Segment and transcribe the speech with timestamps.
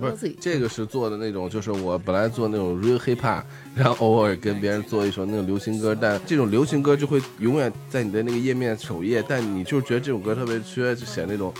[0.00, 3.42] 不是这个是做的那种，就是我本来做那种 real hip hop，
[3.76, 11.52] 然后偶尔跟别人做一首那种流行歌，但这种流行歌就会永远在你的那个页面首页，但你就是觉得这首歌特别缺，就写那种，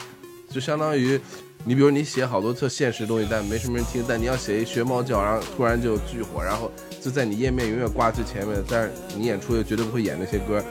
[0.48, 1.20] 就相当于。
[1.62, 4.02] 你比如你写好多特现实的东西，但没什么人听。
[4.08, 6.72] 但你要写一学猫叫，然后突然就巨火，然后
[7.02, 8.64] 就在你页面永远挂最前面。
[8.66, 10.64] 但是你演出又绝对不会演那些歌，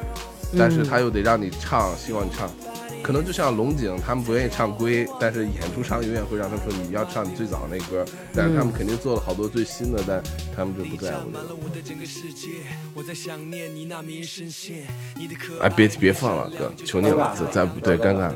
[0.58, 2.50] 但是他又得让你唱，希望你唱。
[3.02, 8.06] 可能就像龙井，他们不愿意唱龟，但是演出上永远会让他们说你要唱你最早那歌。
[8.34, 10.22] 但是他们肯定做了好多最新的，但
[10.56, 11.32] 他们就不在乎。
[15.62, 18.36] 哎，别别放了，哥，求你了，咱对尴尬了。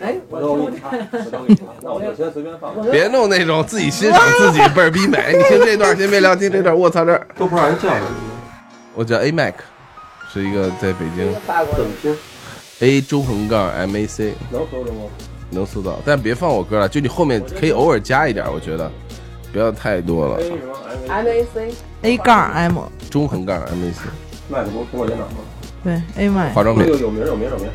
[0.00, 2.74] 哎，我都给你唱，我都给你唱，那我就先随便放。
[2.90, 5.34] 别弄那种自己欣赏自己倍儿逼美。
[5.36, 6.76] 你听这段，先别聊，听这段。
[6.76, 8.12] 我操，这都不让人叫了。
[8.94, 9.54] 我叫 A Mac，
[10.32, 11.32] 是一个在北京。
[11.74, 12.16] 怎么拼
[12.80, 15.00] ？A 中横杠 M A C 能搜着吗？
[15.50, 18.90] 能搜到，但别放我歌了，就你后面可以偶尔加一点，我觉得
[19.52, 20.40] 不要太多了。
[21.08, 21.72] M A C
[22.02, 22.78] A 杠 M
[23.10, 24.00] 中横杠 M A C
[24.48, 25.36] 麦克风苹果电脑吗？
[25.84, 27.66] 对 A 麦化妆品有有名有名有名。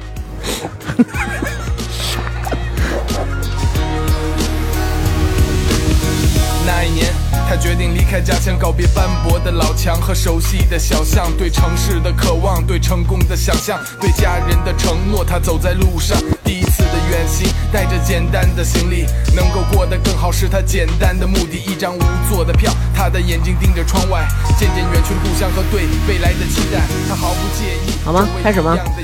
[6.65, 7.05] 那一年，
[7.49, 15.25] 他决定离开家乡，告别斑驳的老墙和熟悉的小巷，对城市的渴望，对成功的想象，对家人的承诺。
[15.25, 19.03] 他走在路上，第一次的远行，带着简单的行李，
[19.35, 21.57] 能够过得更好是他简单的目的。
[21.57, 24.27] 一张无座的票，他的眼睛盯着窗外，
[24.59, 26.81] 渐渐远去故乡和对未来的期待。
[27.09, 27.97] 他毫不介意。
[28.05, 28.27] 好吗？
[28.43, 28.77] 开始吗？
[28.77, 29.01] 开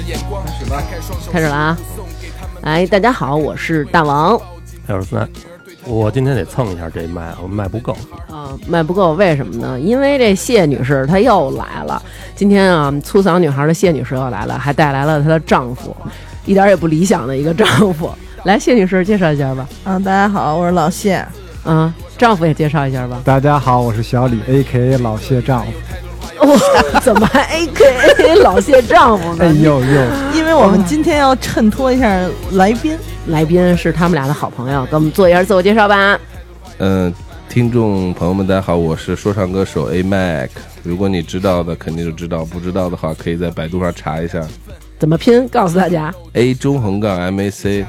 [0.59, 0.84] 始吧。
[1.32, 1.78] 开始了啊！
[2.62, 4.40] 哎，大家好，我是大王。
[4.88, 5.28] 二十三。
[5.88, 7.95] 我今天得蹭一下这麦，我麦不够
[8.30, 9.80] 啊，麦不够，为什么呢？
[9.80, 12.02] 因为这谢女士她又来了。
[12.36, 15.95] 今天啊，粗嗓女孩的谢女士又来了，还带来了她的丈夫，
[16.45, 18.09] 一点也不理想的一个丈夫。
[18.45, 19.67] 来，谢女士介绍一下吧。
[19.83, 21.23] 啊，大家好，我是老谢。
[21.66, 23.22] 嗯，丈夫也介绍一下吧。
[23.23, 25.72] 大家好，我是小李，A K A 老谢丈夫。
[26.40, 27.86] 哇，怎么还 A K
[28.20, 29.46] A 老谢丈夫呢？
[29.46, 30.02] 哎呦呦！
[30.34, 32.98] 因为我们今天要衬托一下来宾。
[33.28, 36.20] 来宾是他们俩的好朋友，给我们做一下自我介绍吧。
[36.78, 37.12] 嗯，
[37.50, 40.50] 听众朋友们，大家好，我是说唱歌手 A Mac。
[40.84, 44.46] 如果你知道的，肯定就知道；不知道的话，可以在百度上查一下。
[44.97, 45.47] 怎么拼？
[45.50, 47.85] 告诉大家：A 中横杠 M A C，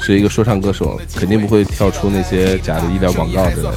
[0.00, 3.72] 是一个说唱歌手，肯定不会跳出那些假的医疗广告之类的。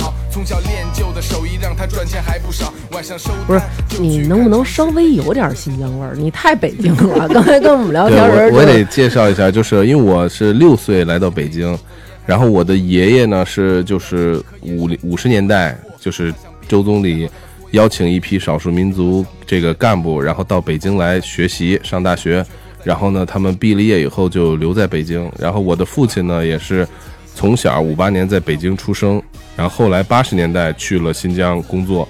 [3.46, 3.62] 不是，
[4.00, 6.16] 你能不能稍微有点新疆味儿？
[6.16, 7.28] 你太北京了。
[7.34, 11.78] 刚才跟我们聊天时，我得介绍一下，就是因为我是六岁来到北京，
[12.26, 16.34] 然后我的爷爷呢是就是五五十年代，就是
[16.68, 17.30] 周总理。
[17.74, 22.46] 邀请一批少数民族这个干部，然后到北京来学习上大学，
[22.84, 25.30] 然后呢，他们毕了业以后就留在北京。
[25.40, 26.88] 然后我的父亲呢，也是
[27.34, 29.20] 从小五八年在北京出生，
[29.56, 32.08] 然后后来八十年代去了新疆工作，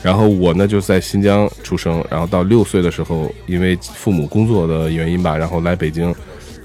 [0.00, 6.14] 然后我呢就在新疆出生，然后到六岁的时候，因为父母工作的原因吧，然后来北京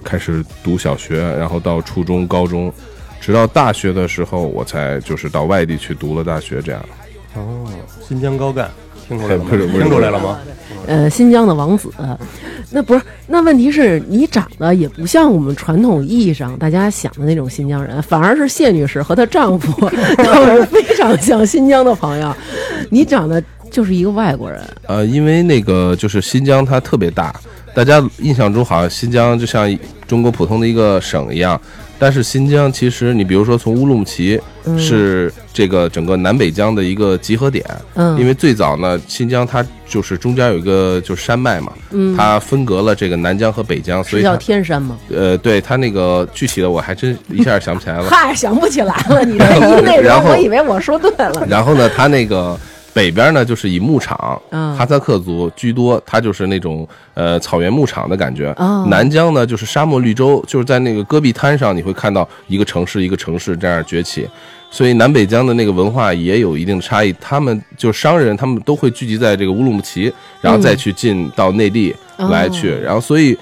[0.03, 2.71] 开始读小学，然后到初中、高中，
[3.19, 6.85] 直到大学的时候，我才就是到外地去读了大学，这样。
[7.35, 7.65] 哦，
[8.07, 8.69] 新疆高干，
[9.07, 9.49] 听出来了吗？
[9.49, 10.39] 听出来了吗？
[10.87, 11.89] 呃，新疆的王子，
[12.71, 13.01] 那不是？
[13.27, 22.33] 那问题是你长得也不像我们传统意义上大家想的那种新疆人，反而是谢女士和她丈夫 都是非常像新疆的朋友。
[22.89, 23.41] 你长得
[23.71, 24.61] 就是一个外国人。
[24.87, 27.33] 呃，因为那个就是新疆它特别大，
[27.73, 29.75] 大家印象中好像新疆就像
[30.07, 31.59] 中国普通的一个省一样。
[31.97, 34.39] 但是新疆其实，你比如说从乌鲁木齐
[34.77, 44.97] 是这个整个南北疆的一个集合点，嗯，因为最早呢，新疆它就是中间有一个就是山脉嘛，嗯，它分隔了这个南疆和北疆，所以叫天山吗？
[45.09, 51.45] 呃，对，它那个具体的我还真一下想不起来了， 嗨，想不起来了，你这一 内容，我以为我说对了。
[51.49, 52.57] 然后呢，它那个。
[52.95, 58.55] 北边呢，就是以牧场，哈萨克族居多，它就是那种呃草原牧场的感觉。
[58.87, 64.25] 南疆呢，就是沙漠绿洲，就是在那个戈壁滩上，你会看到一个城市一个城市这样崛起。
[64.71, 71.93] 所以南北疆的那个文化也有一定的差异，他们就商人，他们都会聚集在这个乌鲁木齐，然后再去进到内地
[72.29, 72.73] 来去。
[72.77, 73.37] 然后所以，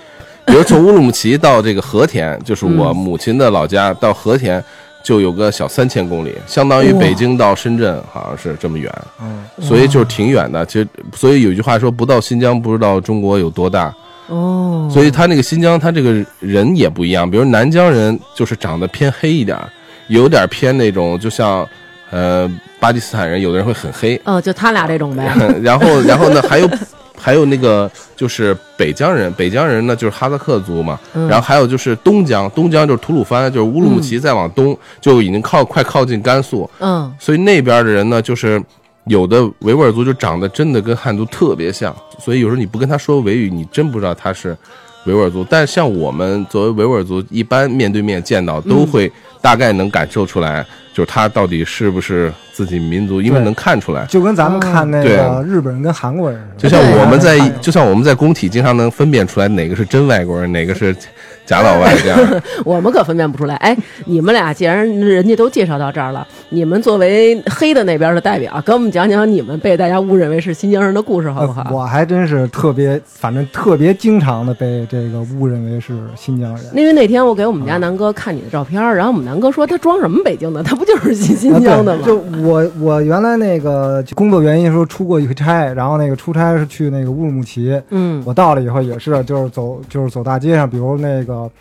[0.48, 4.64] 比如从乌鲁木齐到这个和田，就是我母亲的老家，到和田。
[5.04, 8.90] 就有个小三千公里，相当于北京到深圳，好像是这么远，
[9.22, 10.66] 嗯，所以就是挺远的。
[10.66, 13.94] 其实，所以有句话说，不到新疆不知道中国有多大。
[14.28, 17.30] 哦，所以他那个新疆，他这个人也不一样。
[17.30, 19.60] 比如南疆人就是长得偏黑一点，
[20.08, 21.68] 有点偏那种，就像
[22.10, 22.50] 呃
[22.80, 24.20] 巴基斯坦人，有的人会很黑。
[24.24, 25.30] 哦，就他俩这种呗。
[25.62, 26.70] 然后，然后呢，还有
[27.18, 31.28] 还有那个就是北疆人，北疆人呢就是哈萨克族嘛，嗯。
[31.28, 37.14] 然后还有就是东疆，东疆就是吐鲁番，就是乌鲁木齐再往东、就已经靠快靠近甘肃，嗯。
[37.20, 38.62] 所以那边的人呢，就是
[39.06, 44.58] 有的维吾尔族就长得真的跟汉族特别像，所以有时候你不跟他说维语，你真不知道他是
[45.06, 45.46] 维吾尔族。
[45.50, 49.12] 但像我们作为维吾尔族，一般面对面见到都会
[49.42, 54.06] 大概能感受出来，就是他到底是不是自己民族，因为能看出来。
[54.06, 60.96] 就跟咱们看那个日本人跟韩国人似就，像我们在， 就像我们在工体经常能分辨出来哪个是真外国人，哪个是
[61.46, 62.42] 假老外这样。
[62.66, 63.56] 我们可分辨不出来。
[63.56, 63.76] 哎，
[64.06, 71.62] 你们俩既然人家都介绍到这儿了，你们作为黑的那边的代表，给我们讲讲你们被大家误认为是新疆人的故事，好不好？
[71.64, 76.66] 呃我还真是特别，反正特别经常的被这个误认为是新疆人。
[76.74, 82.04] 因为那天我给我们家南哥看你的照片，然后我们南哥说他装什么北京的，他不就是新新疆的吗？
[82.06, 91.33] 就我我原来那个工作原因说出过一回差，然后那个出差是去那个乌鲁木齐，嗯我到了以后也是就是走就是走大街上，比如那个。
[91.34, 91.52] 呃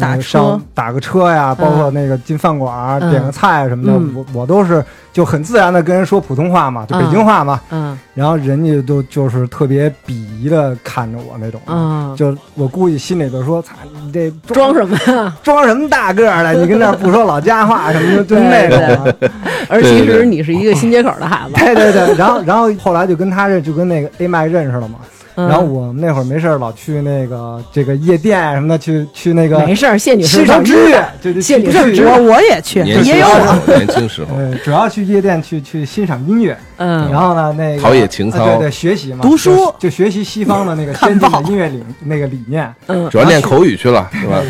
[0.00, 4.82] 打车上打个车呀，包括那个进饭馆、嗯点个菜什么的，嗯我我都是
[5.12, 15.36] 就很自然的跟人说普通话嘛，就北京话嘛，嗯然后人家都就是特别鄙夷的看着我那种，嗯，就我估计心里就说：“操，你这装什么呀？
[15.42, 16.54] 装什么大个儿的？
[16.54, 19.14] 你跟那儿不说老家话什么的，就那种啊。
[19.68, 24.98] 而其实你是一个新街口的孩子，对对对，然后然后后来就跟他这，就跟那个 A 麦认识了嘛。
[25.34, 33.34] 嗯然后我们那会儿没事儿老去那个这个夜店什么的，去去那个没事儿，谢女士欣赏都知乐，就就谢女士我我也去，年轻也有我。
[33.34, 42.72] 时候，年轻时候， 呃，主要去夜店去去欣赏音乐，嗯，然后呢，那个陶冶情操啊对对，学习嘛，读书就就学习西方的那个 先进的音乐理那个理念。
[42.88, 44.42] 嗯主要练口语去了， 是吧？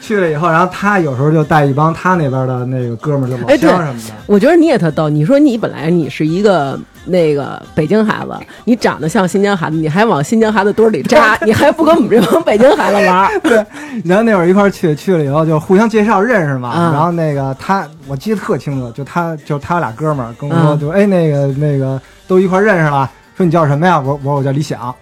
[0.00, 4.14] 去了以后，然后他有时候就带一帮他那边的那个哥们儿，就老乡什么的。
[4.26, 5.08] 我觉得你也特逗。
[5.08, 13.66] 你说你本来你是一个那个北京孩子，你长得像新疆孩子，你还往新疆孩子堆里扎， 你还不跟我们这帮北京孩子玩儿。
[14.04, 16.68] 然后那会儿一块儿去，去了以后就互相介绍认识嘛。
[16.70, 24.00] 啊然后那个他，我记得特清楚，就他就他俩哥们儿跟我说，嗯就哎那个那个都一块儿认识了，说你叫什么呀？
[24.00, 24.94] 我我说我叫李想。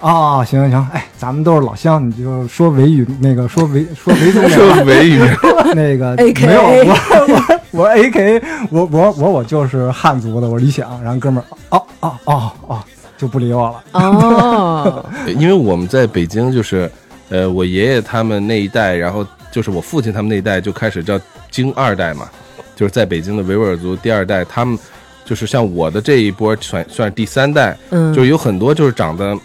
[0.00, 5.18] 哦，行行行，哎，咱们都是老乡，你就说维语，那个说维说维族那 说个维语，
[5.74, 6.94] 那个没有，我
[7.28, 8.40] 我 我 A K，
[8.70, 11.02] 我我我我就是汉族的，我李想。
[11.02, 12.84] 然后哥们儿，哦哦哦哦，
[13.18, 13.84] 就不理我了。
[13.92, 16.88] 哦， 因为我们在北京就是，
[17.30, 22.28] 呃，我爷爷他们那一代，然后就是我父亲他们那一代就开始叫京二代嘛，
[22.76, 24.78] 就是在北京的维吾尔族第二代，他们
[25.24, 29.36] 就是像我的这一波算算是第三代，嗯，就是有很多就是长得，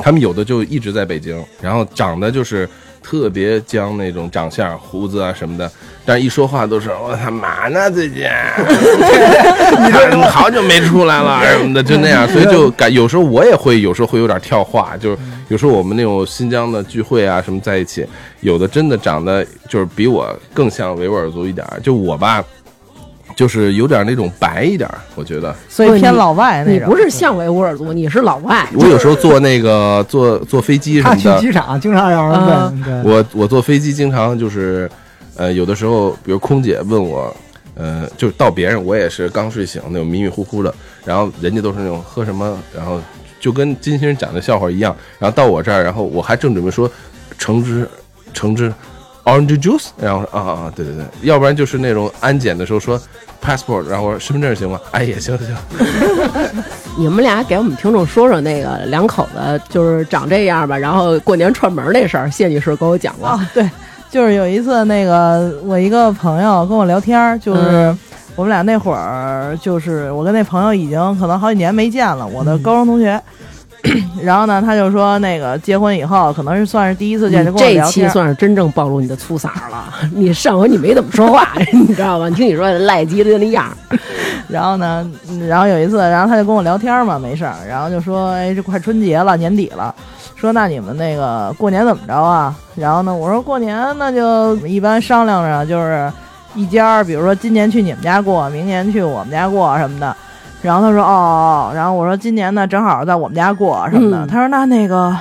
[0.00, 2.68] 他们有的就一直在北京，然后长得就是
[3.00, 5.70] 特别僵那种长相，胡子啊什么的，
[6.04, 8.24] 但一说话都是我他妈呢最近，
[9.80, 15.18] 你这好久没出来了什么的，就那样，所以就感有时候我也会有时候会有点跳话，就是
[15.48, 18.06] 有时候我们那种新疆的聚会啊什么在一起，
[18.40, 22.44] 有的真的长得就是比我更像维吾尔族一点，就我吧。
[23.36, 25.52] 就是有点那种白一点，我觉得。
[25.68, 26.88] 所以偏老外那种。
[26.88, 28.64] 你不是像维吾尔族，你是老外。
[28.76, 34.88] 我有时候坐那个坐坐飞机什他去么的，机场经常让人问，对，我我坐飞机经常就是，
[35.36, 37.34] 呃，有的时候，比如空姐问我，
[37.74, 43.00] 呃，就是到别人，我也是刚睡醒那种迷迷糊糊的，然后人家都是那种喝什么，然后
[43.40, 46.90] 就跟金星人讲的笑话一样，然后到我这儿，然后我还正准备说
[47.38, 47.88] 橙汁
[48.32, 48.72] 橙汁
[49.24, 53.00] orange juice，然后啊啊对对对，要不然就是那种安检的时候说
[53.42, 54.80] passport，然后我说身份证行吗？
[54.92, 55.56] 哎也行行，
[56.96, 63.30] 你们俩给我们听众说说那个两口子就是长这样吧，然后过年串门那事儿，谢女士跟我讲过。
[63.30, 63.68] 哦，对，
[64.14, 67.98] 就是有一次那个我一个朋友跟我聊天儿，就是嗯
[68.36, 73.20] 我们俩那会儿，就是我跟那朋友已经可能好几年没见了，我的高中同学。
[74.22, 78.06] 然后呢，他就说那个结婚以后，可能是算是第一次见，就跟我聊天。
[78.08, 79.92] 期算是真正暴露你的粗嗓了。
[80.14, 82.28] 你上回你没怎么说话，你知道吗？
[82.28, 83.76] 你听你说赖叽的那样，
[84.46, 89.92] 然后呢，嗯然后有一次，然后他就跟我聊天嘛，没事儿，然后就说，哎，这快春节了，年底了，
[90.36, 92.54] 说那你们那个过年怎么着啊？
[92.74, 96.12] 然后呢，我说过年那就一般商量着，就是
[96.54, 100.14] 一家儿，比如说今年去你们家过，明年去我们家过什么的。
[100.60, 104.24] 然后他说哦哦，哦然后我说今年呢正好在我们家过什么的。
[104.24, 105.14] 嗯他说那那个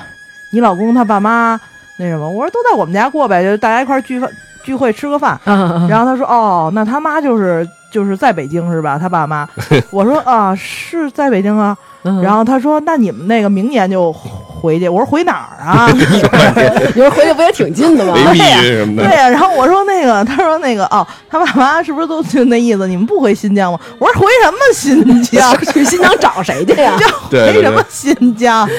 [0.51, 1.59] 你老公他爸妈
[1.97, 4.29] 那什么，我说都在我们家过呗，就大家一块儿聚饭
[4.63, 5.39] 聚会吃个饭。
[5.45, 8.97] 啊 然后他说：“哦，那他妈就是就是在北京是吧？
[8.97, 9.47] 他爸妈。
[9.91, 18.13] ”我说：“啊，是在北京啊。”嗯然后他说：“那你们那个明年就回去。”我说：“回哪儿啊？”你说回去不也挺近的吗？
[18.13, 19.07] 没密什么的。
[19.07, 22.87] 对呀、然后我说那个，他说那个哦，他爸妈是不是都就那意思？
[22.87, 23.79] 你们不回新疆吗？
[23.99, 25.57] 我说回什么新疆？
[25.73, 26.97] 去新疆找谁去呀？
[27.31, 28.69] 回什么新疆？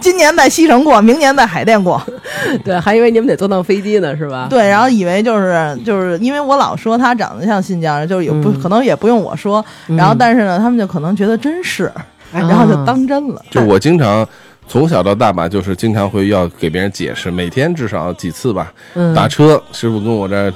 [0.00, 2.02] 今年在西城过，明年在海淀过。
[2.64, 4.46] 对，还以为你们得坐趟飞机呢，是吧？
[4.48, 11.90] 对，然后以为就是就是因为我老说他长得像新疆人，就是也不、嗯可能也不用我说，然后但是呢，他们就可能觉得真是，
[12.32, 13.42] 然后就当真了。
[13.50, 14.26] 就我经常
[14.66, 18.72] 从小到大吧，就是经常会要给别人解释，每天至少几次吧。
[18.94, 20.52] 嗯打车，师傅跟我这儿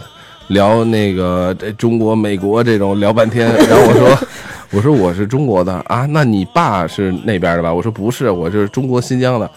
[0.48, 4.18] 聊那个这中国、美国这种聊半天，然后我说。
[4.72, 7.72] 我说我是中国的啊，那你爸是那边的吧？
[7.72, 9.48] 我说不是，我是中国新疆的。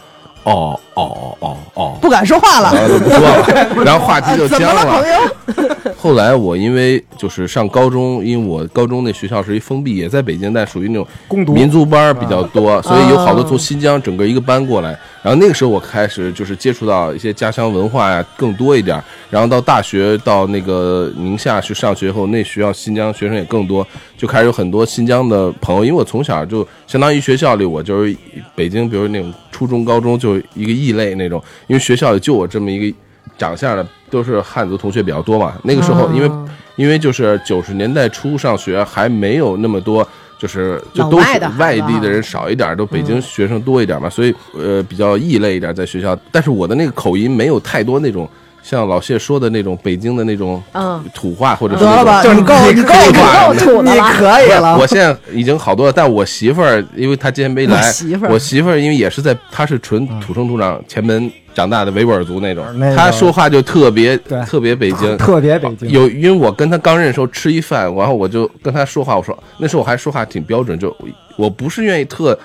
[0.44, 5.08] 哦哦哦哦哦，不敢说话了，然后就不说了，然后话题就 僵了，朋。
[5.10, 5.94] 友？
[6.02, 14.98] 后来我因为就是上高中，因为我高中那学校是一封闭，也在北京，但属于那种攻读民族班比较多，所以有好多从新疆整个一个班过来。
[15.22, 18.98] 然后那个时候我开始就是接触到一些家乡文化呀更多一点。
[19.30, 23.86] 然后到大学到那个宁夏去上学后，那学校新疆学生也更多，
[24.18, 25.84] 就开始有很多新疆的朋友。
[25.84, 28.16] 因为我从小就相当于学校里我就是
[28.56, 32.98] 北京，比如那种初中、高中就一个异类那种，因为学校里就我这么一个
[33.38, 35.54] 长相的，都是汉族同学比较多嘛。
[35.64, 40.08] 那个时候因为哦因为就是九十年代初上学，还没有那么多，
[40.38, 41.26] 就是就都是
[41.58, 46.18] 外地的人少一点，都北京学生多一点嘛，所以呃比较异类一点在学校。
[46.32, 48.30] 但是我的那个口音没有太多那种
[48.70, 54.14] 像老谢说的那种北京的那种嗯土话，或者是得了吧，那种你够你够你够土的你了。
[54.14, 54.78] 可以了。
[54.78, 62.64] 我现在已经好多了，但我媳妇儿，因为她今天没来，我媳妇儿我媳妇因为也是在，她是纯土生土长前门长大的维吾尔族那种，
[62.96, 70.96] 她说话就特别特别北京，特别北京，有，因为我跟她刚认识时候吃一饭，然后我就跟她说话，我说那时候我还说话挺标准，就
[71.36, 72.38] 我不是愿意特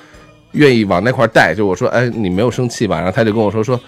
[0.52, 3.78] 愿意往那块带，就我说哎你没有生气吧，然后她就跟我说说。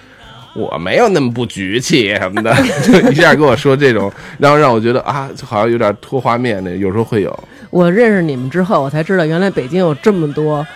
[0.57, 7.39] 我没有那么不局气什么的， 就一下跟我说这种，然后让我觉得啊，就好像有点拖画面的，有时候会有。
[7.71, 10.67] 我认识你们之后，我才知道原来北京有这么多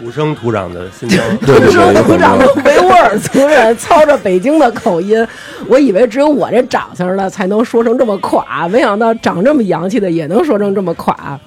[0.00, 2.46] 土生土长的新疆对对对，土生土长的。
[2.64, 5.26] 维吾尔族人，操着北京的口音，
[5.66, 11.38] 我以为只有我这长相的才能说成这么垮，没想到长这么洋气的也能说成这么垮。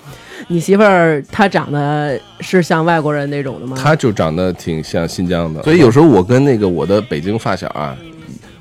[0.51, 3.77] 你媳妇儿她长得是像外国人那种的吗？
[3.81, 7.95] 她就长得挺像新疆的，所以有时候我跟那个我的北京发小啊，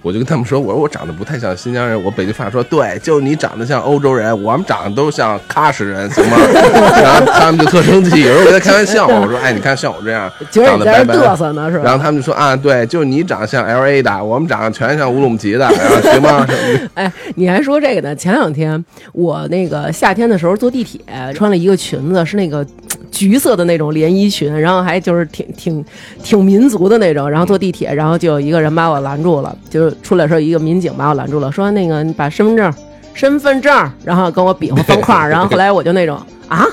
[0.02, 6.38] 我就跟他们说，我说我长得不太像新疆人，我北京话说，对，就你长得像欧洲人，我们长得都像喀什人，行吗？
[7.02, 11.28] 然后他们就特生气，有时候我在开玩笑，我说，哎，你看像我这样，长得白白的。
[11.28, 11.84] 嘚瑟呢，是吧？
[11.84, 16.46] 然后他们就说啊，对，就你长得像 L A 的，我们长得全像乌鲁木齐的，然后行吗？
[16.94, 18.16] 哎，你还说这个呢？
[18.16, 21.00] 前两天我那个夏天的时候坐地铁，
[21.34, 22.66] 穿了一个裙子，是那个
[23.10, 25.84] 橘色的那种连衣裙，然后还就是挺挺
[26.22, 27.28] 挺民族的那种。
[27.28, 32.72] 然后坐地铁，然后就有一个人把我拦住了，就是出来的时候一个民警把我拦住了，说那个你把身份证、
[33.14, 36.66] 身份证，然后跟我比划方块， 然后后来我就那种啊，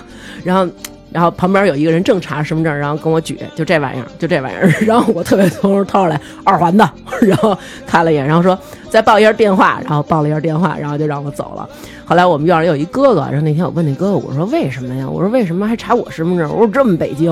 [0.44, 0.72] 然后。
[1.12, 4.68] 然后旁边有一个人正查身份证，然后跟我举，就这玩意儿，就这玩意儿。
[4.86, 6.90] 然后我特别从掏出来二环的，
[7.22, 8.58] 然后看了一眼，然后说
[8.90, 11.68] 再报一下电话，然后报了一下电话，然后就让我走了。
[12.06, 15.08] 后来我们院里有一哥哥，然后那天我问那哥哥，我说为什么呀？
[15.10, 16.50] 我说为什么还查我身份证？
[16.52, 17.32] 我说这么北京，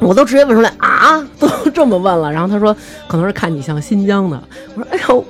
[0.00, 2.32] 我都直接问出来啊，都这么问了。
[2.32, 2.74] 然后他说
[3.06, 4.42] 可能是看你像新疆的。
[4.74, 5.24] 我说哎呦，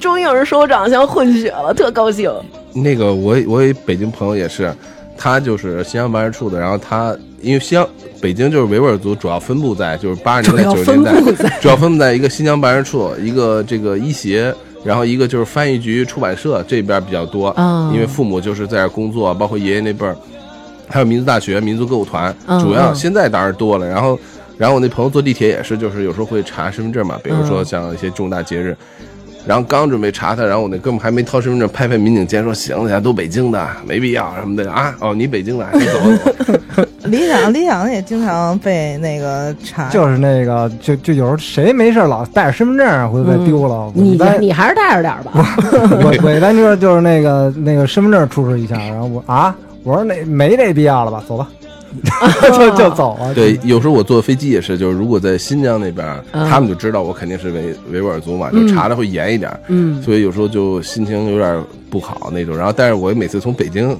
[0.00, 2.30] 终于有人说我长得像混血了，特高兴。
[2.72, 4.72] 那个我我北京朋友也是，
[5.22, 7.86] 他就是新疆办事处的，然后他因为新疆
[8.22, 20.16] 北京就是维吾尔族主要分布在就是八十年代九十年代主要分布在一个新疆办事处，一个这个医协，然后一个就是翻译局、出版社这边比较多，嗯因为父母就是在这工作，包括爷爷那辈儿，
[20.88, 23.86] 还有民族大学、民族歌舞团，嗯主要嗯现在当然多了。
[23.86, 24.18] 然后，
[24.56, 28.74] 然后我那朋友坐地铁也是，就是有时候会查身份证嘛，比如说嗯像一些重大节日。
[29.46, 35.98] 然后刚准备查他，然后我那哥们还没掏身份证，拍拍民警肩说：“行了，都北京的，没必要什么的啊。”哦，你北京的，你走
[36.76, 36.84] 走。
[37.04, 43.86] 理想理想也经常被那个查，就是那个，就就有时候谁没事老带着身份证，回头再丢了。
[43.86, 45.32] 我你你还是带着点吧。
[45.34, 51.48] 我我一般就是就是那个那个身份证出示一下，然后我啊，我说那没这必要了吧，走吧，
[52.56, 53.34] 就就走了。
[53.34, 62.56] 对，有时候我坐飞机也是，就是如果在新疆那边，嗯他们就知道我肯定是维维吾尔族嘛，就查的会严一点，嗯所以有时候就心情有点不好那种。
[62.56, 63.96] 然后，但是我每次从北京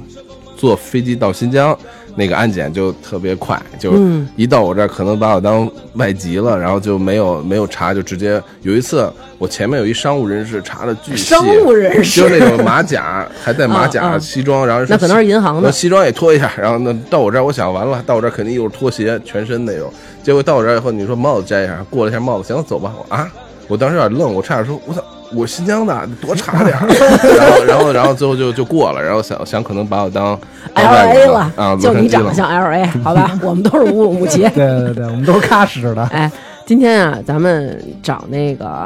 [0.57, 1.77] 坐飞机到新疆，
[2.17, 3.93] 那个安检就特别快，就
[4.37, 12.21] 一到我这儿可能把我当外籍了，然后就没有没有查，就直接有一次我前面有一商务人士查的巨细，商务人士。
[12.21, 15.63] 就是那种马甲还带马甲、 西装，然后那可能是银行的。
[15.63, 23.31] 那西装也脱一下，然后那到我这儿，我想完了，到我这儿肯定又是拖鞋全身那种，结果到我这儿以后，你说帽子摘一下，过了一下帽子，行走吧，我啊，
[23.69, 25.03] 我当时有点愣，我差点说，我操。
[25.35, 26.87] 我新疆的，多差点儿，
[27.37, 30.39] 然后，然后，然后最后就就过了，然后想想可能把我当
[30.75, 33.39] 当 L 外 A 了啊，就你长得像 L A，好吧？
[33.43, 34.43] 我们都是乌鲁木齐。
[34.43, 36.03] 对对对，我们都是喀什的。
[36.07, 36.31] 哎，
[36.67, 38.85] 今天啊，咱们找那个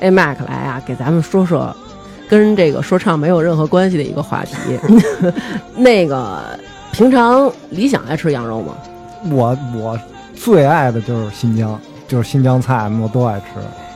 [0.00, 1.74] A Mac 来啊，给咱们说说
[2.28, 4.78] 跟这个说唱没有任何关系的一个话题。
[5.76, 6.40] 那个
[6.92, 8.74] 平常理想爱吃羊肉吗？
[9.30, 9.98] 我我
[10.34, 13.44] 最爱的就是新疆，就是新疆菜，我都爱吃，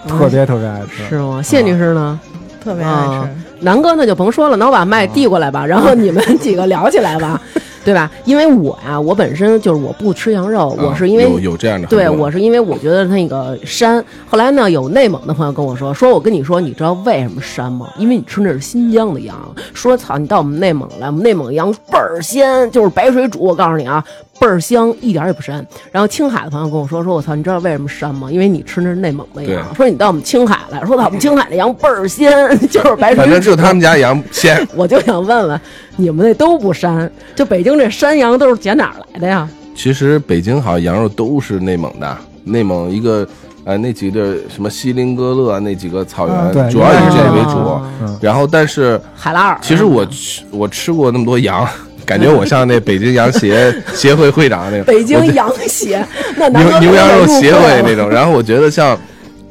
[0.07, 1.09] 特别特别爱吃。
[1.09, 1.43] 是吗？
[1.43, 2.19] 谢女士呢？
[2.63, 3.65] 特别爱啊吃。
[3.65, 7.41] 南哥那就甭说了，那我把麦 递过来吧，然后你们几个聊起来吧，
[7.85, 8.11] 对吧？
[8.25, 14.03] 因为我呀，我本身就是我不吃羊肉，啊我是因为有有这样的对，我是因为我觉得那个膻。
[14.29, 17.89] 后来呢，有内蒙的朋友跟我说，说我跟你说，你知道为什么膻吗？
[17.99, 19.37] 因为你吃那是新疆的羊。
[19.75, 23.41] 说操，你到我们内蒙来，我们内蒙羊倍儿鲜，就是白水煮。
[23.41, 24.03] 我告诉你啊，
[24.41, 25.63] 倍儿香，一点儿也不膻。
[25.93, 28.29] 然后青海的朋友跟我说，说我操，你知道为什么膻吗？
[28.33, 29.75] 因为你吃那是内蒙的羊。
[29.75, 32.33] 说你到我们青海来，说操，我们青海的羊倍儿鲜，
[32.69, 33.17] 就是白水。
[33.17, 35.61] 反正就他们家羊鲜， 我就想问问，
[35.97, 37.09] 你们那都不膻？
[37.37, 39.49] 就北京这山羊都是捡哪儿来的呀？
[39.77, 43.27] 其实北京好像羊肉都是内蒙的，内蒙一个
[43.65, 47.81] 呃那几个什么锡林格勒那几个草原，主要以这为主。
[48.21, 49.59] 然后，但是海拉尔。
[49.63, 51.67] 其实我吃我吃过那么多羊，
[52.07, 56.05] 感觉我像那北京羊协 协会会长那种，北京我羊协，
[56.37, 58.09] 那牛牛羊肉协会那种。
[58.09, 58.99] 然后我觉得像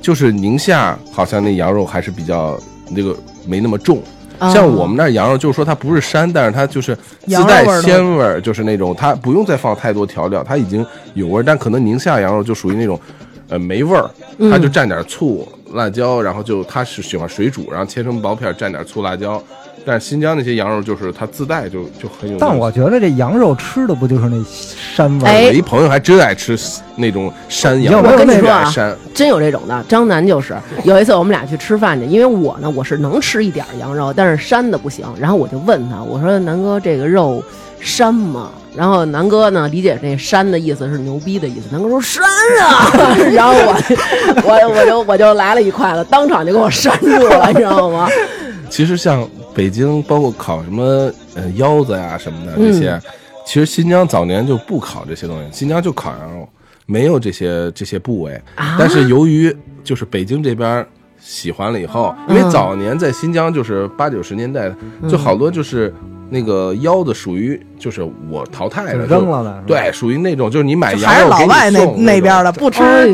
[0.02, 3.16] 就是宁夏好像那羊肉还是比较那个
[3.46, 3.98] 没那么重。
[3.98, 11.44] 哦像我们那儿羊肉，就是说它不是膻，但是它就是自带鲜味儿，就是那种它不用再放太多调料，它已经有味儿。
[11.44, 12.98] 但可能宁夏羊肉就属于那种，
[13.50, 14.10] 呃，没味儿，
[14.50, 19.44] 它就蘸点醋、辣椒，然后就它是喜欢水煮，然后切成薄片，蘸点醋、辣椒。
[19.86, 22.38] 但是新疆那些羊肉就是它自带就就很有。
[22.38, 24.38] 但我觉得这羊肉吃的不就是那
[24.96, 25.28] 膻味儿？
[25.28, 26.58] 哎我一朋友还真爱吃
[26.96, 28.72] 那种山羊肉，我跟你说啊。
[29.14, 35.06] 真有这种的，张楠就是有一次我们俩去吃饭去，因为我呢我是能吃一点儿羊肉，但是膻的不行。
[35.20, 37.44] 然后我就问他，我说南哥这个肉
[37.82, 38.52] 膻吗？
[38.76, 42.22] 然后南哥呢理解这膻的意思是牛逼的意思，南哥说膻
[42.62, 42.92] 啊，
[43.34, 43.76] 然后我
[44.44, 48.08] 我我就我就来了一筷子，当场就给我扇住了，你知道吗？
[48.70, 53.00] 其实像北京，包括烤什么呃腰子呀什么的这些，
[53.46, 56.48] 其实新疆早年就不烤这些东西，新疆就烤羊肉，
[56.86, 58.42] 没有这些这些部位。
[58.56, 58.76] 啊？
[58.80, 60.86] 但是由于就是北京这边
[61.20, 64.72] 喜欢了以后，因为早年在新疆就是八九十年代，
[65.10, 65.94] 就好多就是
[66.30, 73.08] 那个腰子属于就是我淘汰就的扔了的，对，属于那种就是你买还是羊肉给你老外那送那边的，不吃哎，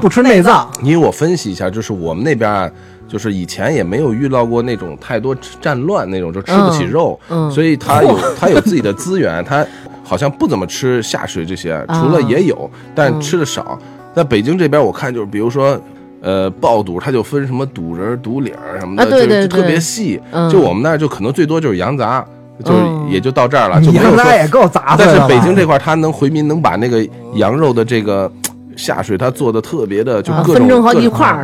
[0.00, 2.70] 不吃内脏，因为我分析一下，就是我们那边啊，
[3.08, 9.66] 就是以前也没有遇到过那种太多战乱那种，就吃不起肉，嗯嗯所以他有 他有自己的资源，他
[10.02, 13.78] 好像不怎么吃下水这些，除了也有，但吃的少。
[14.14, 15.80] 在北京这边，我看就是比如说。
[16.26, 20.18] 呃，爆肚它就分什么肚仁儿、肚领儿什么的，啊对对就就特别细。
[20.32, 22.24] 嗯就我们那儿就可能最多就是羊杂，
[22.64, 25.28] 就是嗯也就到这儿了，就没有说羊杂也够杂碎但是。
[25.28, 28.32] 北京这块儿，它能回民能把那个羊肉的这个
[28.76, 30.82] 下水，它做的特别的，就啊各种各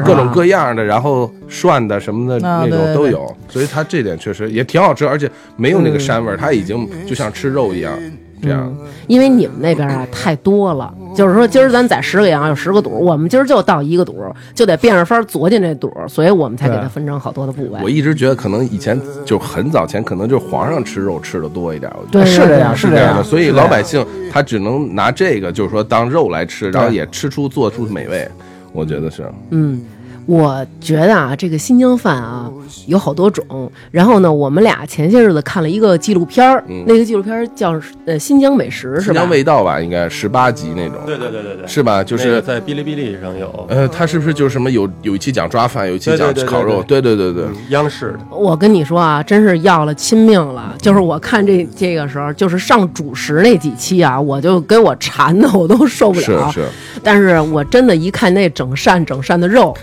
[0.05, 7.93] 各种各样的，然后涮的什么的那啊对对对种都有，所以它这点确实也挺好吃，而且没有那个膻味儿，它已经就像吃肉一样
[8.42, 8.72] 这样。
[9.07, 14.16] 因为你们那边啊太多了，就是说今儿咱宰十个羊有十个肚，我们今儿就到一个肚，
[14.55, 17.81] 就得变着法儿嘬进这肚，所以我们才给它分成好多的部位。
[17.83, 28.29] 我一直觉得可能以前就很早前，可能就是皇上吃肉吃的多一点，我觉得对是这样，这是这样的，所以老百姓他只能拿这个，就是说当肉来吃，然后也吃出做出美味，
[28.72, 29.24] 我觉得是。
[29.50, 29.83] 嗯，
[30.31, 32.49] 我觉得啊，这个新疆饭啊
[32.87, 33.45] 有好多种。
[33.90, 37.73] 然后呢，我们俩前些日子看了一个纪录片儿，嗯那个纪录片儿叫
[38.07, 39.29] 呃《新疆美食》，是吧新疆？
[39.29, 42.05] 味道吧，应该十八集那种，对对对对对，是吧？
[42.05, 46.81] 就那个是在哔哩哔哩上有，呃，他是不是就是什么有有一期讲抓饭，有一期讲对对对对烤肉？
[46.85, 50.77] 对对对对，央视的，我跟你说啊，真是要了亲命了。
[50.81, 56.53] 就是我看这这个时候，就是上主食那几期啊，我就给我馋的我都受不了。
[56.53, 56.66] 是是，
[57.03, 59.77] 但是我真的，一看那整扇整扇的肉，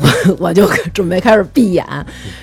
[0.00, 1.84] 我 我就准备开始闭眼。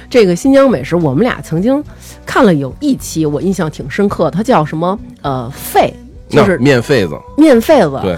[0.10, 1.84] 这个新疆美食，我们俩曾经
[2.26, 4.98] 看了有一期，我印象挺深刻，它叫什么？
[5.22, 5.94] 呃，肺，
[6.30, 8.00] 就那是面肺子，面肺子。
[8.02, 8.18] 对，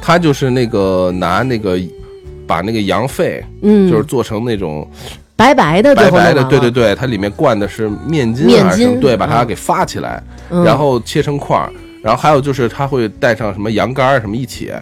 [0.00, 1.78] 它就是那个拿那个
[2.46, 4.88] 把那个羊肺，嗯，就是做成那种
[5.36, 11.70] 白白的，白白的，对对对，它里面灌的是面筋面筋对，把它嗯给发起来，嗯然后切成块儿，
[12.02, 14.72] 然后还有就是它会带上什么羊肝儿什么一起，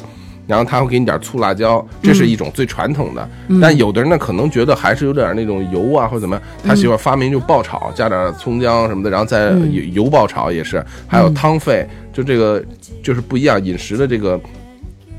[0.46, 3.28] 然后他会给你点醋辣椒，这是一种最传统的。
[3.60, 12.64] 但有的人呢可能觉得还是有点那种油啊或者怎么样，他喜欢发明就爆炒，加点葱姜什么的，然后再油油爆炒也是，还有汤沸，就这个
[13.02, 14.40] 就是不一样饮食的这个。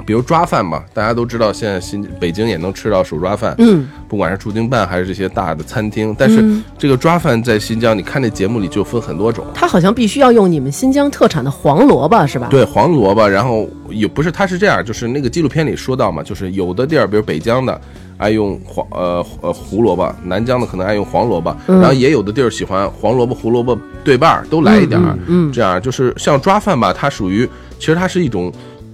[0.06, 6.44] 比如抓饭吧，大家都知道，现在新北京也能吃到手抓饭，嗯，不管是驻京办还是这些大的餐厅，但是
[6.78, 12.48] 这个抓饭在新疆，你看那节目里就分很多种，它好像必须要用你们新疆特产的黄萝卜是吧？
[12.50, 17.82] 对，黄萝卜，然后有不是，它是这样，就是那个纪录片里说到嘛，就是有的地儿，比如北疆的
[18.18, 27.46] 爱用黄呃呃胡萝卜，南疆的可能爱用黄萝卜，然后也有的地儿喜欢黄萝卜胡萝卜对半儿都来一点儿，嗯这样就是像抓饭吧，它属于
[27.78, 28.50] 其实它是一种。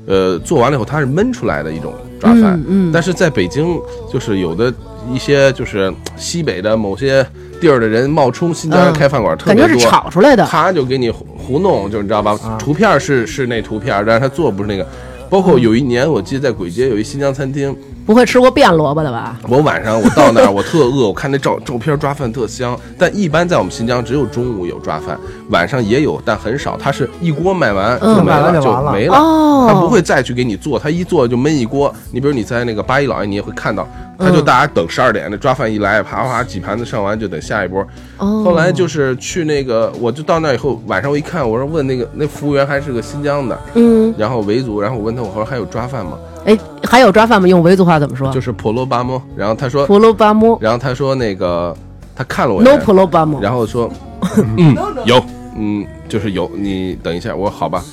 [0.06, 3.80] 呃，做完了以后它是焖出来的一种抓饭，嗯嗯但是在北京
[4.12, 4.74] 就是有的
[5.12, 7.26] 一些就是西北的某些
[7.62, 9.82] 地儿的人冒充新疆人嗯开饭馆，特感觉别多。
[9.82, 10.46] 是炒出来的。
[10.46, 12.38] 他就给你糊糊弄，就是你知道吧？
[12.44, 14.86] 啊图片是是那图片，但是他做不是那个。
[15.30, 19.38] 包括有一年，我记得在簋街有一新疆餐厅，不会吃过变萝卜的吧？
[19.48, 22.78] 我晚上我到那儿，我特饿，我看那照照片抓饭特香。
[22.98, 25.18] 但一般在我们新疆只有中午有抓饭，
[25.50, 26.78] 晚上也有，但很少。
[26.78, 29.18] 它是一锅卖完嗯就没卖完了，就没了。
[29.18, 31.94] 哦，他不会再去给你做，他一做就焖一锅。
[32.12, 33.88] 你比如你在那个八一老爷，你也会看到，
[34.20, 37.82] 他就大家等十二点，那抓饭一来，啪啪几盘子上完就等下一波。
[38.18, 46.18] 哦，后来就是去那个，我就到那以后，晚上我一看，我说问那个那服务员还是个新疆的，嗯，然后维族，然后我问他，我说还有抓饭吗？
[46.46, 47.48] 哎，还有抓饭吗？
[47.48, 48.32] 用维族话怎么说？
[48.32, 51.76] 就是婆罗巴摩，然后他说，婆罗巴摩然后他说那个
[52.16, 53.42] 他看了我一，no 眼，婆罗巴摩。
[53.42, 53.90] 然后说，
[54.58, 54.76] 嗯，
[55.06, 55.24] 有，
[55.58, 57.84] 嗯，就是有，你等一下，我说好吧。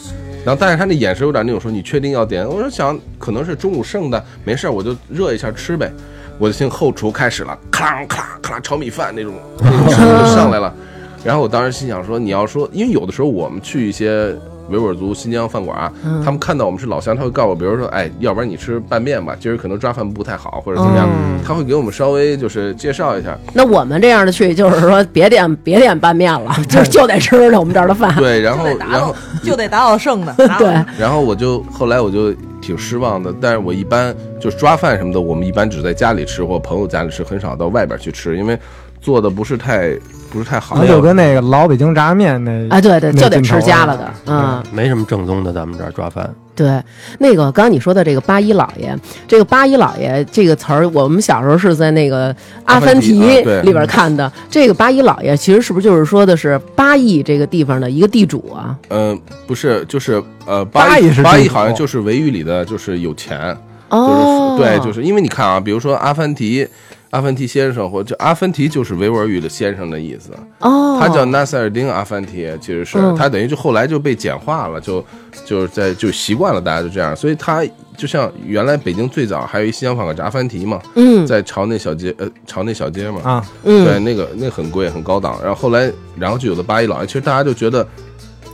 [0.45, 2.49] 然后，但是他那眼神有点那种说，你确定要点？
[2.49, 5.93] 我说想可能是中午剩的，没事，我就热一下吃呗。
[6.39, 10.75] 我就听后厨开始了，咔啦咔啦咔啦炒米饭那种那种声音就上来了。
[11.23, 14.35] 然后我当时心想说，你要说，因为有的时候我们去一些
[14.71, 15.93] 维吾尔族新疆饭馆，
[16.25, 21.09] 他们看到我们是老乡，他会告诉我，比如说，哎，要不然你吃拌面吧，今儿可能抓饭不太好，或者怎么样，
[21.45, 23.37] 他会给我们稍微就是介绍一下。
[23.53, 28.15] 那我们这样的去，就是说别点别点拌面了，就就得吃我们这儿的饭。
[28.17, 30.35] 对，然后然后就得打到剩的。
[30.59, 38.59] 对，然后我就后来我就挺失望的，但是我一般就抓饭什么的，我们一般只在家里吃或朋友家里吃，很少到外边去吃，因为
[39.01, 39.91] 做的不是太
[40.31, 40.77] 不是太好。
[40.79, 46.33] 那就跟那个老北京炸面那啊，对对，就得吃家了的，嗯，没什么正宗的，咱们这儿抓饭。
[46.55, 46.83] 对。
[47.19, 52.33] 那个刚刚你说的这个八一老爷，这个八一老爷这个词儿，我们小时候是在那个
[52.65, 53.19] 《阿凡提
[53.63, 54.31] 里边看的。
[54.49, 58.77] 这个八一老爷其实是不是就是说的是八亿这个地方的一个地主啊？
[58.89, 63.57] 嗯、不是，就是呃，八亿是八亿好像就是维语里的就是有钱，
[63.89, 66.67] 哦，就是对，就是因为你看啊，比如说阿凡提。
[67.11, 73.15] 阿凡提先生，或者阿凡提就是维吾尔语的先生的意思，哦，他叫纳赛尔丁阿凡提，其实是、嗯。
[73.17, 75.05] 他等于就后来就被简化了，就
[75.45, 77.65] 就是在就习惯了大家就这样，所以他
[77.97, 81.27] 就像原来北京最早还有一西洋饭馆叫阿凡提嘛，嗯。
[81.27, 83.85] 在朝内小街呃朝内小街嘛，啊，嗯。
[83.85, 87.87] 对，那个那个很贵很高档，然后后来然后就有了八一老爷，其实大家就觉得。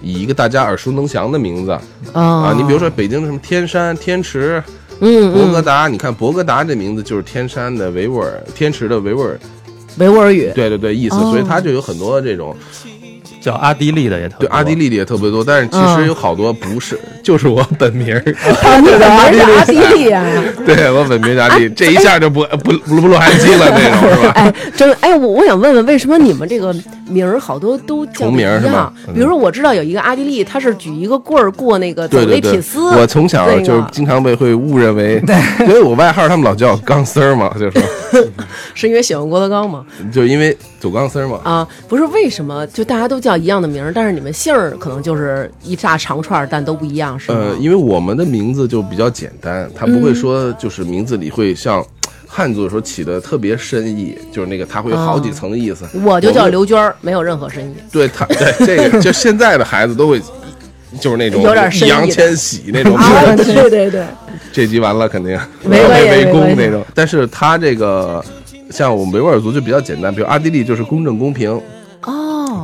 [0.03, 1.81] 以一个大家耳熟能详的名字啊
[2.12, 4.62] 啊，你比如说北京的什么天山、天池、
[5.01, 9.39] 嗯嗯，博格达，你看博格达这名字就是天山的维吾尔、天池的维吾尔，
[9.99, 11.31] 维吾尔语，对对对，意思，哦。
[11.31, 12.57] 所以它就有很多这种
[13.41, 14.55] 叫阿迪利的也特对，多。
[14.55, 18.21] 阿迪力的也特别多，但是其嗯实有好多不是， 就是我本名儿，
[18.63, 18.99] 啊，你本
[19.33, 20.25] 名是阿迪利啊。
[20.67, 24.33] 对我本名是阿迪，这一下就不不不不录汉机了那种是吧？
[24.35, 26.75] 哎，真哎，我我想问问，为什么你们这个
[27.09, 28.92] 名儿好多都叫重不一样名儿是吗？
[29.09, 35.23] 嗯比如说，我知道有一个阿迪力，他是举一个棍儿过那个走那对对丝，，我从小就是经常被会误认为，
[35.61, 37.83] 因为我外号他们老叫我钢丝儿嘛，就是
[38.75, 39.85] 是因为喜欢郭德纲吗？
[40.12, 41.40] 就因为走钢丝儿嘛。
[41.45, 42.66] 啊，不是为什么？
[42.69, 47.38] 就大家都叫一样的名儿，但是你们姓儿可能就是一大长串儿，但都不一样，是吗？
[47.38, 51.85] 呃，因为我们的名字就比较简单，他不会说就是名字里会像
[52.27, 55.87] 汉族的时候起的特别深意，就是那个它会有好几层的意思。
[56.05, 57.75] 我就叫刘娟儿，没有任何深意。
[57.93, 60.21] 对他，对这个，就现在的孩子都会，
[61.01, 64.05] 就是那种有点易烊千玺那种，啊， 对对对，
[64.53, 66.85] 这集完了肯定没关系围攻那种。
[66.95, 68.25] 但是他这个
[68.71, 71.62] 像我们维吾尔族就比较简单，比如阿迪力就是公正公平，哦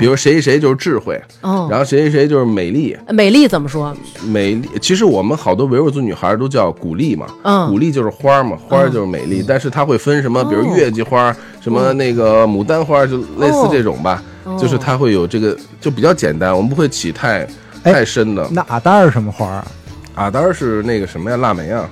[0.02, 2.96] 比如谁谁谁就是智慧，哦，然后谁谁谁就是美丽。
[3.10, 3.96] 美丽怎么说？
[4.26, 7.68] 美丽，其实我们好多维吾尔族女孩都叫古丽嘛，嗯。
[7.70, 10.74] 古丽就是花嘛，花就是美丽，但是它会分什么，比如哦。
[10.76, 14.58] 月季花儿，什么那个牡丹花，就类似这种吧，哦。
[14.60, 17.46] 就是它会有这个，就比较简单，我们不会起太
[17.84, 18.44] 哎太深的。
[18.50, 19.66] 那阿丹儿是什么花啊？
[20.16, 21.88] 阿丹儿是那个什么呀，腊梅啊，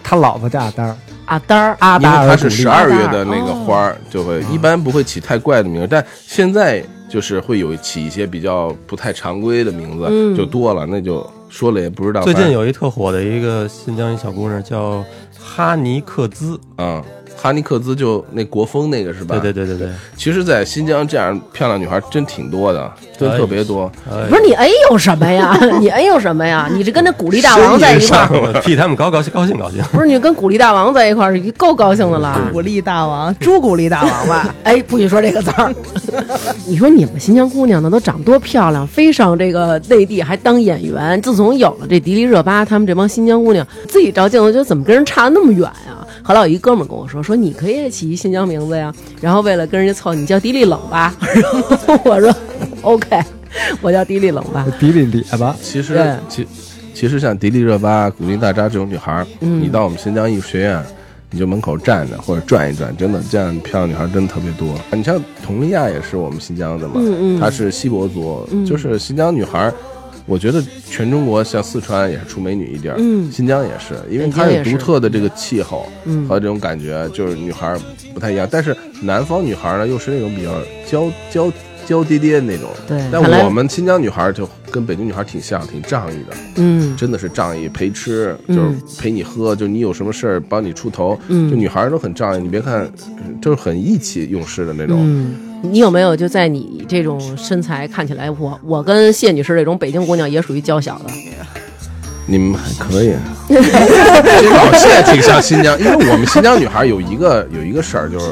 [0.00, 12.22] 他老婆叫阿丹儿，阿丹儿，因为阿达尔它是十二月的那个花儿，就会一般不会起太怪的名字，但现在就是会有起一些比较不太常规的名字，嗯就多了，那就说了也不知道。
[12.22, 15.04] 最近有一特火的一个新疆一小姑娘叫
[15.38, 17.04] 哈尼克孜，啊、
[17.42, 19.36] 哈尼克兹就那国风那个是吧？
[19.40, 23.90] 对对对对对，其实，在新疆这样漂亮女孩真挺多的，真特别多。
[24.08, 25.58] 哎不是你哎呦什么呀？
[25.80, 26.68] 你哎呦什么呀？
[26.72, 29.82] 你这跟那古力大王在一块儿，替他们高高兴高兴高兴。
[29.90, 32.40] 不是你跟古力大王在一块儿，你够高兴的了。
[32.52, 34.54] 古力大王，朱古力大王吧？
[34.62, 35.74] 哎，不许说这个词儿。
[36.64, 41.20] 你说你们新疆姑娘呢，都长多漂亮，飞上这个内地还当演员。
[41.20, 46.01] 自从有了这迪丽热巴，他们这帮新疆姑娘自己照镜子，觉得怎么跟人差那么远呀？
[46.22, 48.94] 后来有一哥们儿跟我说，说你可以起一新疆名字呀。
[49.20, 51.14] 然后为了跟人家凑，你叫迪丽冷吧。
[51.20, 52.34] 然后我说
[52.82, 53.20] OK，
[53.80, 54.66] 我叫迪丽冷吧。
[54.78, 56.46] 迪丽咧吧，其实，其
[56.94, 60.84] 其实像迪丽热巴、古力娜扎这种女孩你到我们新疆艺术学院，
[61.30, 64.74] 你就门口站着或者转一转，真的这样漂亮女孩儿真的特别多。
[64.92, 69.74] 你像佟丽娅也是我们新疆的嘛，嗯嗯她是锡伯族，就是新疆女孩儿。
[70.26, 77.80] 我觉得全中国像四川也是出美女一地儿，嗯新疆也是，因为它有独特的这个气候嗯和这种感觉，就是女孩儿
[78.14, 78.46] 不太一样。
[78.50, 81.52] 但是南方女孩儿呢，又是那种比较娇娇
[81.86, 82.70] 娇滴滴的那种。
[82.88, 86.36] 但对但我们新疆女孩儿就跟北京女孩儿挺像，挺仗义的。
[86.56, 92.42] 嗯真的是仗义，陪吃嗯就是陪你喝，就你有什么事儿帮你出头，嗯就女孩儿都很仗义。
[92.42, 92.84] 你别看，
[93.18, 94.98] 嗯就是很义气用事的那种。
[95.00, 101.04] 嗯，你有没有就在你这种身材看起来，我我跟谢女士这种北京姑娘也属于娇小的。
[102.26, 103.14] 你们还可以，
[103.48, 108.26] 其实老谢挺像新疆，因为我们新疆女孩有一个有一个事儿，就是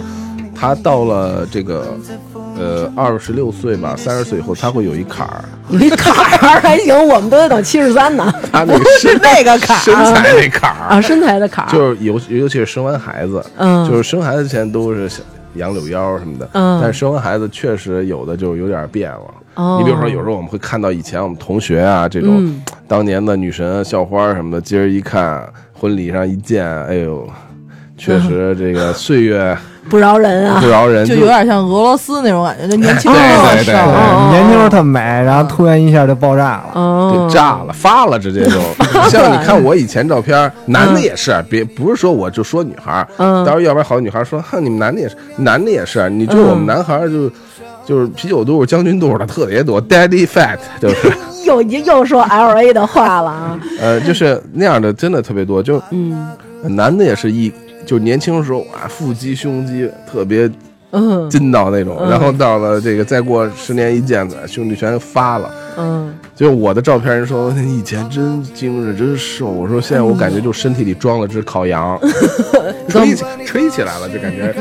[0.55, 1.97] 她到了这个
[2.57, 8.33] 呃二十六岁吧，三十岁以后，她会有一坎儿，有一坎儿 还行，我们都得等七十三呢。
[8.53, 15.11] 她那个是 那个坎儿身材那坎儿啊，身材的坎儿，就是尤尤其是生完孩子，嗯就是生孩子前都是
[15.55, 16.81] 杨柳腰什么的，嗯。
[16.81, 19.35] 但是生完孩子确实有的就有点变了。
[19.55, 19.79] 哦。
[19.81, 22.63] 你比如说，有时候我们会看到以前我们同学啊这种、嗯。
[22.87, 27.29] 当年的女神校花什么的，今儿一看婚礼上一见，哎呦，
[27.97, 29.57] 确实这个岁月
[29.89, 30.69] 不饶人啊不！
[30.69, 37.11] 饶人，就有点像俄罗斯那种感觉，就年轻对的对对少对哦年轻时候特美，然后突然一下就爆炸了。
[37.13, 38.61] 给，炸了，发了，直接就
[39.09, 47.31] 像你看我以前照片，男的也是，别不是说我就说女孩，嗯到时候要不然好多女孩说，哼，你们男的也是，男的也是，你就是我们男孩就
[47.87, 51.13] 就是啤酒肚、将军肚的特别多，daddy fat 就是，
[51.47, 53.59] 又又说 L A 的话了啊！
[53.81, 56.29] 呃，就是那样的，真的特别多，就嗯
[56.63, 57.51] 男的也是一，
[57.91, 60.49] 就年轻的时候啊，腹肌、胸肌特别
[60.93, 65.53] 嗯筋道那种，嗯然后到了这个再过十年一见，兄弟全发了。
[65.77, 69.49] 嗯，就我的照片，人说你以前真精神，真瘦。
[69.49, 71.99] 我说现在我感觉就身体里装了只烤羊，
[72.89, 74.55] 吹起吹起来了，就感觉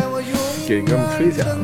[0.67, 1.57] 给哥们吹起来了。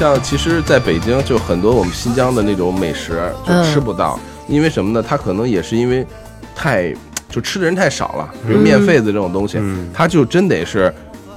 [0.00, 3.62] 像其实在北京就很多我们新疆的那种美食就嗯。
[3.70, 5.04] 吃不到，因为什么呢？
[5.06, 6.06] 它可能也是因为
[6.56, 6.90] 太
[7.28, 9.90] 就吃的人太少了，比如面肺子这种东西，嗯。
[9.92, 10.90] 它就真得是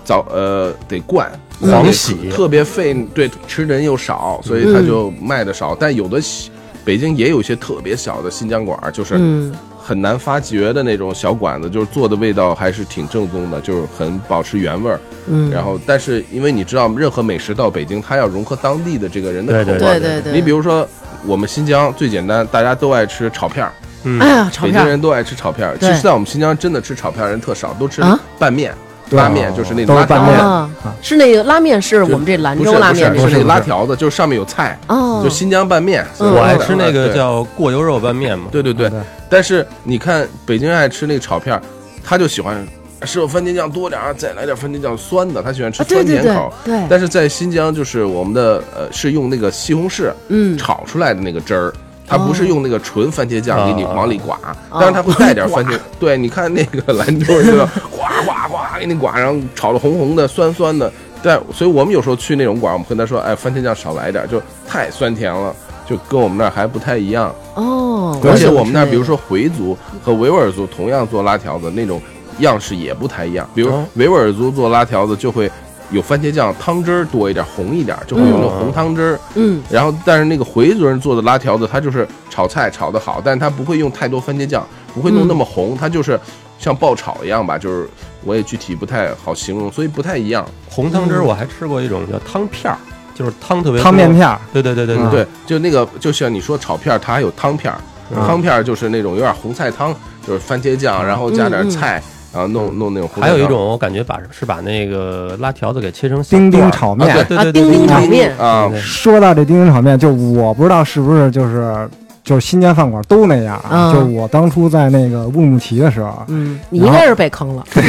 [0.06, 5.76] 早呃得灌黄喜特别费，对，吃的人又少，所以他就卖的少。
[5.78, 6.50] 但有的小
[6.86, 14.98] 北京也有一些特别小的新疆馆儿，就是嗯很难发掘的那种小馆子，就是做的味道还是挺正宗的，就是很保持原味儿。
[15.28, 19.78] 嗯，然后，但是因为你知道，任何美食到北京，它要融合当地的这个人的口味。
[19.78, 20.88] 对对对对，你比如说，
[21.26, 23.72] 我们新疆最简单，大家都爱吃炒片儿，
[24.04, 25.74] 嗯哎呀，炒北片儿京人都爱吃炒片儿。
[25.76, 28.80] 其对实，在我们新疆真的吃炒片儿人特少，都吃啊拌面、对
[29.14, 36.06] 拉面，就是那种拉面是那个拉面，是我们这兰州拉面是不是面这种拉条子，就是上面有菜，哦，就新疆拌面。
[36.20, 38.90] 嗯我爱吃那个叫过油肉拌面嘛，对对对。
[38.90, 39.00] 对，
[39.30, 41.62] 但是你看北京爱吃那个炒片儿，
[42.04, 42.66] 他就喜欢
[43.04, 46.54] 师傅番茄酱多点儿，再来点番茄酱酸的，他喜欢吃啊，对对对酸甜口。
[46.64, 51.74] 对，但是在新疆，就是我们的呃是用那个西红柿嗯，炒出来的那个汁儿，
[52.08, 54.38] 它不是哦用那个纯番茄酱给你哦往里刮，
[54.72, 55.80] 但是它会带点番茄。
[56.00, 57.52] 对，你看那个兰州就
[57.90, 60.92] 呱呱呱给你刮，然后炒的红红的、酸酸的。
[61.26, 65.56] 但所以我们有时候去那种馆，我们跟他说，哎，番茄酱少来点，就太酸甜了，
[65.88, 67.34] 就跟我们那儿还不太一样。
[67.54, 72.02] 哦，而且我们那儿，比如说回族和维吾尔族同样做拉条子，那种
[72.40, 73.50] 样式也不太一样。
[73.56, 75.50] 比如哦维吾尔族做拉条子就会
[75.92, 79.20] 有番茄酱汤汁儿多一点，红一点，就会有那种红汤汁儿。
[79.36, 86.20] 嗯然后，但是那个回族人做的拉条子，它就是炒菜炒得好，但是它不会用太多番茄酱，不会弄那么红，它就是
[86.58, 87.88] 像爆炒一样吧，就是
[88.24, 90.46] 我也具体不太好形容，所以不太一样。
[90.70, 92.78] 红汤汁儿我还吃过一种叫汤片儿，
[93.14, 94.14] 就是汤特别多汤面。
[94.14, 97.80] 片儿，对对对对嗯对，就那个就像你说炒片儿，它还有汤片儿，
[98.16, 99.94] 嗯汤片儿就是那种有点红菜汤，
[100.26, 102.02] 就是番茄酱，然后加点菜，
[102.34, 103.10] 然后弄弄那种。
[103.20, 108.38] 还有一种我感觉把是把那个拉条子给切成丁丁炒面啊对对对对啊丁丁炒面。
[108.38, 108.72] 啊。
[108.78, 111.88] 说到这丁丁炒面，就我不知道是不是就是
[112.24, 113.92] 就是新疆饭馆都那样啊。
[113.92, 117.82] 嗯就我当初在那个乌鲁木齐的时候，嗯，你应该是被坑了， 不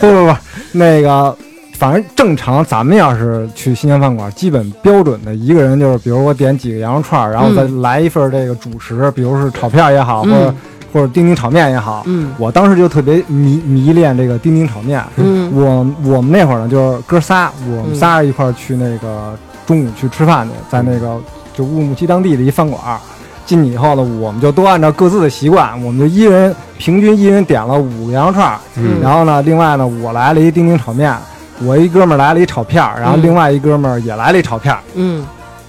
[0.00, 0.36] 不不，
[0.72, 1.34] 那个
[1.78, 10.54] 反正正常，咱们要是去新疆饭馆，基本标准的一个人就是，比如我点几个羊肉串，然后再来一份这个主食，比如是炒片也好，或者嗯
[10.96, 12.02] 或者丁丁炒面也好。
[12.06, 15.04] 嗯我当时就特别迷迷恋这个丁丁炒面。
[15.16, 21.20] 嗯我我们那会儿呢，就是哥仨，我们仨人一块儿去那个中午去吃饭去，在那个
[21.54, 22.98] 就乌鲁木齐当地的一饭馆儿。
[23.44, 31.14] 进去以后呢，我们就都按照各自的习惯，我们就一人平均一人点了五个羊肉串儿，嗯然后呢，另外呢，我来了一丁丁炒面，
[31.62, 34.80] 我一哥们儿来了一炒片儿，然后嗯另外一哥们儿也来了一炒片儿。
[34.94, 35.24] 嗯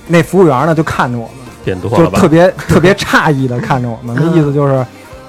[0.08, 2.28] 那服务员呢就看着我们，点多了吧就特？
[2.34, 4.84] 别特别诧异的看着我们，那嗯意思就是，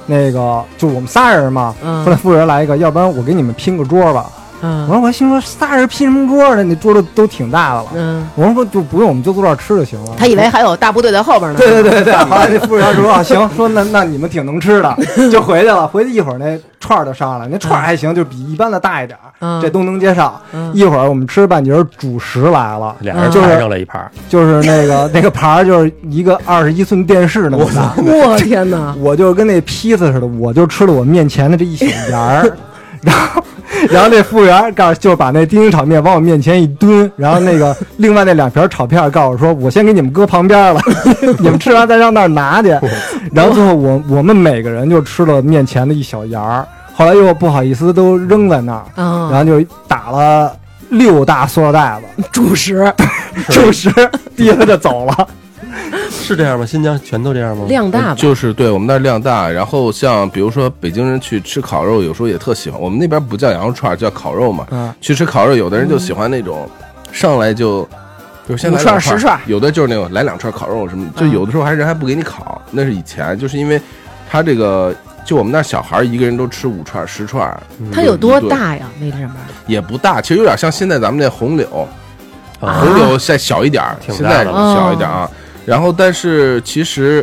[0.08, 1.72] 那个就我们仨人嘛。
[1.80, 4.26] 嗯后来服务员来一个，要不然我给你们拼个桌吧。
[4.60, 6.62] 我嗯说我心说仨人拼什么桌呢？
[6.64, 7.86] 那桌子都挺大的了。
[7.94, 10.12] 嗯，我说就不用，我们就坐这儿吃就行了。
[10.16, 14.96] 他以为还有大部队在后边呢，对对对对，后来 那服务员说啊， 行，说那那你们挺能吃的，
[15.30, 15.86] 就回去了。
[15.86, 20.30] 回去一会儿那串儿就上来，那串儿还行，就比一般的大一点儿，嗯这都能接受。
[20.52, 27.92] 嗯一会儿我们吃半截儿主食来了，俩人就是抬上来一盘，就是那个那个盘儿，就是一个二十一寸电视那么大。
[27.96, 28.94] 我天哪！
[28.98, 32.56] 我就跟那披萨似的，我就吃了我面前的这一小沿儿，
[33.02, 33.42] 然后，
[33.90, 40.80] 然后那服务员告诉就把那丁丁炒面往我面前一蹲，然后那个 另外那两瓶炒片告诉我说，我先给你们搁旁边了，
[41.38, 42.68] 你们吃完再上那儿拿去。
[43.32, 50.54] 然后最后我我们每个人就吃了面前的一小沿儿，后来又不好意思都扔在那儿，然啊，后就打了
[50.90, 52.92] 六大塑料袋子，主食
[53.48, 53.90] 主食
[54.36, 55.28] 提了就走了。
[56.10, 56.66] 是这样吗？
[56.66, 57.64] 新疆全都这样吗？
[57.68, 58.14] 量大吧？
[58.14, 62.80] 就是对我们那儿量大，然后像比如说北京人去吃烤肉，有时候也特喜欢。
[62.80, 64.66] 我们那边不叫羊肉串，叫烤肉嘛。
[64.70, 66.68] 嗯，去吃烤肉，有的人就喜欢那种
[67.12, 67.88] 上来就
[68.48, 73.80] 就是先来串十串有的就是那种来两串烤肉什么，就嗯有的时候还人还不给你烤，那是以前，就是因为
[74.28, 77.58] 他这个就我们那小孩一个人都吃五串十串，
[77.92, 78.86] 它有多大呀？
[79.00, 79.30] 那上面
[79.66, 81.88] 也不大，其实有点像现在咱们那红柳，
[82.60, 85.30] 啊红柳再小一点儿，现在小一点啊。
[85.68, 87.22] 然后，但是其实，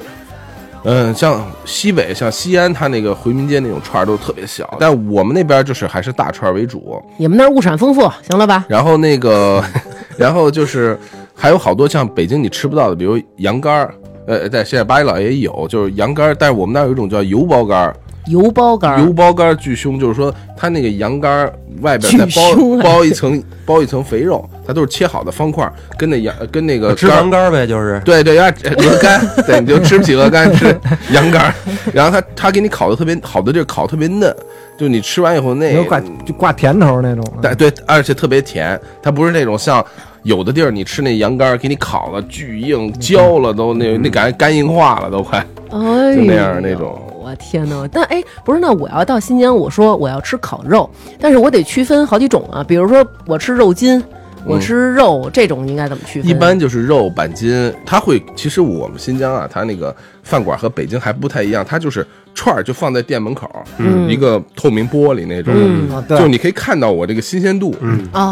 [0.84, 7.02] 嗯，像西北，像西安，它那个回民街那种串儿都特别小，但我们那边就是还是大串儿为主。
[7.18, 8.64] 你们那儿物产丰富，行了吧？
[8.70, 9.64] 然后那个，
[10.16, 10.96] 然后就是
[11.34, 13.94] 还有好多像北京你吃不到的，比如羊肝儿，
[14.28, 17.96] 呃，在现在八一老也有，就是羊肝儿，但是我们那儿有一种叫油包肝儿，
[18.28, 19.02] 油包干儿。
[19.02, 22.84] 油包肝儿巨凶，就是说它那个羊肝儿外边再包啊。
[22.84, 28.02] 包一层包一层肥肉，它都是切好的方块儿，跟那羊跟那个脂肝儿肪肝儿呗，就是。
[28.06, 30.66] 对对，要鹅肝，对，你就吃不起鹅肝，吃
[31.12, 31.54] 羊肝儿，
[31.94, 34.34] 然后它它给你烤的特别好的地儿烤特别嫩，
[34.78, 35.74] 就你吃完以后那
[36.26, 37.24] 就挂甜头那种。
[37.42, 39.84] 对对，而且特别甜，它不是那种像
[40.24, 47.88] 有的地儿你吃那羊肝儿给你烤了巨硬焦了都那那感觉肝硬化了都快，哎，就那样那种我天哪！
[47.92, 50.88] 但哎，不是，那我要到新疆，我说我要吃烤肉，
[51.20, 54.02] 但是我得区分好几种啊，比如说我吃肉筋，
[54.46, 56.30] 我吃肉，这种应该怎么区分？
[56.30, 65.52] 嗯一般就是肉板筋，它会其实我们新疆啊，它那个饭馆和北京还不太一样，它就是串儿就放在店门口，嗯一个透明玻璃那种，
[66.16, 67.76] 就你可以看到我这个新鲜度，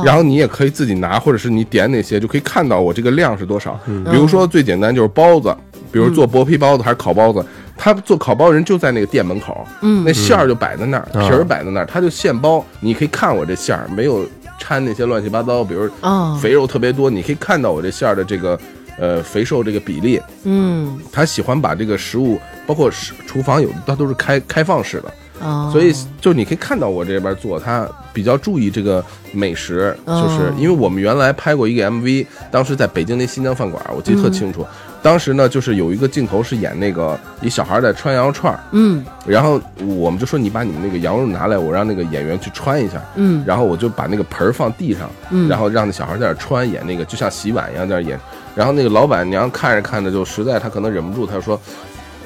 [0.06, 3.79] 然后你也可以自己拿，或者是你点哪些，就可以看到我这个量是多少。
[3.86, 5.56] 比如说最简单就是包子，
[5.91, 7.43] 比如做薄皮包子还是烤包子，
[7.84, 10.06] 他做烤包人就在那个店门口，嗯。
[10.06, 11.22] 那馅儿就摆在那儿，嗯。
[11.28, 14.26] 皮儿摆在那儿，他就现包，你可以看我这馅儿没有
[14.58, 18.58] 掺那些乱七八糟，比如啊，肥肉特别多，你可以看到我这馅儿的这个
[18.98, 20.17] 呃肥瘦这个比例。
[20.46, 20.98] 嗯。
[21.12, 25.69] 他喜欢把这个食物，包括食厨房有的它都是开开放式的，哦。
[25.73, 29.04] 所以就你可以看到我这边做，他比较注意这个
[29.34, 30.23] 美食，哦。
[30.23, 34.65] 就是因为我们原来拍过一个 MV，当时在北京那新疆饭馆，我记得特清楚。
[35.04, 43.01] 当时呢，就是有一个镜头是演那个一小孩在穿羊肉串儿，嗯然后我们就说你把你们那个羊肉拿来，我让那个演员去穿一下。
[43.15, 48.17] 嗯然后我就把那个盆儿放地上，嗯然后让那小孩在那儿穿演那个，就像洗碗一样在那演。
[48.56, 51.60] 然后那个老板娘看着看着就实在，她可能忍不住，她就说：“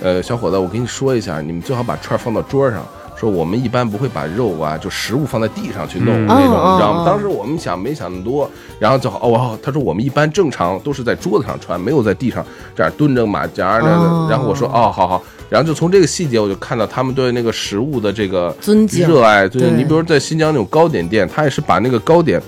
[0.03, 2.85] 呃，小伙子，我跟你说一下，你们最好把串儿放到桌上。
[3.19, 7.03] 说我们一般不会把肉啊，就食物放在地上去弄嗯那种，你知道吗？
[7.05, 8.49] 当时我们想没想那么多，
[8.79, 12.45] 然后就哦，哦他说我们一般正常都是在桌子上穿，没有在地上
[12.75, 15.23] 这样蹲着马甲那哦然后我说哦，好好。
[15.49, 19.47] 然后就从这个细节，我就看到他们对那个食物的这个尊敬热爱。
[19.47, 22.41] 对对你比如在新疆那种糕点店，他也是把那个糕点，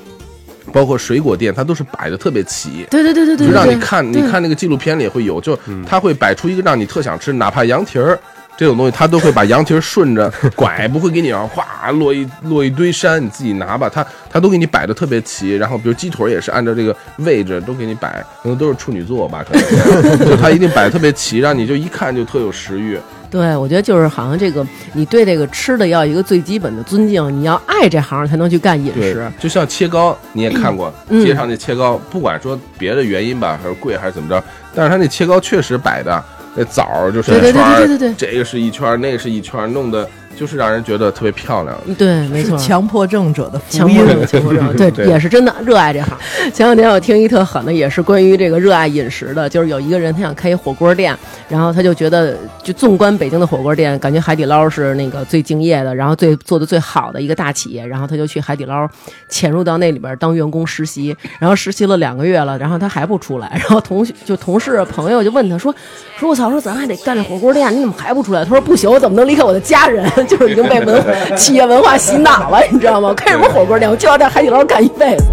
[0.73, 2.85] 包括水果店，它都是摆的特别齐。
[2.91, 5.57] 对对对对对，就让你看，你看那个纪录片里也会有，就
[5.87, 8.19] 他会摆出一个让你特想吃，哪怕羊蹄儿
[8.59, 13.87] 这种东西，它都会把羊蹄儿顺着 拐，不会给你让哗落一落一堆山，你自己拿吧。
[13.87, 22.99] 它它都给你摆的特别齐，然后比如鸡腿儿也是按照这个位置都给你摆，可能都是处女座吧，可能就它一定摆得特别齐，让你就一看就特有食欲。
[23.31, 34.43] 对，我觉得就是好像这个，你对这个吃的要一个最基本的尊敬，你要爱这行才能去干饮对食。，就像切糕，你也看过，嗯街上那切糕，不管说别的原因吧，还是贵还是怎么着，
[34.75, 36.21] 但是他那切糕确实摆的
[36.55, 38.15] 那枣儿就是一圈儿，对对对对。
[38.15, 41.77] 这个是一圈儿，那个是一圈儿，弄得就是让人觉得特别漂亮。
[41.97, 42.57] 对，没错。
[42.57, 44.05] 强迫症者的强迫。
[44.05, 46.17] 症，强迫症，对，对也是真的热爱这行。
[46.53, 51.13] 前两天我听一特狠的，也是关于这个热爱饮食的，就是有一个人他想开一火锅店，
[51.49, 58.87] 然后他就觉得，就纵观北京的火锅店，感觉海底捞是那个最敬业的，然后最做的最好的一个大企业，然后他就去海底捞
[59.27, 65.75] 潜入到那里边当员工实习，然后实习了两个月了，然后他还不出来，然后同学就同事朋友就问他说，
[66.17, 68.45] 说我操，说咱还得干这火锅店，你怎么还不出来？
[68.45, 70.09] 他说不行，我怎么能离开我的家人？
[70.37, 73.13] 就是已经被文化 企业文化洗脑了，你知道吗？
[73.15, 73.89] 开什么火锅店？
[73.89, 75.25] 我就要在海底捞干一辈子。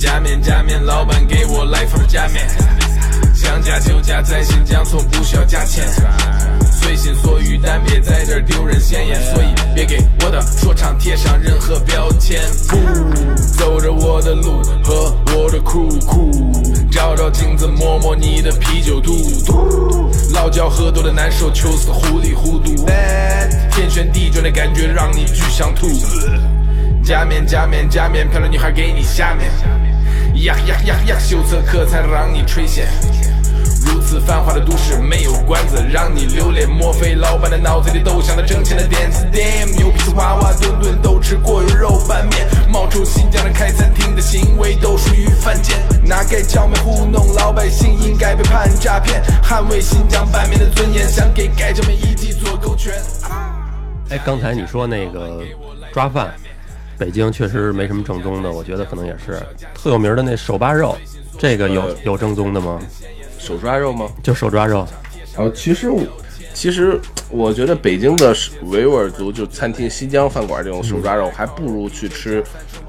[0.00, 2.46] 加面加面，老板给我来份加面，
[3.52, 5.86] 想加就加，在新疆从不需要加钱，
[6.70, 12.40] 随心所欲，但别在这丢人现眼，所以别给我的说唱贴上任何标签。
[12.66, 12.78] 不
[13.58, 19.12] 走着我的路和我的 crew crew，照照镜子，摸摸你的啤酒肚，
[20.32, 22.86] 老脚喝多了难受，求死糊里糊涂，
[23.70, 25.88] 天旋地转的感觉让你巨想吐。
[27.04, 29.50] 加面加面加面，漂亮女孩给你下面，
[30.44, 32.86] 呀呀呀呀，秀色可餐让你垂涎。
[33.86, 45.76] 如此繁华的都市没有馆子让你留恋，莫非老板的脑子里都想着挣钱的点子？Damn，牛皮子娃娃顿顿都吃过油肉拌面，冒充新疆人开餐厅的行为都属于犯贱。
[46.04, 49.22] 拿盖浇面糊弄老百姓，应该被判诈骗。
[49.42, 52.92] 捍卫新疆拌面的尊严，想给盖浇面一记左勾拳。
[54.10, 55.42] 哎，刚才你说那个
[55.92, 56.34] 抓饭，
[56.98, 59.40] 北京确实没什么正宗的，我觉得可能也是
[59.74, 60.96] 特有名的那手扒肉，
[61.38, 62.78] 这个有呃有正宗的吗？
[63.42, 64.08] 手抓肉吗？
[64.22, 64.86] 就手抓肉，
[65.36, 66.00] 哦，其实我
[66.54, 67.00] 其实
[67.30, 68.34] 我觉得北京的
[68.64, 72.42] 维吾尔族就餐厅、新疆饭馆这种手抓肉，还不如去吃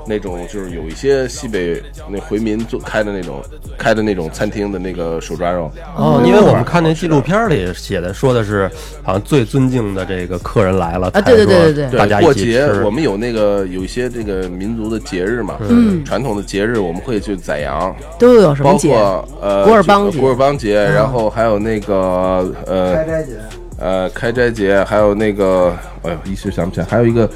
[0.05, 3.41] 那种就是有一些西北那回民做开的那种
[3.77, 5.71] 开的那种餐厅的那个手抓肉。
[5.95, 8.69] 哦，因为我们看那纪录片里写的，说的是
[9.01, 12.67] 好像最尊敬的这个客人来了，啊对对对对对对大家，过节。
[12.83, 18.89] 我们有那个有一些这个民族的节日嘛，嗯传统的节日我们会去宰羊，都有什么包节？
[18.89, 23.31] 括呃古尔邦节古尔邦节，然后还有那个呃开斋节，
[23.79, 27.29] 呃开斋节，还有那个哎呦一时想不起来，还有一个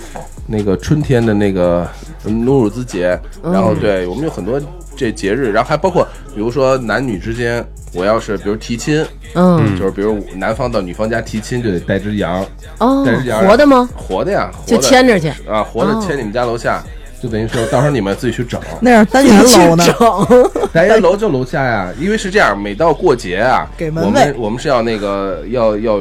[0.46, 1.88] 那个春天的那个
[2.24, 4.62] 努鲁兹节，然后对我们有很多
[4.96, 12.46] 这节日，然后还包括比如说男女之间，我要是比如提亲，嗯，就是比如男方到女方家提亲就得带只羊，
[12.80, 13.90] 哦带只，羊活的吗？
[13.96, 14.84] 活的呀，活就的。
[14.84, 16.04] 牵着去，啊，活的哦。
[16.06, 16.84] 牵你们家楼下，
[17.22, 18.62] 就等于说到时候你们自己去找。
[18.82, 20.50] 那是单元楼呢，整。
[20.74, 26.00] 单元楼就楼下呀，因为是这样，每到过节啊，给门我们我们是要那个要要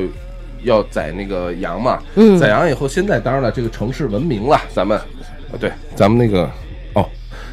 [0.67, 2.39] 要宰那个羊嘛，嗯。
[2.39, 6.51] 宰羊以后，现在当然了，这个城市文明了，咱们，啊对，咱们那个
[6.93, 7.07] 哦，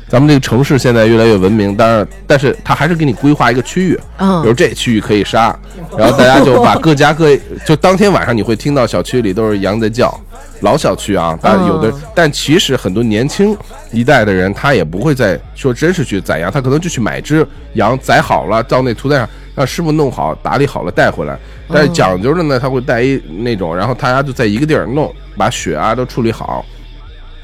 [0.09, 4.41] 咱们这个城市现在越来越文明，当然，但是他还是给你规划一个区域，嗯。
[4.41, 5.57] 比如这区域可以杀，
[5.97, 7.35] 然后大家就把各家各
[7.65, 10.13] 就当天晚上你会听到小区里都是羊在叫。
[10.61, 12.01] 老小区啊，但有的，嗯。
[12.15, 13.55] 但其实很多年轻
[13.91, 21.37] 一代的人，他也不会再说真是去宰羊，他可能就去买只羊宰好了，到那屠宰场让师傅弄好、打理好了带回来。
[21.69, 26.65] 但是讲究的呢，他会带一那种，然后大家就在一个地儿弄，把血啊都处理好。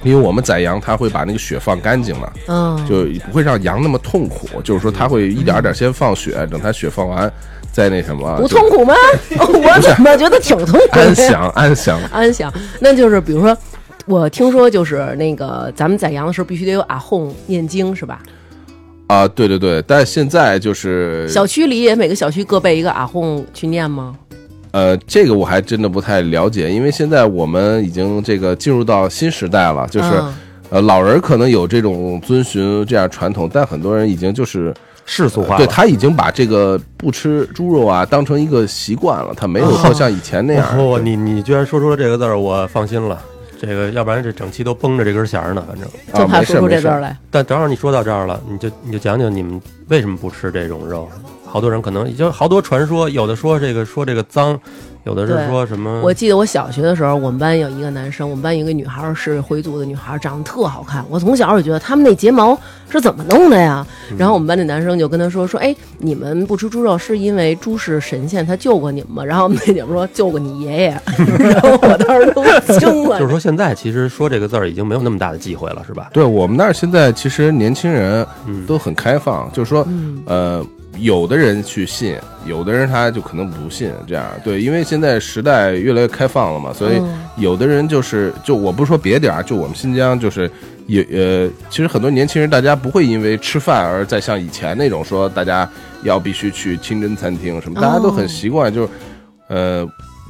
[0.02, 4.62] 因为我们宰羊，他会把那个血放干净了，嗯，就不会让羊那么痛苦。
[4.62, 7.30] 就是说，他会一点点先放血，等他血放完，
[7.70, 8.94] 再那什么，不痛苦吗？
[9.38, 11.02] 我怎么觉得挺痛苦的？
[11.02, 12.00] 安详安详。
[12.14, 13.58] 安详，那就是比如说，
[14.06, 18.22] 我听说就是那个咱们宰羊的时候必须得有阿訇念经是吧？
[19.10, 24.16] 啊，对对对，但现在就是小区里也每个小区各备一个阿訇去念吗？
[24.70, 30.34] 呃，这个我还真的不太了解，因为现在我们已经这个进入到新时代了，就是、嗯
[30.70, 34.72] 呃，老人可能有这种遵循这样传统，但很多人已经就是
[35.08, 35.58] 世俗化了。
[35.58, 40.68] 对他已经把这个不吃猪肉啊当成一个习惯了，他没有说像以前那样。
[40.78, 43.20] 哦，你你居然说出了这个字儿，我放心了。
[43.60, 45.86] 这个要不然这整期都绷着这根弦呢，反正。
[46.14, 47.18] 啊没事就怕说出这没事字儿来。
[47.30, 51.10] 但正好你说到这儿了，你就你就讲讲你们为什么不吃这种肉？
[51.46, 54.60] 好多人可能已经好多传说，有的说这个说这个脏，
[55.06, 61.04] 有的是说什么我记得我小学的时候，我们班有一个男生，我们班有一个女孩儿是回族的女孩儿，长得特好看。
[61.10, 62.58] 我从小就觉得他们那睫毛
[62.90, 63.86] 是怎么弄的呀？
[64.18, 69.26] 然后我们班那男生就跟他说说，哎，你们不吃猪肉是因为猪是神仙，他救过你们吗？
[69.26, 71.02] 然后我们那姐们说救过你爷爷。
[71.40, 72.44] 然后我当时都
[72.78, 73.18] 惊了。
[73.20, 76.10] 就是说现在其实说这个字儿已经没有那么大的忌讳了，是吧？
[76.14, 79.88] 对我们那儿现在其实年轻人嗯都很开放，就是说，
[80.26, 80.64] 呃，
[81.02, 90.50] 有的人去信，有的人他就可能不信，这样对，因为现在时代越来越开放了嘛，所以嗯有的人就是，就我不是说别点儿啊，就我们新疆就是
[90.88, 95.70] 也呃，其实很多年轻人大家不会因为吃饭而再像以前那种说大家
[96.04, 98.90] 要必须去清真餐厅什么，大家都很习惯，就是
[99.48, 99.88] 呃。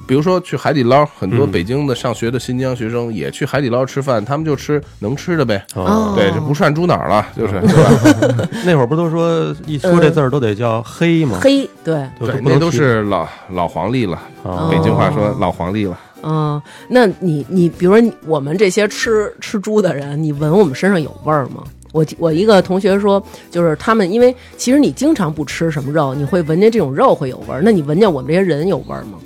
[0.09, 5.63] 比如说去海底捞，很多嗯北京的上学的新疆学生也去海底捞吃饭，他们就吃能吃的呗。
[5.75, 8.49] 哦对，这不涮猪脑了，就是对吧？
[8.65, 11.37] 那会儿不都说一说这字儿都得叫黑吗？
[11.39, 12.09] 黑对，
[12.43, 14.19] 那都是老老黄历了。
[14.41, 15.95] 哦北京话说老黄历了。
[16.23, 21.63] 嗯，那你你比如说你我们这些吃吃猪的人，你闻我们身上有味儿吗？
[21.91, 29.19] 我我一个同学说，就是他们因为其实你经常不吃什么肉，你会闻见这种肉会有味儿，那你闻见我们这些人有味儿吗？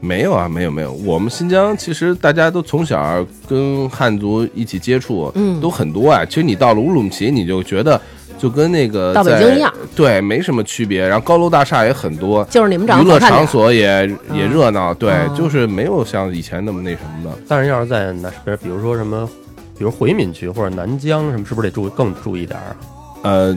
[0.00, 6.24] 没有啊，没有没有，我们新疆其实大家都从小跟汉族一起接触，嗯都很多啊。
[6.24, 8.00] 其实你到了乌鲁木齐，你就觉得
[8.38, 11.06] 就跟那个到北在京一样，对，没什么区别。
[11.06, 13.46] 然后高楼大厦也很多，就是你们长娱乐场。
[13.46, 17.38] 所也也嗯热闹，对，哦就是没有像以前那么那什么的。
[17.46, 19.28] 但是要是在那边，比如说什么，
[19.76, 22.76] 比如回民区或者南疆什么，是不是得注更注意点儿啊？
[23.22, 23.56] 呃，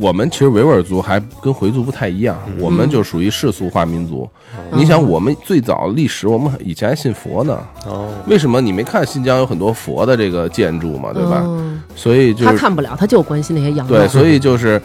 [0.00, 4.28] 我们其实维吾尔族还跟回族不太一样，嗯我们就属于世俗化民族。
[4.72, 7.58] 你想，我们最早历史，我们以前还信佛呢。
[7.86, 11.42] 哦，为什么你没看新疆有很多佛的这个建筑嘛，对吧？
[11.44, 13.86] 嗯所以就是他看不了，他就关心那些羊。
[13.86, 14.80] 对，所以就是，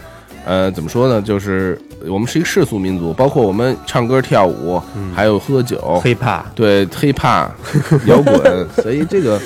[0.47, 1.21] 呃，怎么说呢？
[1.21, 1.77] 就是
[2.07, 4.81] 我们是一个世俗民族，包括我们唱歌跳舞，
[5.13, 5.99] 还有喝酒，
[6.55, 7.49] 对，hiphop、
[8.05, 9.37] 摇滚，所以这个，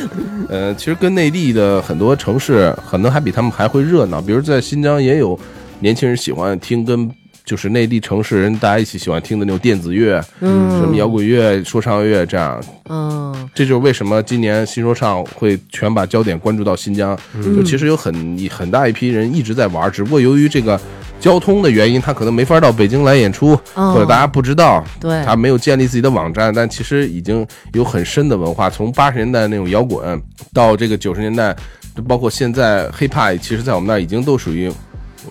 [0.48, 4.22] 呃，其实跟内地的很多城市，可能还比他们还会热闹。
[4.22, 5.38] 比如在新疆也有
[5.80, 7.10] 年轻人喜欢听跟
[7.44, 12.64] 就是内地城市人大家一起喜欢听的那种电子乐，嗯什么摇滚乐、说唱乐这样。
[12.90, 18.14] 嗯这就是为什么今年新说唱会全把焦点关注到新疆，嗯就其实有很
[18.50, 20.80] 很大一批人一直在玩，只不过由于这个
[21.20, 30.22] 交通的原因，他可能没法到北京来演出，哦或者大家不知道，对他没有建立自己的网站，但其实已经有很深的文化，从八十年代那种摇滚
[30.54, 31.56] 到这个九十年代，
[31.96, 34.72] 就包括现在 hiphop，其实在我们那儿已经都属于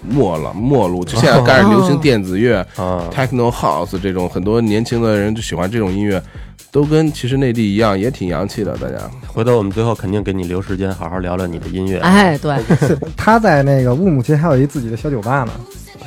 [0.08, 2.66] 没了没路，就现在开始流行电子乐。
[2.76, 6.22] ，techno house 这种很多年轻的人就喜欢这种音乐，
[6.70, 8.76] 都跟其实内地一样，也挺洋气的。
[8.78, 12.56] 大家回头我们最后肯定给你留时间，好好聊聊你的音乐，哎，对，
[13.16, 15.52] 他在那个乌鲁木齐还有一自己的小酒吧呢，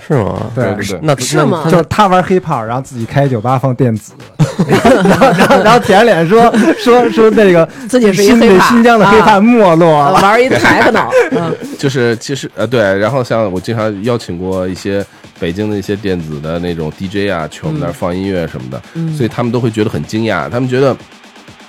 [0.05, 0.51] 是吗？
[0.55, 1.63] 对对对那是吗？
[1.69, 4.13] 就是他玩 hiphop，然后自己开酒吧放电子，
[4.67, 4.79] 然
[5.19, 9.13] 后然后然后舔着脸说 说说那个自己是一新疆的啊。
[9.13, 10.09] hiphop 没落。
[10.09, 11.55] 了，玩一台脑， 嗯。
[11.77, 15.05] 就是其实呃对，然后像我经常邀请过一些
[15.39, 19.15] 北京的一些电子的那种 DJ 啊，去我们那儿放音乐什么的，嗯。
[19.15, 20.95] 所以他们都会觉得很惊讶，他们觉得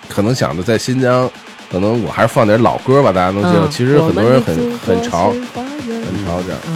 [0.09, 1.29] 可能想着在新疆，
[1.71, 3.65] 可能我还是放点老歌吧，大家能接受。
[3.67, 3.71] 嗯。
[3.71, 4.55] 其实很多人很
[4.87, 6.59] 很潮，很潮这样。
[6.69, 6.75] 嗯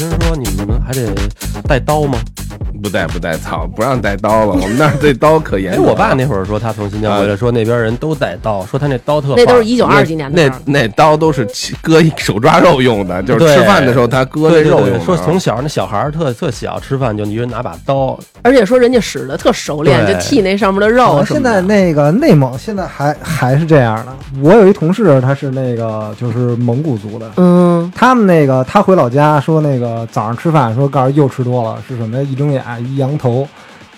[0.00, 1.14] 听说你们还得
[1.68, 2.18] 带刀吗？
[2.80, 5.82] 不带不带，操，不让带刀了，我们那儿对刀可严哎，了。
[5.82, 15.04] 我爸那会儿说他从新疆回来，说那边人都带刀，说他那刀特那都是一九二几年的那，那刀都是切割一手抓肉用的，就是吃饭的时候他割那肉用。
[15.04, 21.40] 说从小那小孩儿特特小，吃饭就一人拿把刀，而且说人家使的特熟练，就剔那上面的肉现。
[21.42, 24.12] 在那个内蒙现在还还是这样的。
[24.42, 32.22] 我有一同事，他是那个就是蒙古族的，嗯他们那个他回老家说那个早上吃饭说告诉又吃多了是什么呀？
[32.30, 33.46] 一睁眼一羊头，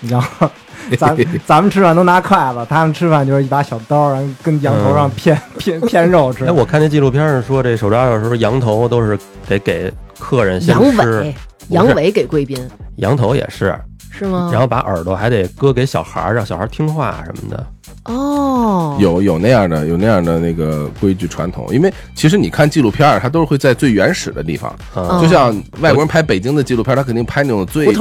[0.01, 0.49] 然后
[0.97, 1.15] 咱
[1.45, 6.45] 咱们吃饭都拿筷子，他们吃饭就是一把小刀，然后跟羊头上片、 片片肉吃。
[6.45, 9.17] 哎，我看那纪录片上说，这手抓肉时候，羊头都是
[9.47, 11.35] 得给客人先羊吃尾，，
[11.69, 12.57] 羊尾给贵宾
[12.97, 13.77] 羊头也是，
[14.11, 14.49] 是吗？
[14.51, 17.65] 然后把耳朵还得割给小孩儿，让小孩儿听话什么的。
[18.05, 27.93] 哦，有有那样的有那样的那个规矩传统，因为其实你看纪录片儿，它都是会在最原始的地方，啊就像外国人拍北京的纪录片，他肯定拍那种最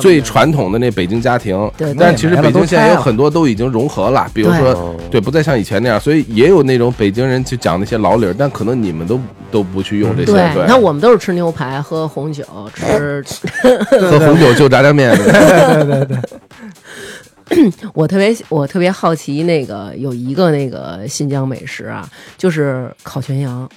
[0.00, 1.58] 最传统的那北京家庭。
[1.76, 10.32] 对对但是其实北京现在有很多都已经融合了，比如说哦对，不再像以前那样，所以也有那种北京人去讲那些老理儿，但可能你们都都不去用这些。
[10.32, 12.44] 对，对，你看我们都是吃牛排、喝红酒、
[12.74, 13.24] 吃。
[13.90, 15.16] 喝红酒就炸酱面。
[15.16, 16.18] 对对对，
[17.94, 23.68] 我特别我特别好奇，那个有一个那个新疆美食啊，就是烤全羊。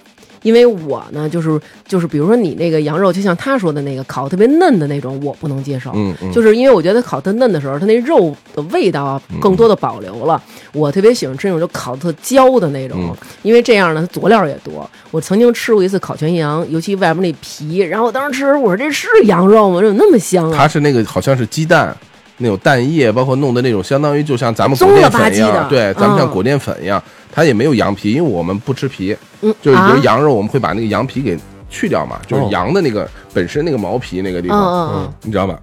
[0.43, 5.91] 因为我呢，就是就是，比如说你那个羊肉，就像他说的那个烤特别嫩的那种，我不能接受。
[5.93, 10.41] 嗯嗯，就是因为我觉得烤特嫩的时候，它那肉的味道啊更多的保留了。
[10.73, 14.89] 我特别喜欢吃那种就烤特焦的那种，嗯因为这样呢，它佐料也多。
[15.11, 19.79] 我曾经吃过一次烤全羊，尤其外面那皮，然后我当时吃，我说这是羊肉吗？
[19.79, 20.57] 怎么那么香啊？
[20.57, 21.95] 它是那个好像是鸡蛋。
[22.41, 29.93] 那种蛋液，包括弄的那种，相当于就像咱们棕裹淀粉一样，对，咱们像嗯裹淀粉一样，它也没有羊皮，因为我们不吃皮，嗯，就是比啊。
[29.95, 31.37] 如羊肉，我们会把那个羊皮给
[31.69, 32.49] 去掉嘛，就是哦。
[32.51, 34.91] 羊的那个本身那个毛皮那个地嗯方，嗯。
[34.95, 35.57] 嗯，你知道吧？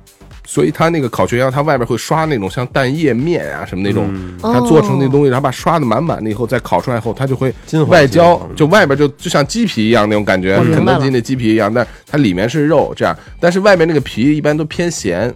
[0.51, 4.39] 所以它那个烤全羊，它外边会刷那种像蛋液面啊什么那种，嗯。
[4.41, 7.53] 它做成那哦东西，然后把刷的满满的以后，再烤出来以后，它就会
[7.87, 15.31] 外焦，就外边就就像鸡皮一样那种感觉肯德基那鸡皮一样，但它里面是肉这样，但是外面那个皮一般都偏咸，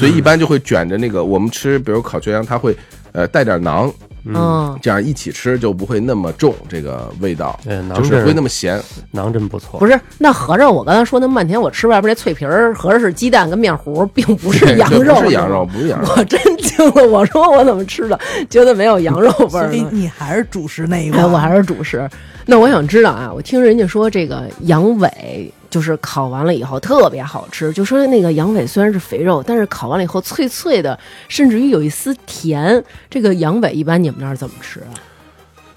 [0.00, 2.74] 所以一般就会卷着那个我们吃，比如烤全羊，它会
[3.12, 3.92] 呃带点馕，
[4.24, 8.80] 嗯，这样一起吃就不会那么重这个味道，对，馕就是不会那么咸。
[9.12, 9.78] 馕真不错。
[9.78, 15.66] 不是，那合着我刚才说那么半天，我吃外边那脆皮儿，合着是鸡蛋跟面糊，并不是羊肉， 不是羊肉，。
[15.66, 16.08] 不是羊肉。
[16.16, 19.88] 我真惊了，我说我怎么吃的，觉得没有羊肉味所以儿？
[19.90, 22.08] 你还是主食那一哎，块，我还是主食。
[22.46, 30.98] 那我想知道啊，我听人家说这个羊尾就是烤完了以后特别好吃，就说那个羊尾虽然是肥肉，但是烤完了以后脆脆的，
[31.28, 32.84] 甚至于有一丝甜。
[33.08, 34.92] 这个羊尾一般你们那儿怎么吃啊？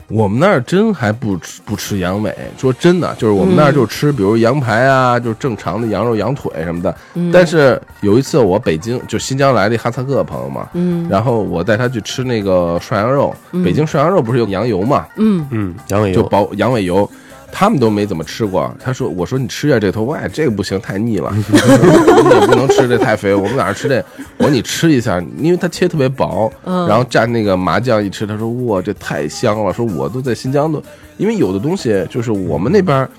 [0.10, 6.94] 我们那儿真还不吃不吃羊尾，说真的，就是我们那儿就吃，比如羊排啊，就是正常的羊肉、羊腿什么的。
[7.14, 13.34] 嗯但是有一次我北京就新疆来的哈萨克朋友嘛，嗯然后我带他去吃那个涮羊肉，
[13.64, 17.10] 北京涮羊肉不是有羊油嘛，嗯，嗯，羊尾油，就包羊尾油。
[17.56, 23.32] 他们都没怎么吃过，他说：“我说你吃下这头，哎，这个不行，太腻了， 你也不能吃这太肥。
[23.32, 24.04] 我们晚上吃这？
[24.38, 29.72] 我说你吃一下，因为它切特别薄，嗯然后蘸那个麻酱一吃，他说哇，这太香了。
[29.72, 30.82] 说我都在新疆都，
[31.18, 33.10] 因为有的东西就是我们那边儿，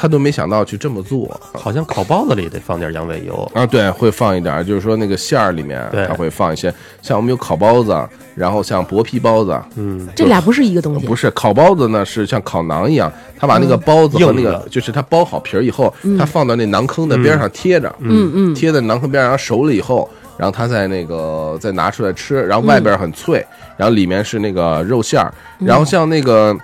[0.00, 1.38] 他都没想到去这么做。
[1.52, 3.50] 好像烤包子里得放点羊尾油。
[3.54, 3.66] 啊。
[3.66, 6.06] 对，会放一点儿，就是说那个馅儿里面对。
[6.06, 6.72] 它会放一些，
[7.02, 7.94] 像我们有烤包子，
[8.34, 11.06] 然后像薄皮包子，嗯，这俩不是一个东西。
[11.06, 18.32] 不是烤包子呢，是像烤馕一样，他把那个包子和那个的，就是他包好皮儿以后，他放到那馕坑的边上贴着，嗯。
[18.34, 23.44] 嗯，贴在馕坑边上，然后熟了以后，然后他再那个再拿出来吃，然后外边很脆，
[23.76, 26.56] 然后里面是那个肉馅儿，然后像那个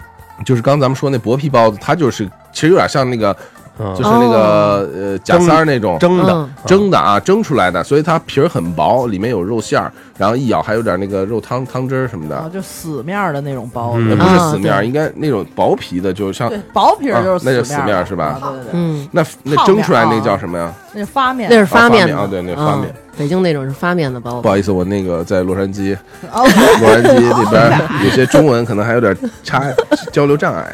[0.45, 3.37] 就是刚咱们说那薄皮包子，它就是其实有点像那个
[3.79, 3.95] 嗯。
[3.95, 5.99] 就是那个呃假三儿那种。
[5.99, 6.33] 蒸的。
[6.33, 12.37] 嗯，蒸的啊，蒸出来的，所以它皮儿很薄，里面有肉馅儿，然后一咬还有点那个肉汤汤汁儿什么的。
[12.37, 18.39] 啊，，就死面儿的那种包嗯子，呃不是啊死面儿，应该那种薄皮的，就像，薄皮儿就是啊那就死面是吧？
[18.41, 20.73] 啊对对对，嗯，那那蒸出来那叫什么呀？
[20.95, 22.89] 那是发面，那是发面，啊对那发面。
[22.89, 24.43] 嗯北京那种是发面的包子。
[24.43, 25.97] 不好意思，我那个在洛杉矶，
[26.31, 26.43] 哦，
[26.83, 29.65] 洛杉矶那边 有些中文可能还有点差
[30.13, 30.71] 交流障碍。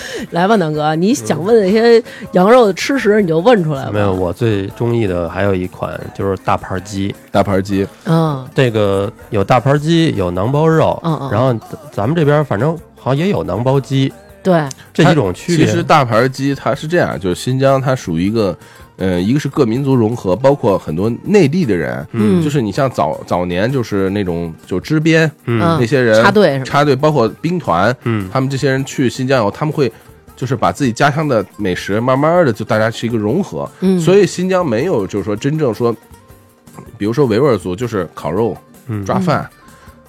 [0.30, 3.90] 来吧，南哥，你想问那些羊肉的吃食，你就问出来吧。
[3.92, 7.14] 没有，我最中意的还有一款就是大盘鸡。
[7.30, 15.66] 大盘鸡，嗯，这个有大盘鸡，有馕包肉，嗯嗯然后咱咱们这边反正好像也有馕包鸡，对，这几种区别。
[15.66, 18.56] 其实大盘鸡它是这样，就是新疆它属于一个，
[18.96, 26.60] 呃，一个是各民族融合，包括很多内地的人，嗯就是你像早早年就是那种就支边嗯嗯那些人插队？
[26.64, 29.92] 插队，包括兵团，嗯他们这些人去新疆以后，他们会
[30.34, 35.94] 就是把自己家乡的美食慢慢的就大家是一个融合，嗯，所以新疆没有就是说真正说，
[36.96, 38.56] 比如说维吾尔族就是烤肉、
[38.88, 39.48] 嗯抓饭。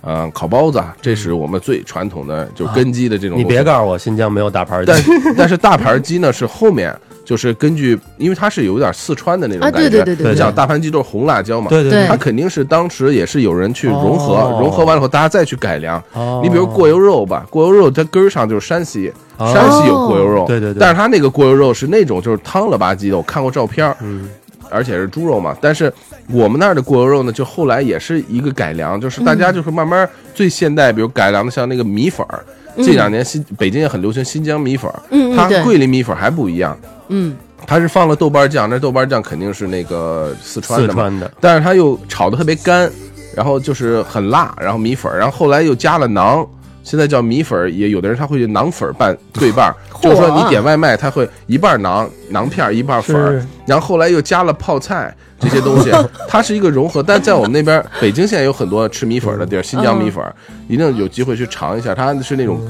[0.08, 3.38] 呃，烤包子啊，这是我们最传统的，就根基的这种。
[3.38, 5.04] 你别告诉我新疆没有大盘鸡但，
[5.36, 6.96] 但是大盘鸡呢是后面，
[7.26, 9.90] 就是根据，因为它是有点四川的那种啊感觉。
[9.90, 10.32] 对对对对。
[10.32, 12.08] 你想大盘鸡都是红辣椒嘛，对对对。
[12.08, 14.58] 它肯定是当时也是有人去融合，哦。
[14.62, 16.02] 融合完了后大家再去改良。
[16.14, 16.40] 哦。
[16.42, 19.54] 你比如过油肉吧，过油肉它根儿上就是山西，哦。
[19.54, 20.80] 山西有过油肉，对对对。
[20.80, 24.30] 但是它那个过油肉是那种就是汤了吧唧的，我看过照片儿，嗯
[24.70, 25.56] 而且是猪肉嘛。
[25.62, 25.92] 但是
[26.30, 32.44] 我们那儿的过油肉呢，就后来也是一个改良，就是大家就是慢慢最现代，比如改良的像那个米粉儿，
[32.78, 35.64] 这两年新北京也很流行新疆米粉儿，它嗯嗯对。
[35.64, 36.78] 桂林米粉儿还不一样，
[37.10, 37.36] 嗯。
[37.66, 42.90] 它是放了豆瓣酱，那豆瓣酱肯定是那个四川的嘛，四川的，但是它又炒的特别干，
[43.36, 46.48] 然后就是很辣，然后米粉儿，然后后来又加了馕，
[46.88, 55.92] 现在叫米粉儿，也有的人他会馕粉儿拌对半儿， 就是说你点外卖，他会一半儿馕馕片儿一半儿粉儿，然后后来又加了泡菜这些东西，
[56.30, 57.04] 它是一个融合。
[57.04, 60.34] 但在我们那边， 北京现在有很多吃米粉儿的地儿，新疆米粉儿，
[60.70, 62.62] 一定有机会去尝一下，它是那种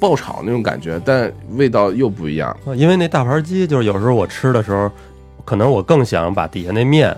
[0.00, 2.56] 爆炒那种感觉，但味道又不一样。
[2.74, 4.90] 因为那大盘鸡就是有时候我吃的时候，
[5.44, 7.14] 可能我更想把底下那面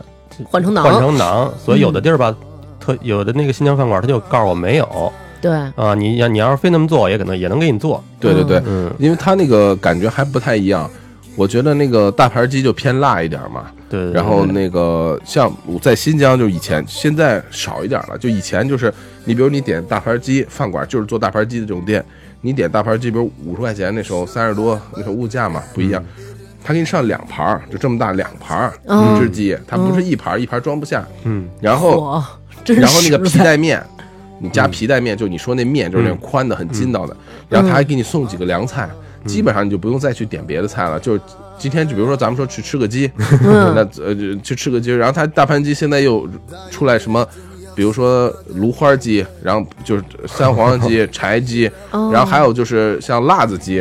[0.46, 2.34] 换成馕，换成馕，所以有的地儿吧，
[2.80, 10.88] 特有的那个新疆饭馆他就告诉我没有对，啊，你要你要是非那么做，也可能也能给你做，对对对，嗯，因为它那个感觉还不太一样。
[11.36, 18.18] 我觉得那个大盘鸡就偏辣一点嘛，对对对然后那个像我在新疆，就以前现在少一点了。
[18.18, 18.92] 就以前就是
[19.24, 22.04] 你比如你点大盘鸡，饭馆就是做大盘鸡的这种店，
[22.42, 26.04] 你点大盘鸡，比如五十块钱，那时候三十多，那时候物价嘛不一样，
[26.62, 31.06] 他给你上两盘儿，就这么大两盘一只鸡，它不是一盘儿，一盘儿装不下。
[31.22, 32.22] 嗯，然后
[32.66, 33.82] 然后那个皮带面，
[34.40, 37.16] 你加皮带面，就你说那面就是那种宽的、很筋道的，
[37.48, 38.88] 然后他还给你送几个凉菜，
[39.26, 40.98] 基本上你就不用再去点别的菜了。
[40.98, 41.20] 就是
[41.58, 43.10] 今天就比如说咱们说去吃个鸡，
[43.44, 46.28] 那呃去吃个鸡，然后他大盘鸡现在又
[46.70, 47.26] 出来什么？
[47.72, 53.80] 比如说芦花鸡，然后就是三黄鸡、 柴鸡，哦然后还有就是像辣子鸡，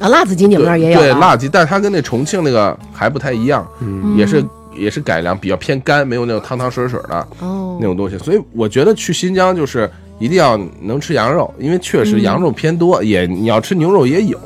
[0.00, 1.00] 啊，辣子鸡你们那儿也有啊。
[1.00, 4.16] 对辣鸡，但是它跟那重庆那个还不太一样，嗯。
[4.16, 4.44] 也是
[4.80, 7.26] 也是改良，比较偏干，没有那种汤汤水水的。
[7.40, 8.18] 哦那种东西。
[8.18, 14.38] 所以我觉得去新疆就是一定要能吃羊肉，因为确实羊肉偏多，也你要吃牛肉也有，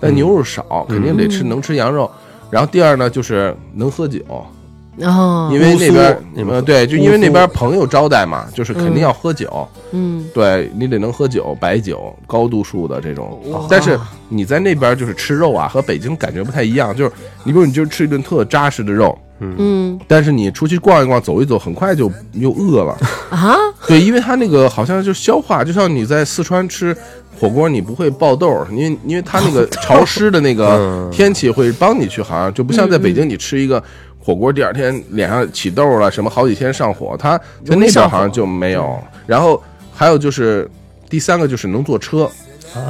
[0.00, 2.10] 但牛肉少，肯定得吃能吃羊肉。
[2.50, 13.40] 然后第二呢，就是能喝酒，哦，因为那边乌苏呃对，就因为那边朋友招待嘛，就是肯定要喝酒，嗯对你得能喝酒，白酒，高度数的这种。
[13.70, 17.12] 但是你在那边就是吃肉啊，和北京感觉不太一样，就是
[17.42, 19.18] 你比如你就吃一顿特扎实的肉。
[19.58, 19.98] 嗯。
[20.06, 22.96] 但是你出去逛一逛、走一走，很快就又饿了。
[23.30, 26.96] 啊， 对，因为它那个好像就消化，就像你在四川吃
[27.38, 31.10] 火锅，你不会爆痘，因为因为它那个潮湿的那个嗯。
[31.10, 33.82] 天气会帮你去，好像就不像在北京，你吃一个
[34.18, 38.98] 火锅，第二天脸上起痘了，什么好几天上火，它在那边好像就没有。
[39.26, 39.62] 然后
[39.92, 40.68] 还有就是
[41.08, 42.30] 第三个就是能坐车，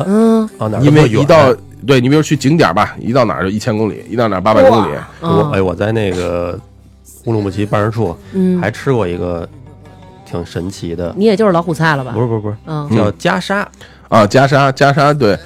[0.06, 0.48] 嗯。
[0.58, 1.54] 啊哪儿因为一到
[1.86, 6.58] 对你比如去景点吧，一到哪儿就一千公里，一到哪儿八百公里，啊我哎，我在那个
[7.24, 9.48] 乌鲁木齐办事处嗯，还吃过一个
[10.24, 12.12] 挺神奇的，你也就是老虎菜了吧？
[12.12, 12.20] 不？
[12.20, 13.64] 是不是不是，嗯，叫袈裟，
[14.08, 15.36] 啊，袈裟袈裟，对，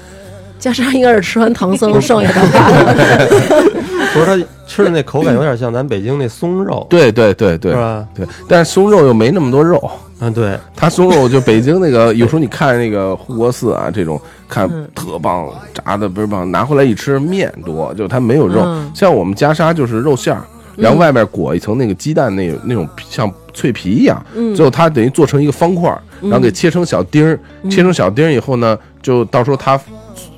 [0.59, 3.27] 袈裟应该是吃完唐僧剩下的，
[4.17, 8.07] 不是它吃的那口感有点像咱北京那松肉， 对对对对是吧？
[8.15, 9.89] 对，但是松肉又没那么多肉。
[10.19, 18.61] 嗯，对，它松肉就北京那个，有时候你看那个护国寺啊，这种看特棒，炸的倍儿棒，拿回来一吃面多，就它没有肉。
[18.65, 20.41] 嗯像我们袈裟就是肉馅儿，
[20.75, 27.39] 然后外面裹一层那个鸡蛋那那种像脆皮一样，嗯最后它等于做成一个方块儿，然后给切成小丁儿，
[27.69, 29.79] 切成小丁儿以后呢，就到时候它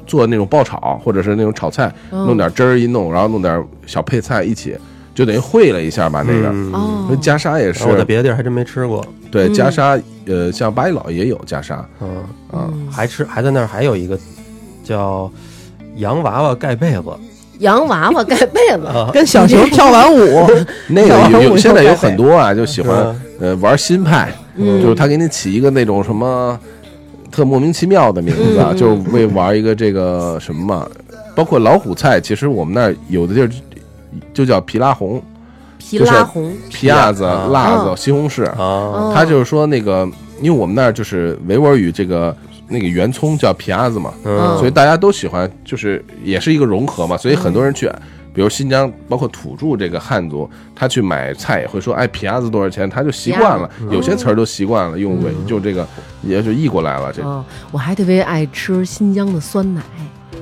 [0.09, 2.25] 做那种爆炒或者是那种炒菜，嗯。
[2.25, 4.75] 弄点汁儿一弄，然后弄点小配菜一起，
[5.13, 6.49] 就等于烩了一下吧那个。
[6.49, 7.17] 嗯。
[7.21, 7.85] 袈裟也是。
[7.87, 9.53] 我在别的地儿还真没吃过，对嗯。
[9.53, 14.17] 袈裟，呃，像八一老也有袈裟嗯，啊，还吃还在那儿还有一个
[14.83, 15.31] 叫
[15.97, 17.03] 洋娃娃盖被子。
[17.59, 20.47] 洋娃娃盖被子，啊，跟小熊 跳完舞，
[20.87, 22.97] 那个有有现在有很多啊，就喜欢
[23.39, 23.49] 嗯。
[23.49, 24.81] 呃玩新派，嗯。
[24.81, 26.57] 就是他给你起一个那种什么
[27.31, 30.87] 特莫名其妙的名字啊，就为玩一个这个什么嘛，
[31.35, 33.49] 包括老虎菜，其实我们那儿有的地儿
[34.33, 35.21] 就叫皮拉红、
[35.77, 37.47] 皮拉红，皮亚子、啊。
[37.51, 39.13] 辣子、哦西红柿，啊，哦。
[39.15, 40.07] 他就是说那个，
[40.41, 42.35] 因为我们那儿就是维吾尔语这个
[42.67, 44.57] 那个圆葱叫皮亚子嘛，嗯。
[44.57, 47.89] 所以大家都喜欢，就是也是一个融合嘛，所以很多人去。
[48.39, 52.89] 比如新疆，包括土著这个汉族，他去买菜也会说，哎，皮鸭子多少钱？
[52.89, 55.85] 他就习惯了，有些词儿都习惯了，用尾就这个
[56.21, 57.11] 也就译过来了。
[57.11, 59.81] 这哦，我还特别爱吃新疆的酸奶。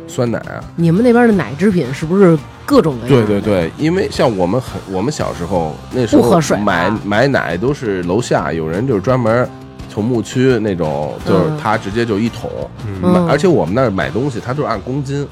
[0.07, 2.37] 酸奶啊，你们那边的奶制品是不是
[2.67, 3.25] 各种各样？
[3.25, 9.49] 对对对，因为像我们很，我们小时候那时候不喝水吧买买奶都是楼下有人就是专门
[9.97, 11.57] 从牧区那种，就是嗯。
[11.57, 12.51] 他直接就一桶，
[12.85, 13.01] 嗯。
[13.01, 15.27] 买而且我们那儿买东西他都是按公斤，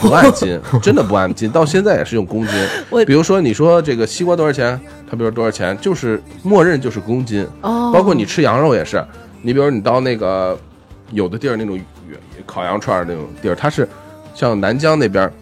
[0.00, 2.54] 不按斤，真的不按斤，到现在也是用公斤。
[3.04, 9.04] 比如说你说这个西瓜多少钱，他比如说多少钱，就是默认就是公斤，哦，包括你吃羊肉也是，
[9.42, 10.56] 你比如你到那个
[11.10, 11.76] 有的地儿那种
[12.46, 13.88] 烤羊串儿那种地儿，它是
[14.32, 15.32] 像南疆那边儿，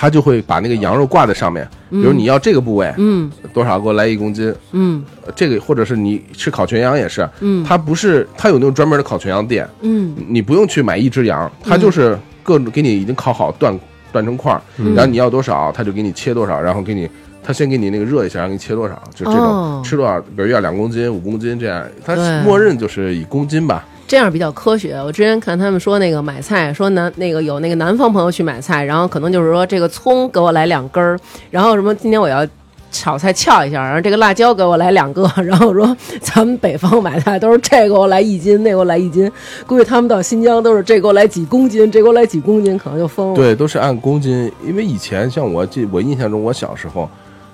[0.00, 3.30] 他就会把那个羊肉挂在上面，比如你要这个部位嗯。
[3.52, 4.50] 多少，给我来一公斤。
[4.72, 5.04] 嗯。
[5.26, 7.62] 呃这个或者是你吃烤全羊也是，嗯。
[7.62, 10.16] 它不是它有那种专门的烤全羊店，嗯。
[10.26, 13.78] 你不用去买一只羊，它就是各种给你已经烤好断
[14.10, 17.06] 断成块然后你要多少，他就给你切多少，然后给你。
[17.42, 19.82] 他先给你那个热一下，然后给你切多少，就这种、哦。
[19.84, 23.84] 吃多少，比如要两公斤、五公斤这样，它默认就是以公斤吧。
[24.10, 25.00] 这样比较科学。
[25.00, 31.16] 我之前看他们说那个买菜，说南那个有那个南方朋友去买菜，然后可能就是说这个葱给我来两根儿，
[31.48, 32.44] 然后什么今天我要。
[32.92, 39.30] 炒菜翘一下，然后这个辣椒给我来两个，然后说咱们北方买菜都是这给我来一斤，那给我来一斤，
[39.64, 43.36] 估计他们到新疆都是这给我来几公斤，这给我来几公斤，可能就疯了。
[43.36, 47.08] 对，都是按公斤，因为以前像我记，我印象中我小时候，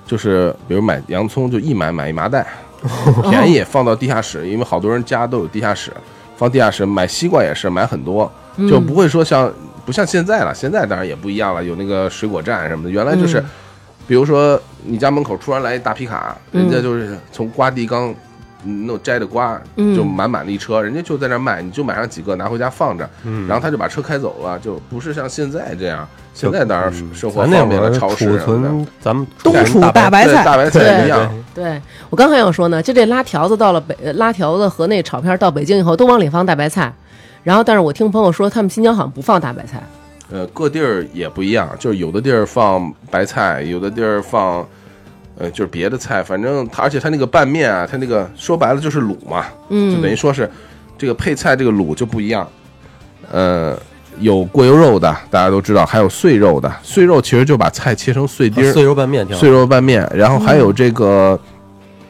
[0.06, 2.46] 就是比如买洋葱就一买买一麻袋，
[3.28, 5.92] 便宜，放到地下室，因为好多人家都有地下室，
[6.36, 6.86] 放地下室。
[6.86, 8.30] 买西瓜也是买很多，
[8.68, 9.52] 就不会说像
[9.84, 13.42] 不像现在了，现在当然也不一样了，有那个水果站什么的，原来就是。
[14.08, 18.14] 比如说，你家门口突然来一大皮卡，人家就是从瓜地刚
[18.66, 23.08] 嗯弄摘的瓜，嗯就满满的一车，人家就在那儿卖，你就买上几个拿回家放着，
[23.48, 26.06] 然后他就把车开走了，就不是像现在这样。
[26.34, 31.32] 现在当然生活方便了，超市储什么的存，咱们冬储大大白菜，大白菜一样。
[31.54, 36.92] 对我刚还想说呢，就这拉条子到了北，呃拉条子和那炒片到北京以后都往里放大白菜，
[37.42, 39.82] 然后但是我听朋友说他们新疆好像不放大白菜。
[40.30, 44.66] 呃，各地儿也不一样，就是有的地儿放白菜，有的地儿放，
[45.38, 50.50] 呃，就是别的菜，反正它，而且它那个拌面啊，它那个说白了就是卤嘛，嗯，就等于说是
[50.96, 52.48] 这个配菜这个卤就不一样，
[53.30, 53.78] 呃，
[54.18, 59.40] 有过油肉的，大家都知道，还有碎肉的，碎肉其实就把菜切成碎丁儿，碎肉拌面挺好。
[59.40, 61.38] 碎肉拌面，然后还有这个，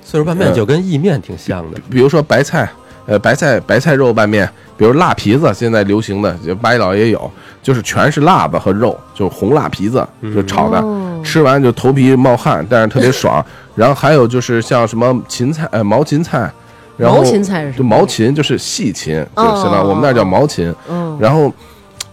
[0.03, 2.71] 碎肉拌面就跟意面挺像的，比如说白菜，
[3.07, 7.29] 呃，白菜白菜肉拌面，比如辣皮子，现在流行的，就八一老也有，
[7.61, 13.45] 就是全是辣子和肉，就是红辣皮子，就炒的，哦吃完就头皮冒汗，但是特别爽。
[13.75, 16.51] 然后还有就是像什么芹菜，呃，毛芹菜，
[16.97, 17.95] 然后毛芹菜是什就么？
[17.95, 20.73] 毛芹就是细芹，就行了我们那儿叫毛芹。
[20.89, 21.53] 嗯，然后，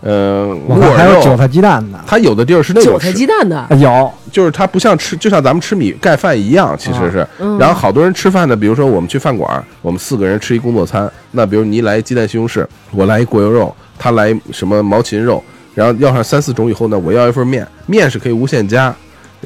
[0.02, 7.26] 呃，我还有韭，菜鸡蛋的，它有的地儿是那种吃韭菜鸡蛋的啊，有就是它不像吃，就像咱们吃米盖饭一样，其实是。
[7.40, 15.42] 嗯然后好多人吃饭呢，比如说我们去饭馆，我们四个人吃一工作餐，那比如你来一鸡蛋西红柿，我来一过油肉，他来什么毛芹肉，
[15.76, 18.94] 然后要上三四种以后呢，我要一份面，面是可以无限加，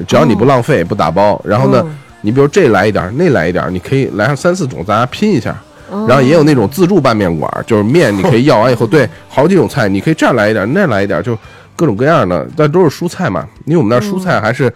[0.06, 1.40] 只要你不浪费、不打包。
[1.44, 5.50] 然后呢，嗯你比如这来一点儿，那来一点儿，你可以来上三四种，大家拼一下。
[5.90, 11.34] 哦然后也有那种自助拌面馆，就是面你可以要完以后，对，好几种菜，你可以这儿来一点，那儿来一点，就
[11.74, 13.48] 各种各样的，但都是蔬菜嘛。
[13.64, 14.70] 因为我们那儿蔬菜还是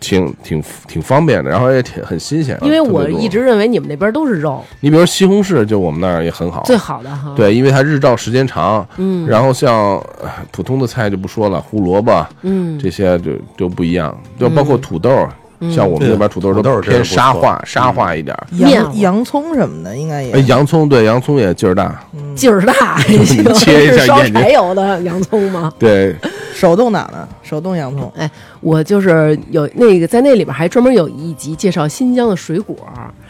[0.00, 2.58] 挺挺挺方便的，然后也挺很新鲜。
[2.62, 8.86] 因为我一直认为你们那边都是肉你比如西红柿，就我们那儿也很好，最好的哈。，对，因为它日照时间长。
[8.96, 9.74] 嗯，然后像
[10.22, 15.26] 呃普通的菜就不说了，胡萝卜嗯，这些就就不一样，就包括土豆，
[15.74, 18.46] 像我们那边土豆土豆都是不错沙化沙化一点儿。
[18.50, 22.00] 面洋洋葱什么的应该也哎，洋葱对洋葱也劲儿大，
[22.34, 22.98] 劲儿大，
[23.54, 25.72] 切一下是烧眼睛柴油的洋葱吗？
[25.78, 26.14] 对，
[26.54, 28.30] 手动挡的手动洋葱，哎
[28.60, 32.76] 我就是有那个在那里边还专门有一集介绍新疆的水果，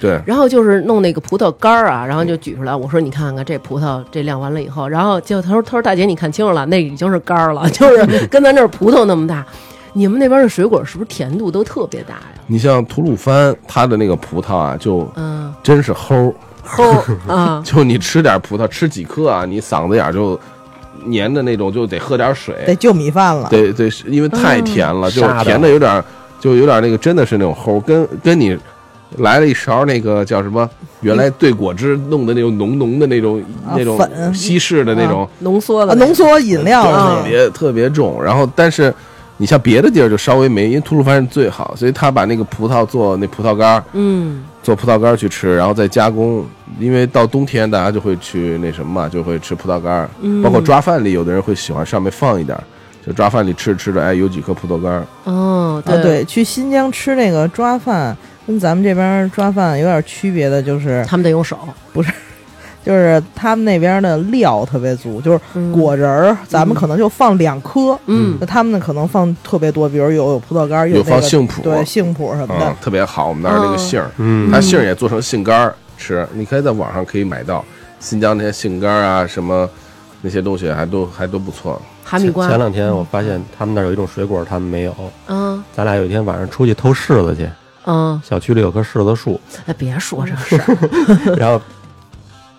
[0.01, 9.45] 对，然后就是弄那个葡萄干儿啊，然后就举出来，我说你看看这葡萄这晾完了以后，然后结果他说他说大姐你看清楚了，那已经是干儿了， 就是跟咱这儿葡萄那么大。
[9.99, 12.41] 你们那边的水果是不是甜度都特别大呀？
[12.47, 16.33] 你像吐鲁番，它的那个葡萄啊，就嗯，真是齁，
[16.65, 20.39] 齁儿 啊，就你吃点葡萄，吃几颗啊，你嗓子眼儿就
[21.05, 22.77] 黏的那种，就得喝点得水。
[22.79, 23.49] 就米饭了。
[23.51, 26.05] 对对，因为太甜了，就甜的有点儿，
[26.39, 28.57] 就有点儿那个真的是那种齁，跟跟你
[29.17, 30.71] 来了一勺那个叫什么，
[31.01, 38.23] 原来兑果汁弄的那种浓浓的那种啊那种粉西式的那种，浓缩的啊，浓缩饮料特别特别重。
[38.23, 38.95] 然后但是。
[39.39, 46.45] 你像别的地儿就稍微没，因为吐鲁番是最好，所以他把那个葡萄做那葡萄干儿，嗯做葡萄干儿去吃，然后再加工。
[46.79, 52.63] 因为到冬天大家就会去那什么嘛，就会吃葡萄干儿，嗯，包括抓饭里有的人会喜欢上面放一点儿，
[53.07, 55.07] 就抓饭里吃着吃着，哎，有几颗葡萄干儿。
[55.25, 58.17] 哦，啊，对，去新疆吃那个抓饭，
[58.47, 61.59] 跟咱们这边抓饭有点区别的，就是他们得用手，
[62.85, 65.73] 就是他们那边的料特别足，就是嗯。
[65.73, 68.37] 果仁儿，咱们可能就放两颗，嗯。
[68.41, 71.61] 那他们呢可能放特别多，比如有有葡萄干，有那个放杏脯。
[71.63, 73.29] 对杏脯什么嗯的，，特别好。
[73.29, 74.51] 我们那儿那个杏儿，嗯。
[74.51, 77.65] 它杏儿也做成杏干儿吃，你可以在网上可以买到
[78.01, 79.69] 新疆那些杏干儿啊，什么
[80.23, 81.81] 那些东西还都还都不错。
[82.05, 82.49] 哈密瓜。
[82.49, 84.95] 前，两天我发现他们那儿有一种水果，他们没有。
[85.27, 85.63] 嗯。
[85.75, 87.49] 咱俩有一天晚上出去偷柿子去，
[87.85, 91.61] 嗯，小区里有棵柿子树，哎，别说这事儿， 然后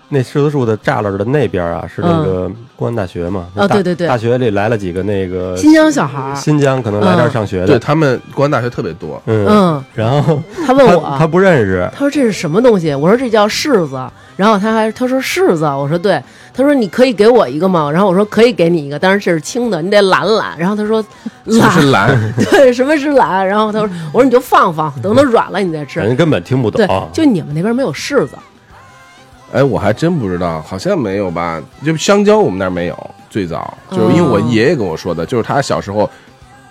[0.10, 3.47] 那柿子树的栅栏的那边啊，是那个公安大学嘛？
[3.55, 12.93] 大哦对对对大学里来了几个那个新疆小孩儿，新疆可能来这儿上学的，对他们公安大学特别多，嗯，嗯，然后他问我，他他不认识，他说这是什么东西？
[12.93, 13.99] 我说这叫柿子。
[14.36, 16.22] 然后他还他说柿子，我说对。
[16.53, 17.89] 他说你可以给我一个吗？
[17.91, 20.57] 然后我说可以给你一个，但是这是青的，你得揽揽。
[20.57, 21.03] 然后他说
[21.45, 22.34] 是揽，蓝？
[22.49, 23.45] 对，什么是揽？
[23.45, 25.99] 然后他说我说你就放放，等它软了你再吃。
[25.99, 28.38] 人根本听不对懂，，就你们那边没有柿子，
[29.51, 31.61] 哎，我还真不知道，好像没有吧？
[31.83, 36.09] 就香蕉我们那儿没有，最早就是因为我爷爷跟我说的，就是他小时候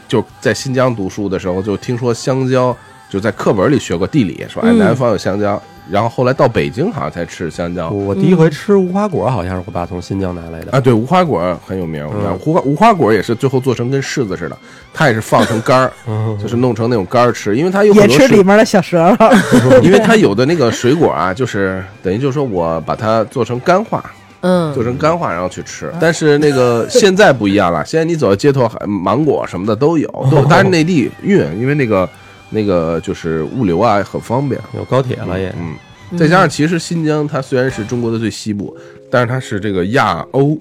[0.07, 2.77] 就在新疆读书的时候，就听说香蕉，
[3.09, 7.89] 就在课本里学过地理，说哎嗯南方有香蕉，然后后来到北京好像才吃香蕉。
[7.89, 10.73] 我第一回吃无花果，好像是我爸从新疆拿来的。
[10.73, 12.07] 啊，对，无花果很有名。
[12.45, 14.57] 无花无花果也是最后做成跟柿子似的，
[14.93, 15.93] 它也是放成干儿，
[16.41, 19.29] 就是弄成那种干儿吃，因为它有也很多水吃里面的小舌头。
[19.81, 24.05] 因为它有的那个水果啊，就是等于就是说我把它做成干化，
[24.43, 25.91] 嗯做成干化然后去吃。
[25.99, 30.47] 但是那个现在不一样了，现在你走到街头，芒果什么的都有，都有。
[30.51, 32.07] 但是内地运，因为那个
[32.51, 34.61] 那个就是物流啊很方便。
[34.75, 38.77] 有高铁了也，嗯，再加上其实新疆它虽然是中国的最西部，
[39.11, 40.59] 但是它是这个亚欧。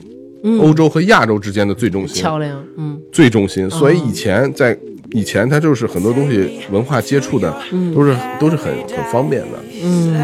[0.61, 4.77] 欧洲和亚洲之间的最中心，漂亮，嗯最中心，所以以前在
[5.11, 7.53] 以前它就是很多东西文化接触的
[7.93, 9.57] 都是都是很很方便的。
[9.83, 10.15] 嗯.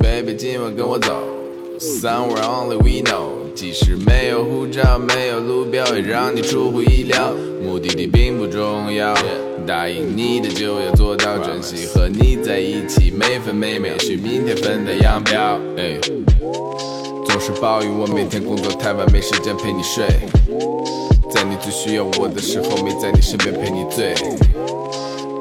[0.00, 1.16] Baby，今晚跟我走
[1.78, 3.37] ，Somewhere only we know。
[3.58, 7.34] 即使没有护照，没有路标，也让你出乎意料。
[7.60, 9.12] 目的地并不重要，
[9.66, 15.58] 答应你的就要做到，珍惜和你在一起，每分每秒，也许明天分道扬镳。
[17.26, 20.06] 总是抱怨我每天工作太晚，没时间陪你睡。
[21.28, 24.14] 在你最需要我的时候，没在你身边陪你醉。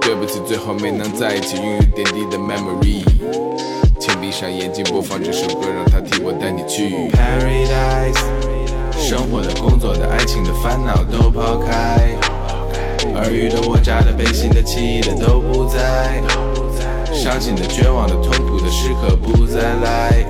[0.01, 3.03] 对不起，最后没能在一起，拥有点滴的 memory。
[4.07, 8.17] 请闭上眼睛，播放这首歌，让它替我带你去 paradise。
[8.97, 12.15] 生活的、工作的、爱情的烦恼都抛开，
[13.15, 16.23] 耳语的、我扎的、背心的、气的都不在，
[17.13, 20.25] 伤心的、绝望的、痛苦的时刻不再来。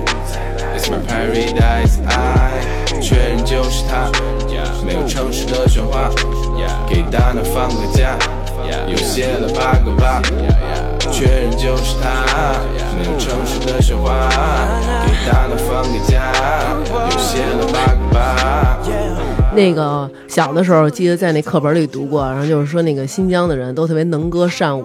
[0.76, 2.50] It's my paradise，爱
[3.00, 4.10] 确认就是它，
[4.84, 6.10] 没有城市的喧哗，
[6.88, 8.18] 给大脑放个假，
[8.88, 10.20] 又写了八个八，
[11.10, 12.54] 确认就是他，
[12.96, 14.28] 没有城市的喧哗，
[15.06, 16.32] 给大脑放个假，
[17.10, 18.78] 又写了八个八。
[19.54, 24.84] 那个小的时候记得在那课本里读过，然后就是说那个新疆的人都特别能歌善舞，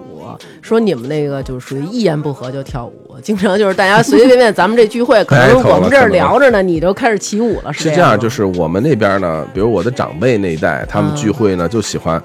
[0.62, 12.20] 说你们那个就是属于一言不合就跳舞，经常就是大家随随便便，咱们这聚会可能我们这儿聊着呢，你就开始起舞了，这样是这样，就是我们那边呢，比如我的长辈那一代，他们聚会呢就喜欢，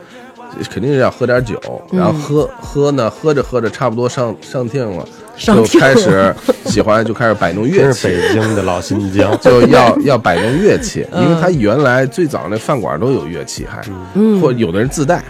[0.69, 1.59] 肯定是要喝点酒，
[1.91, 5.05] 然后喝喝呢，喝着喝着差不多上上听了，
[5.37, 6.33] 就开始
[6.65, 8.07] 喜欢就开始摆弄乐器。
[8.07, 9.37] 北京的老新疆。
[9.41, 13.81] 就要要摆弄乐器，因为他原来最早那饭馆都有乐器，还，
[14.13, 14.39] 嗯。
[14.41, 15.23] 或有的人自带，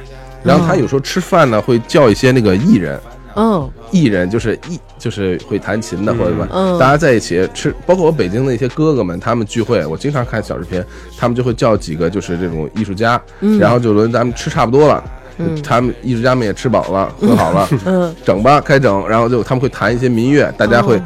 [0.43, 2.99] 然后他有时候吃饭呢会叫一些那个艺人，
[3.36, 6.77] 嗯艺人就是艺就是会弹琴的或者什么，嗯。
[6.80, 10.84] 大家在一起吃，包括我北京的一些哥哥们，他们聚会，我经常看小视频，
[11.17, 13.21] 他们就会叫几个就是这种艺术家，
[13.59, 15.03] 然后就轮咱们吃差不多了。
[15.63, 19.07] 他们艺术家们也吃饱了，喝好了， 嗯整吧，开整。
[19.07, 21.01] 然后就他们会弹一些民乐，大家会、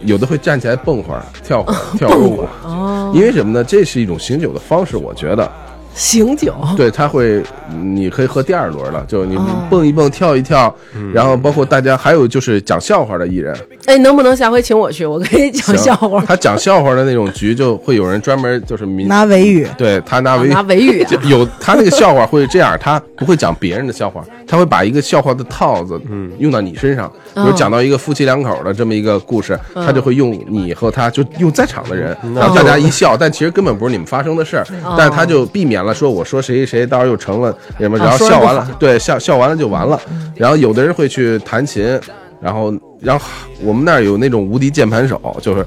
[0.00, 2.46] 有的会站起来蹦会儿、跳会儿、跳 舞。
[2.64, 3.64] 哦，因为什么呢？
[3.64, 5.50] 这是一种醒酒的方式，我觉得。
[5.94, 7.42] 醒酒，对，他会，
[7.82, 9.44] 你可以喝第二轮了，就你哦。
[9.68, 10.74] 蹦一蹦，跳一跳，
[11.12, 15.04] 然后包括大家还有就是讲笑话的艺人，哎，能不能下回请我去？
[15.04, 21.08] 我可以讲笑话，他讲笑话的那种局，就会有人专门就是民拿维语，对他拿维拿维语啊。
[21.10, 26.30] 就有他那个笑话会这样，他不会讲别人的笑话，他会把一个笑话的套子嗯。
[26.38, 29.84] 用到你身上，比如哦讲到一个夫妻两口的这么一个故事，嗯。
[29.84, 34.64] 他就会用你和他就用在场的人，然后大家一笑，但其实根本不是你们发生的事儿，
[34.96, 40.00] 但是他就避免了说我说谁谁谁，到时候又成了什么，然后笑完了，对笑笑完了就完了，
[40.34, 41.98] 然后有的人会去弹琴。
[42.42, 42.72] 然后，
[43.02, 43.26] 然后
[43.62, 45.62] 我们那儿有那种无敌键盘手，就是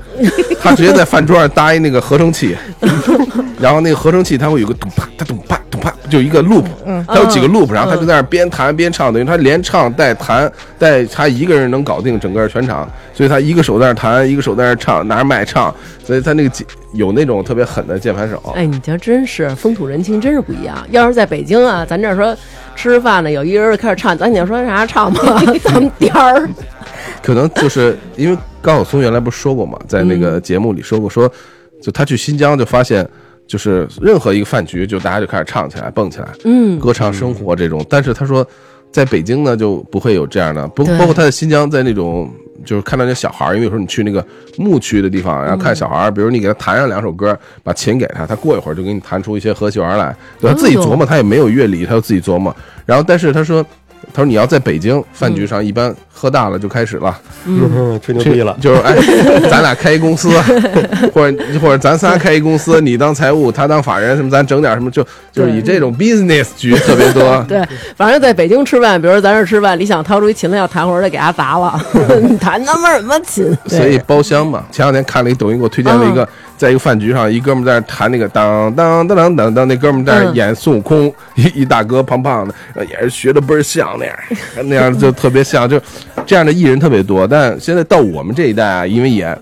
[0.59, 2.57] 他直接在饭桌上搭一那个合成器，
[3.61, 6.63] 然后那个合成器它会有个咚啪它咚啪咚啪，就一个 loop，
[7.07, 15.73] 它有几个 loop，然后他就在那儿边弹边唱，等于他连唱带弹带他一个人能搞定整个全场，所以他一个手在那儿弹，一个手在那儿唱，拿着麦唱，
[16.03, 18.41] 所以他那个键有那种特别狠的键盘手。
[18.55, 20.77] 哎，你瞧真是风土人情，真是不一样。
[20.91, 22.35] 要是在北京啊，咱这儿说
[22.75, 26.49] 吃饭呢，有一个人开始唱，咱你说啥唱吧， 咱们颠儿。
[27.21, 31.29] 可能就是因为高晓松原来不是说过嘛，在那个节目里说过，说
[31.81, 33.07] 就他去新疆就发现，
[33.47, 37.85] 就是任何一个饭局，就大家就开始唱起来、蹦起来，嗯歌唱生活这种。
[37.89, 38.45] 但是他说，
[38.91, 42.31] 在北京呢就不会有这样的，不对包括他在新疆，在那种
[42.65, 44.25] 就是看到那小孩儿，因为有时候你去那个
[44.57, 52.55] 牧区的地方，然后看小孩儿，比如你给他弹上两首歌，把琴给他，他过一会儿就给你弹出一些和弦儿来，对他自己琢磨，他也没有乐理，他就自己琢磨。
[52.85, 53.65] 然后但是他说。
[54.13, 58.95] 他说：“你要在北京饭局上，一般喝大了就开始了，嗯， 吹牛逼了， 就是哎，
[59.49, 60.29] 咱俩开一公司，
[61.13, 67.43] 或者或者咱仨开一公司，你当财务，他当法人，什么咱整点什么，就就是以这种 business 局特别多。
[67.47, 67.63] 对，
[67.95, 71.79] 反正在北京吃饭，比如说咱这儿吃饭，李想掏出一琴来要弹会儿，得给他砸了。
[72.21, 73.55] 你弹他妈什么琴？
[73.67, 74.63] 所以包厢嘛。
[74.71, 76.27] 前两天看了一抖音，给我推荐了一个，
[76.57, 84.15] 在一个饭局上，一哥们在那弹那个当当当当当当，那哥们在那演孙悟空， 一一大哥胖胖的，呃也是学的倍儿像那样，
[84.69, 85.79] 那样就特别像，就
[86.25, 87.27] 这样的艺人特别多。
[87.27, 89.37] 但现在到我们这一代啊，因为也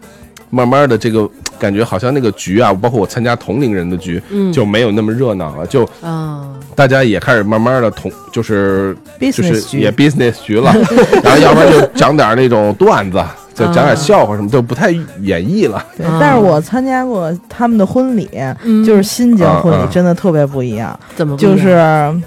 [0.49, 10.73] 慢慢的这个感觉，好像那个局啊，包括我参加同龄人的局，就没有那么热闹了，就啊，大家也开始慢慢的同就是就是也 business 局了，
[11.23, 13.23] 然后要不然就讲点那种段子，
[13.53, 14.89] 就讲点笑话什么，就不太
[15.21, 15.83] 演绎了。
[15.97, 18.29] 对啊，但是我参加过他们的婚礼，
[18.63, 20.97] 嗯就是新疆婚礼，真的特别不一样。
[21.15, 21.69] 怎么不一样就是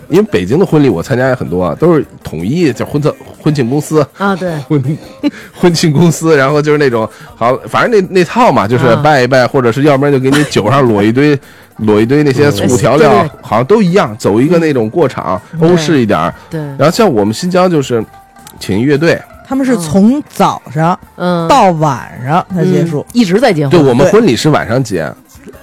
[0.08, 4.06] 因为北京的婚礼我参加也很多啊，都是统一叫婚策婚庆公司。
[4.18, 4.36] 啊？
[4.36, 4.98] 对，婚
[5.58, 11.38] 婚庆公司，然后就是那种好，反正那那套嘛，就是啊拜一拜，或者是要不然就给你酒上裸一堆，
[11.78, 16.32] 裸一堆那些醋调料好像都一样，走一个那种过场，欧式一点儿。
[16.50, 18.04] 对，然后像我们新疆就是
[18.60, 23.04] 请一乐队，他们是从早上嗯，到晚上才结束。
[23.08, 23.70] 嗯，一直在结婚。
[23.70, 25.02] 对我们婚礼是晚上结，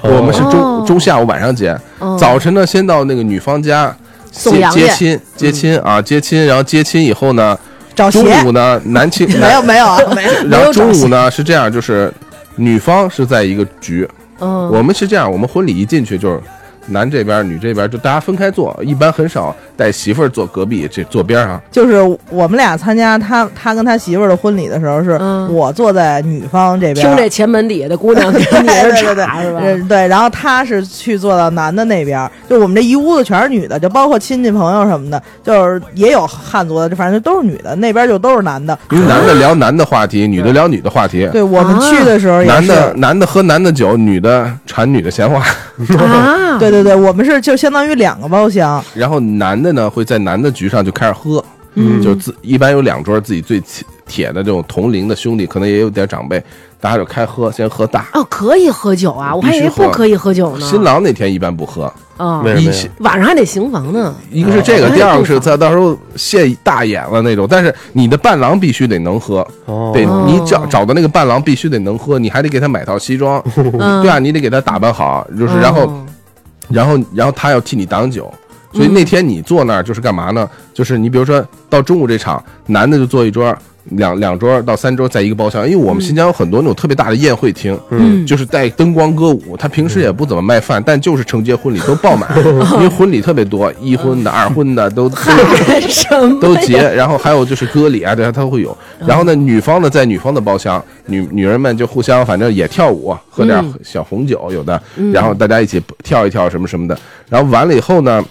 [0.02, 0.16] 哦。
[0.16, 0.84] 我们是中哦。
[0.86, 3.96] 中下午晚上结，哦早晨呢先到那个女方家
[4.32, 7.58] 接接亲接亲啊接亲，然后接亲以后呢，
[7.96, 12.12] 中午呢男亲 没有没有啊没有， 然后中午呢是这样，就是
[12.56, 14.08] 女方是在一个局，
[14.40, 16.42] 嗯，我们是这样，我们婚礼一进去就是
[16.88, 21.62] 男这边女这边就大家分开坐，一般很少带媳妇儿坐隔壁这坐边上。
[21.72, 38.78] 就是我们俩参加他他跟他媳妇儿的婚礼的时候，是嗯我坐在女方这边，听这前门底下的姑娘跟你 对 是对对对，然后他是去坐到男的那边，就我们这一屋子全是女的，就包括亲戚朋友什么的，就是也有汉族的，就反正都是女的，那边就都是男的。
[38.92, 41.28] 因为男的聊男的话题，女的聊女的话题。
[41.32, 45.42] 对我们去的时候也是，男的男的喝男的酒，女的馋女的闲话。
[45.98, 51.44] 啊，对对对，我们是就相当于两个包厢，然后男的呢会在男的局上就开始喝，
[51.76, 52.02] 嗯。
[52.02, 56.42] 就自一般有两桌自己最铁铁的这种同龄的兄弟，可能也有点长辈，
[56.80, 58.08] 大家就开喝，先喝大。
[58.14, 60.66] 哦，可以喝酒啊，我还以为不可以喝酒呢。
[60.66, 62.92] 新郎那天一般不喝，啊，一为什么呀？
[63.00, 64.14] 晚上还得行房呢。
[64.32, 64.92] 一个是这个，哦。
[64.96, 70.26] 第二个是在到时候现大眼了那种，但是你的伴郎必须得能喝，哦，得哦。
[70.28, 76.06] 你找找的那个伴郎必须得能喝，你还得给他买套西装，嗯，对啊，你得给他打扮好，就是然后哦
[76.74, 78.32] 然后然后他要替你挡酒，
[78.74, 80.50] 所以那天你坐那儿就是干嘛呢？
[80.82, 83.56] 就是你比如说到中午这场，男的就坐一桌。
[83.96, 89.58] 两两桌到三桌在一个包厢，因为我们新疆有很多那种特别大的宴会厅，嗯就是带灯光歌舞。
[89.58, 92.30] 他平时也不怎么卖饭，但就是承接婚礼都爆满，
[92.78, 95.10] 因为婚礼特别多，一婚的、二婚的都
[96.12, 98.78] 都都结，然后还有就是歌礼啊，对，他会有。
[99.00, 104.80] 然后呢，女方呢在女方的包厢，女女人们就互相反正也跳舞，喝点小红酒，有的，
[105.12, 106.96] 然后大家一起跳一跳什么什么的。
[107.28, 108.24] 然后完了以后呢，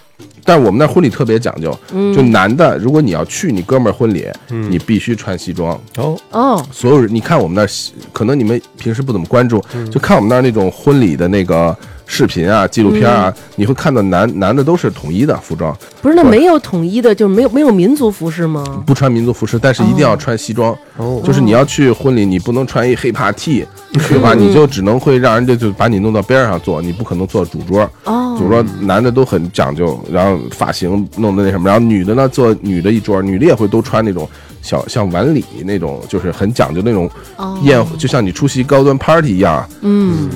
[0.43, 1.77] 但是我们那婚礼特别讲究，
[2.13, 5.79] 就男的，如果你要去你哥们儿婚礼，你必须穿西装。
[5.97, 7.69] 哦，哦，所有人，你看我们那儿，
[8.11, 11.75] 可能你们平时不怎么关注，就看我们那儿那种婚礼的那个
[12.11, 18.83] 视频啊、纪录片啊，你会看到男男的都是统一的服装，不是，那没有统一的，就没有没有民族服饰吗？
[18.85, 20.77] 不穿民族服饰，但是一定要穿西装。
[20.97, 24.33] 哦就是你要去婚礼，你不能穿一黑怕 T，对吧？
[24.33, 27.89] 你就只能会让人家就把你弄到边上坐，你不可能坐主桌。
[28.03, 34.27] 哦，主桌男的都很讲究，然后发型弄的那什么，然后女的呢坐女的一桌，女的也会都穿那种
[34.61, 40.29] 小像晚礼那种，就是很讲究那种哦宴，就像你出席高端 party 一样，嗯，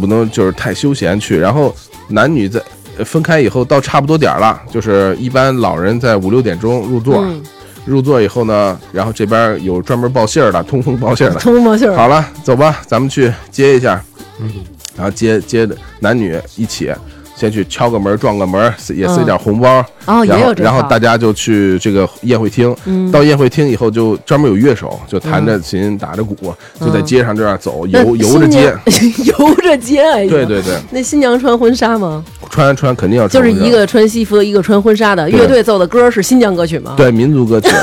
[0.00, 1.38] 不能就是太休闲去。
[1.38, 1.74] 然后
[2.08, 2.60] 男女在
[2.98, 7.18] 呃分开以后，到差不多点儿了，就是一般老人在五六点钟入座。
[7.24, 7.42] 嗯
[7.86, 11.40] 入座以后呢，然后这边有专门报信儿的，通风报信儿的。
[11.40, 14.04] 通风报信儿，好了，走吧，咱们去接一下。
[14.40, 14.52] 嗯
[14.94, 16.92] 然后接接的男女一起，
[17.38, 19.84] 先去敲个门、撞个门，塞也塞点红包。
[20.06, 22.74] 哦，也然后有这然后大家就去这个宴会厅。
[22.86, 26.34] 嗯到宴会厅以后，就专门有乐手，就弹着琴、打着鼓，
[26.80, 28.74] 就在街上这样走，那游游着街。
[29.38, 30.16] 游着街啊！
[30.16, 32.24] 对对对，那新娘穿婚纱吗？
[32.50, 35.30] 穿穿肯定要就是一个穿西服的，一个穿婚纱的。
[35.30, 37.68] 乐队奏的歌是新疆歌曲吗？，对民族歌曲。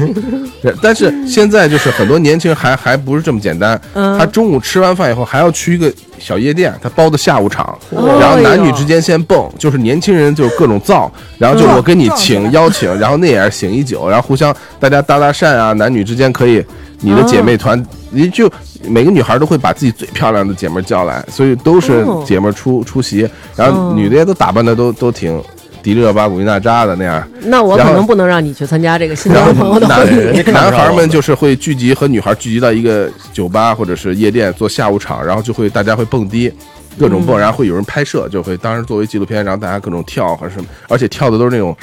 [0.62, 4.18] 对但是现在就是很多年轻人还还不是这么简单，嗯。
[4.18, 16.64] 他中午吃完饭以后还要去一个小夜店，他包的下午场，哦然后男女之间先蹦，就是年轻人就是各种造，然后就嗯我跟你请邀请，然后那也是醒一酒，然后互相大家搭搭讪啊，男女之间可以，
[17.00, 18.50] 你的姐妹团，你就
[18.84, 25.42] 每个女孩都会把自己最漂亮的姐妹叫来，所以都是哦姐妹出出席，然后哦女的也都打扮的都都挺
[25.82, 27.26] 迪丽热巴、古力娜扎的那样。
[27.42, 30.42] 那我可能不能让你去参加这个新疆朋友的婚礼。
[30.52, 36.52] 男孩们就是会聚集和女孩聚集到一个酒吧或者是夜店做下午场，然后就会大家会蹦迪，
[36.98, 41.76] 各种嗯蹦，然后会有人拍摄，就会当时作为纪录片，然后大家各种跳或者什么，而且跳的都是那种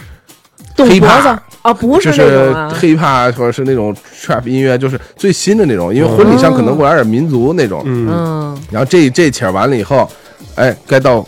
[0.78, 3.94] 黑怕 啊，不就是那种啊，黑怕或者是那种
[4.24, 10.10] trap 音乐，就是最新的那种，因为婚礼上可能会来点民族那种，嗯，嗯，然后这这起儿完了以后，
[10.56, 11.26] 哎，该到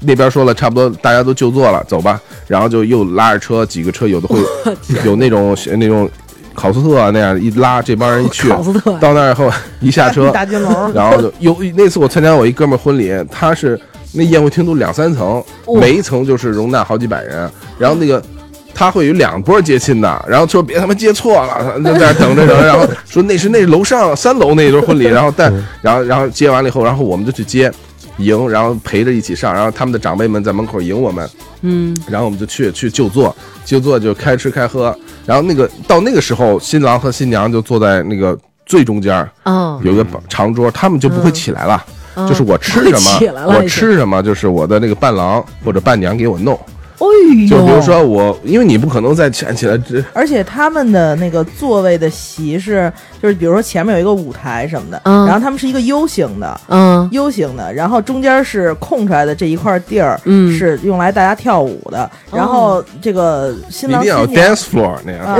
[0.00, 2.20] 那边说了，差不多大家都就座了，走吧。
[2.46, 4.38] 然后就又拉着车，几个车有的会
[5.04, 6.08] 有那种那种
[6.54, 9.50] 考斯特啊那样一拉，这帮人一去考斯特到那儿以后
[9.80, 13.80] 一下车， 大金龙，然后就有那次我参加我一哥们儿婚礼，他是
[14.12, 15.42] 那宴会厅都两三层，
[15.80, 18.22] 每一层就是容纳好几百人，然后那个。
[18.74, 25.52] 他会有两波接亲的，然后说别他妈接错了，就在那等着等， 然后说那是那是楼上三楼那一对婚礼，然后但
[25.82, 27.70] 然后然后接完了以后，然后我们就去接
[28.18, 31.28] 迎，然后陪着一起上，然后他们的长辈们在门口迎我们，
[31.62, 33.34] 嗯，然后我们就去去就坐，
[33.64, 41.84] 就坐就开吃开喝，然后那个到那个时候，新郎和新娘就坐在那个最中间儿，哦，有一个长桌，他们就不会起来了。
[41.86, 41.92] 嗯
[42.28, 46.60] 就是我吃什么，我吃什么，就是我的那个伴郎或者伴娘给我弄。
[47.48, 56.60] 就比如说我，因为你不可能再站起来，这而且他们的那个座位的席是，就是比如说前面有一个舞台什么的，嗯然后他们是一个 U 型的。
[56.68, 62.10] 嗯 U 型的，然后中间是空出来的这一块地儿，嗯是用来大家跳舞的。
[62.32, 65.24] 然后这个新郎一定要有新娘 dance floor 那样。
[65.24, 65.38] 啊，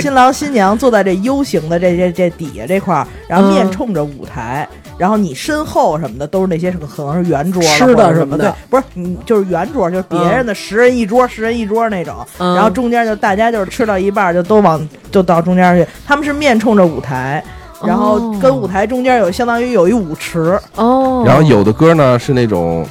[0.00, 4.68] 新郎新娘坐在这 U 型的这这这底下这块儿，然后面嗯冲着舞台，
[5.00, 12.54] 然后你身后什么的都是那些可能是圆桌吃的什么的，不是你就是圆桌，就是别人的十人一桌、十人一桌那种，嗯。
[12.54, 17.42] 然后中间就大家就是吃到一半就都往就到中间去，他们是面冲着舞台。
[17.82, 22.86] 然后哦跟舞台中间有相当于有一舞池，哦，然后有的歌呢是那种，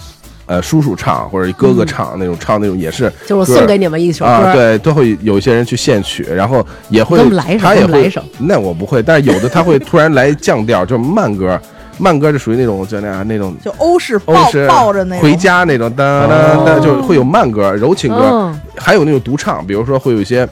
[0.47, 7.19] 呃，叔叔唱或者哥哥唱那种，唱那种也是就是我送给你们一首歌，啊，对，都会有一些人去献曲，然后也会
[7.59, 11.61] 他也会来一首，那我不会，但是有的他会突然来降调，就是慢歌，
[11.99, 15.23] 慢歌就属于那种就那样那种就欧式欧抱式抱着那种。
[15.23, 16.27] 回家那种，哒哒
[16.65, 16.79] 哒，哦。
[16.83, 18.59] 就会有慢歌、柔情歌，嗯。
[18.77, 20.47] 还有那种独唱，比如说会有一些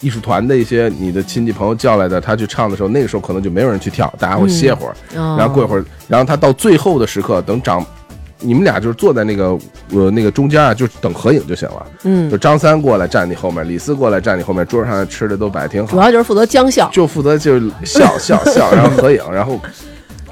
[0.00, 7.84] 艺术团的一些你的亲戚朋友叫来的，他去唱的时候，那个时候可能就没有人去跳，大家会歇会儿，哦然后过一会儿，然后他到最后的时刻，等长。
[8.38, 9.56] 你们俩就是坐在那个
[9.94, 11.86] 呃那个中间啊，就等合影就行了。
[12.02, 12.30] 嗯。
[12.30, 19.58] 就，张三过来站你后面，李四过来站你后面，桌上吃的都摆挺好，主要就是负责将笑，就负责就是笑笑笑，然后合影，然后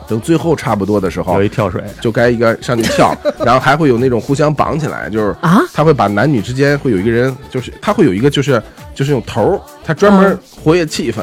[0.07, 5.61] 等最后差不多的时候有，一跳水，就该一个上去跳， 然后还会有那种互相绑起来，就是啊？
[5.73, 8.63] 他会把男女之间会有一个人，就是他会有一个就是
[8.95, 10.39] 就是用头，他专门嗯。
[10.63, 11.17] 活跃气氛，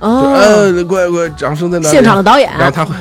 [0.00, 2.94] 就哦，呃，乖乖，掌声在那里，现场的导演，然后他会。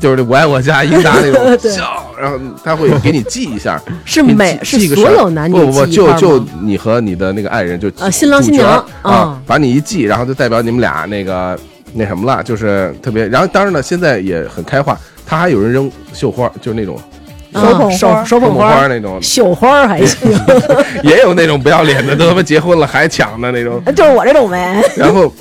[0.00, 5.18] 就是我爱我家英达那种 笑，然后他会给你记一下，是每是记记个所事儿。
[5.20, 11.56] 有男女不不不，就就你和你的那个爱人就啊新郎新娘主角啊啊，把你一记，然后就代表你们俩那个
[11.94, 13.26] 那什么了，就是特别。
[13.28, 16.98] 然后当然了，现在也很开化，他还有人扔绣花，就是那种
[17.52, 20.30] 啊手捧花手手捧捧花那种，绣花还行，
[21.04, 23.82] 也有那种不要脸的，都他妈结婚了还抢的那种。
[23.94, 24.82] 就是我这种呗。
[24.96, 25.32] 然后，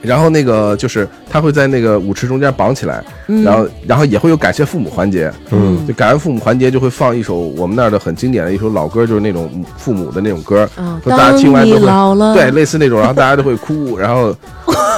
[0.00, 3.42] 然后那个就是他会在那个舞池中间绑起来，嗯。
[3.42, 14.32] 然后然后也会有感谢父母环节，嗯，就感恩父母环节就会放一首我们那儿的很经典的一首老歌，就是那种父母的那种歌，嗯说大家听完都会对类似那种，然后大家都会哭， 然后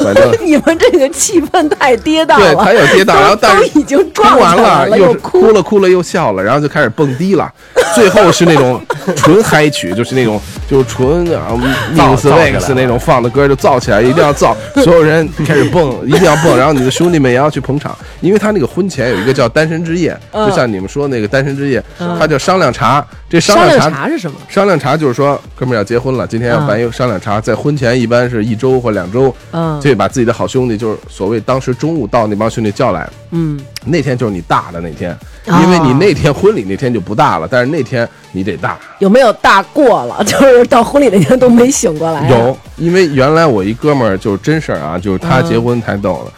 [0.03, 2.55] 反正 你们这个气氛太跌宕了。
[2.55, 5.41] 对，太，有跌宕，然后但是 已经哭撞完了，又哭。
[5.41, 7.51] 哭了哭了又笑了，然后就开始蹦迪了，
[7.95, 8.79] 最后是那种
[9.17, 10.39] 纯嗨曲，就是那种
[10.69, 11.49] 就是纯啊
[11.95, 14.55] mix mix 那种放的歌就造起来，一定要造，
[14.85, 24.37] 所有人开始蹦，一定要蹦，然后你的兄弟们也要去捧场，因为他那个婚前有一个叫单身之夜，就像你们说那个单身之夜，他叫商量茶，这商商量茶茶是什么？
[24.49, 35.17] 商量茶就是说，哥们儿要结婚了，今天要办一个商量茶，在婚前一般是一周或两周，嗯就会把自己的好兄弟，就是所谓当时中午到那帮兄弟叫来，嗯，那天就是你大的那天，哦
[35.47, 38.79] 因为你那天婚礼那天就不大了，但是那天你得大。
[38.99, 40.23] 有没有大过了？
[40.27, 42.29] 就是到婚礼那天都没醒过来啊。
[42.31, 46.33] 有，因为原来我一哥们儿就是真事儿啊，就是他嗯结婚太逗了。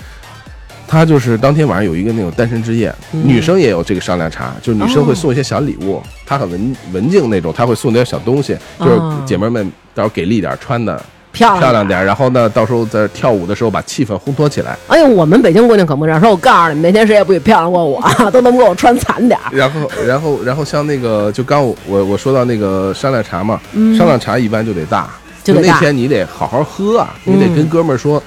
[0.90, 10.98] 他就是当天晚上有一个那种单身之夜，嗯女生也有这个商量茶，就是女生会送一些小礼物，她很文文静那种，她会送点小东西，就是哦姐妹们到时候给力点穿的，
[11.32, 14.76] 漂亮漂亮点，然后呢，到时候在跳舞的时候把气氛烘托起来。
[14.88, 19.50] 哎呦，我们北京姑娘可不这样，说我告诉你们，那天谁也不许漂亮过我，都能给我穿惨点儿。
[19.54, 25.08] 然后，然后，然后像那个，就刚我我我说到那个商量茶嘛，嗯商量茶一般就得大，
[25.44, 28.22] 就那天你得好好喝啊，嗯你得跟哥们儿说。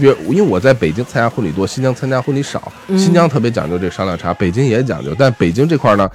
[0.00, 2.70] 因为我在北京参加婚礼多，新疆参加婚礼少。
[2.88, 6.06] 嗯新疆特别讲究这商量茶，北京也讲究，但北京这块儿呢，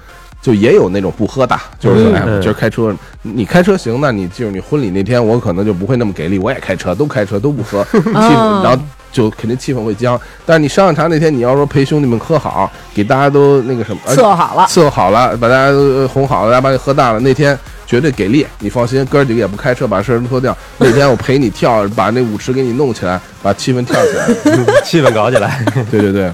[0.44, 8.78] 就也有那种不喝大，就是说，嗯哎，今儿开车，你开车行，那你就是你婚礼那天，我可能就不会那么给力，我也开车，都开车都不喝， 气氛，然后
[9.10, 10.20] 就肯定气氛会僵。
[10.44, 20.54] 但是你商量茶那天，你要说陪兄弟们喝好，给大家都那个什么，呃伺候好了，伺候好了，把大家都哄好了，大家把你喝大了，那天绝对给力，你放心，哥儿几个也不开车，把事儿都脱掉。
[20.76, 24.26] 那天我陪你跳，把那舞池给你弄起来，把气氛跳起来。
[24.84, 25.64] 气氛搞起来。
[25.90, 26.30] 对对对，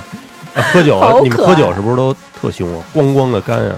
[0.54, 2.82] 哎 喝酒好，你们喝酒是不是都特凶啊？
[2.92, 3.76] 咣咣的干啊！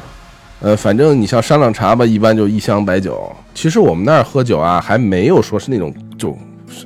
[0.63, 3.31] 呃，反正你像商量茶吧，一般就一箱白酒。
[3.53, 6.37] 其实我们那儿喝酒啊，还没有说是那种就。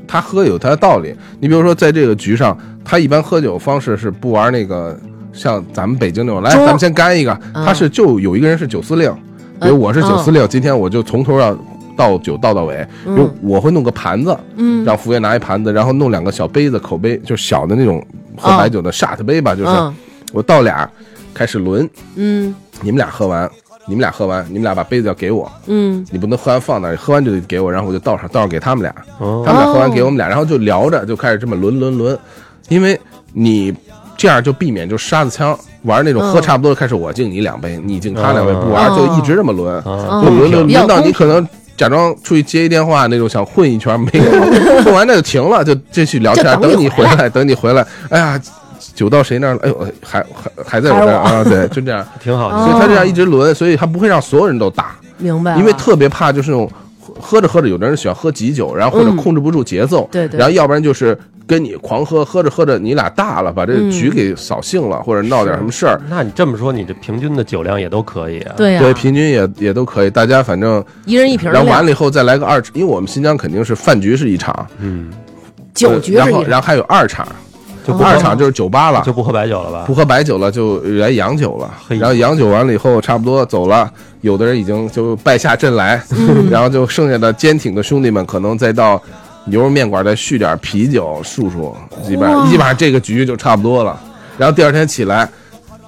[0.09, 4.99] 他喝有他的道理，你比如说在这个局上，他一般喝酒方式是不玩那个
[5.33, 7.33] 像咱们北京那种，来，咱们先干一个。
[7.55, 9.15] 嗯他是就有一个人是酒司令，
[9.61, 11.57] 比如我是酒司令，今天我就从头要
[11.97, 12.85] 倒酒倒到尾。
[13.05, 18.05] 比如我会弄个盘子，嗯让服务员拿一盘子，然后弄两个小杯子，口杯就小的那种
[18.37, 19.95] 喝白酒的 shot 杯吧，就是嗯
[20.33, 20.91] 我倒俩，
[21.33, 23.49] 开始轮，嗯你们俩喝完，
[23.87, 32.19] 你们俩喝完，你们俩把杯子要给我，嗯你不能喝完放那儿，喝完就得给我，然后我就倒上，倒上给他们俩，哦他们俩喝完给我们俩，然后就聊着，就开始这么轮轮轮，
[32.69, 32.99] 因为
[33.33, 33.75] 你
[34.17, 41.47] 这样就避免就沙子枪玩那种嗯喝差不多，开始我敬你两杯，你敬他两杯，嗯不玩就一直这么轮，啊，就轮轮轮到你可能。
[41.77, 47.87] 假装出去接一电话那种想混一圈没有，混完那就停了，就继续聊天，等你回来回来，等你回来。
[48.09, 48.41] 哎呀，
[48.97, 49.61] 酒到谁那儿了？
[49.63, 50.99] 哎呦，还还还在我。
[50.99, 51.45] 这儿啊？
[51.45, 52.05] 对， 就这样。
[52.19, 52.67] 挺好哦。
[52.67, 56.69] 所以他这样一直轮，所以他不会让所有人都打，明白，因为特别怕就是那种
[56.99, 60.39] 喝喝着喝着，有的人喜欢喝急酒，然后或者嗯控制不住节奏，对对。
[60.41, 61.17] 然后要不然就是
[61.47, 63.91] 跟你狂喝，喝着喝着你俩大了，把这嗯。
[63.91, 66.01] 局给扫兴了，或者闹点什么事儿。
[66.09, 68.55] 那你这么说，你这平均的酒量也都可以啊。
[68.57, 75.13] 对呀，对，平均也也都可以，大家反正，一人一瓶然后完，了以后再来个二，因为我们新疆肯定是饭局是一场，嗯，
[75.75, 77.27] 酒局是一呃然后然后还有二场，
[77.87, 79.95] 就不二场就是酒吧了，就不喝白酒了吧不？
[79.95, 81.71] 喝白酒了，就来洋酒了。
[81.89, 83.89] 然后洋酒完了以后，差不多走了，
[84.23, 86.03] 有的人已经就败下阵来，
[86.51, 89.01] 然后就剩下的坚挺的兄弟们，可能再到
[89.45, 91.73] 牛肉面馆再续点啤酒漱漱，
[92.05, 93.99] 基本上基本上这个局就差不多了。
[94.37, 95.29] 然后第二天起来，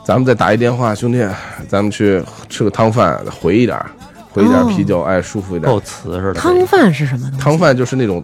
[0.05, 1.27] 咱们再打一电话，兄弟，
[1.69, 3.87] 咱们去吃个汤饭，回一点儿，
[4.31, 5.81] 回一点儿啤酒，哎，舒服一点够。
[5.81, 6.35] 瓷似的。
[6.35, 7.45] 汤饭是什么东西？
[7.45, 8.23] 汤饭就是那种，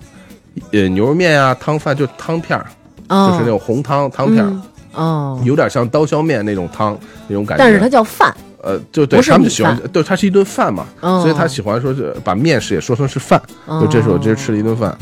[0.71, 2.65] 呃，牛肉面啊、汤饭就汤片儿，
[3.09, 3.31] 哦。
[3.31, 4.49] 就是那种红汤汤片儿。
[4.49, 4.63] 嗯。
[4.95, 8.33] 哦，有点像刀削面那种汤那种感觉，但是它叫饭，
[8.63, 11.21] 呃，就对他们就喜欢饭，对，它是一顿饭嘛，哦。
[11.21, 13.43] 所以他喜欢说是把面食也说成是饭，
[13.81, 14.97] 就这是我今儿吃了一顿饭，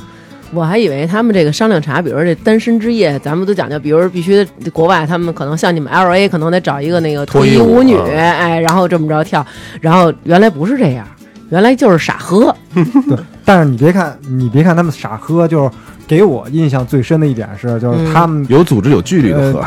[0.54, 4.42] 我还以为他们这个商量茶，比如说这单身之夜，咱们都讲究，比如说必须
[4.72, 9.46] 国外他们可能像你们 L A 可能得找一个那个脱衣舞女，哎，然后这么着跳，
[9.82, 11.06] 然后原来不是这样，
[11.50, 12.56] 原来就是傻喝，
[13.44, 15.70] 但是你别看，你别看他们傻喝，就是
[16.06, 18.12] 给我印象最深的一点是，就是嗯。
[18.12, 19.64] 他们有组织有纪律的喝，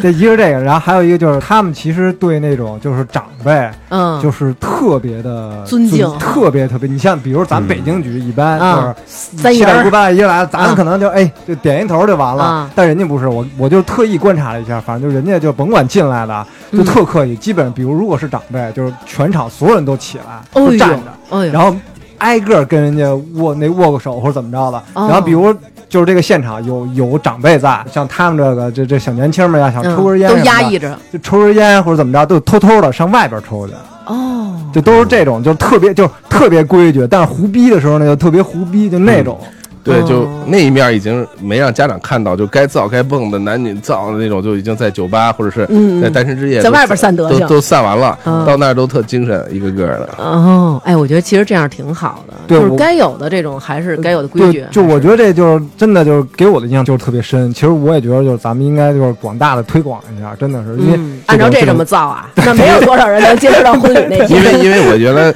[0.00, 6.08] 这 一个是这个，然后还有一个就是他们其实对那种就是长辈，嗯，就是特别的尊敬。
[6.18, 6.88] 特别特别。
[6.88, 8.94] 你像比如咱北京局，一般啊
[9.36, 10.66] 就是七大姑八大姨来，咱啊。
[10.68, 12.42] 们可能就哎就点一头就完了。
[12.42, 12.70] 啊。
[12.74, 16.84] 但人家不是，我我就特意观察了一下，反正就人家就甭管进来的，就嗯。
[16.84, 20.90] 特客气，基本上比如如果是长辈，就是全场所有人都起来，都站
[21.30, 21.74] 着，然后
[22.18, 24.78] 挨个跟人家握那握个手或者怎么着的。
[24.94, 25.54] 哦然后比如
[25.88, 33.74] 就是这个现场有有长辈在，像他们这个这这小年轻们呀，想嗯抽根烟都什么的压抑着，就抽根烟或者怎么着，都偷偷的上外边抽去，
[34.06, 39.38] 哦，就都是这种，就特别就特别规矩，但是胡逼的时候呢，就特别胡逼，就那种。
[39.84, 50.08] 对，哦就那一面已经没让家长看到，就该造该蹦的男女造的那种，就已经在酒吧或者是嗯在单身之夜都在外边散德行都都散完了，嗯到那儿都特精神，一个个的。
[50.16, 57.52] 哦，哎，我觉得其实这样挺好的，就是该有的这种还是该有的规矩，，就我觉得这就是真的，就是给我的印象就是特别深。
[57.52, 64.42] 其实我也觉得，就是咱们应该就是广大的推广一下，真的是因为嗯，按照这这这么造啊， 那没有多少人能坚持到婚礼那因。
[64.42, 65.34] 为因为我原来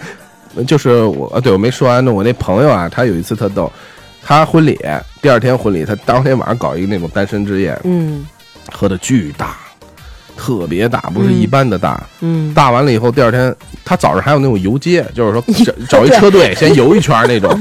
[0.66, 2.12] 就是我，啊对我没说完呢。
[2.12, 3.70] 我那朋友啊，他有一次特逗，
[4.28, 4.78] 他婚礼
[5.22, 8.26] 第二天婚礼，他当天晚上搞一个那种单身之夜，嗯
[8.70, 9.56] 喝的巨大，
[10.36, 11.98] 特别大，不是一般的大。
[12.20, 13.56] 嗯，大完了以后，第二天
[13.86, 17.58] 他早上还有那种游街，就是说 找找一车队先游一圈那种。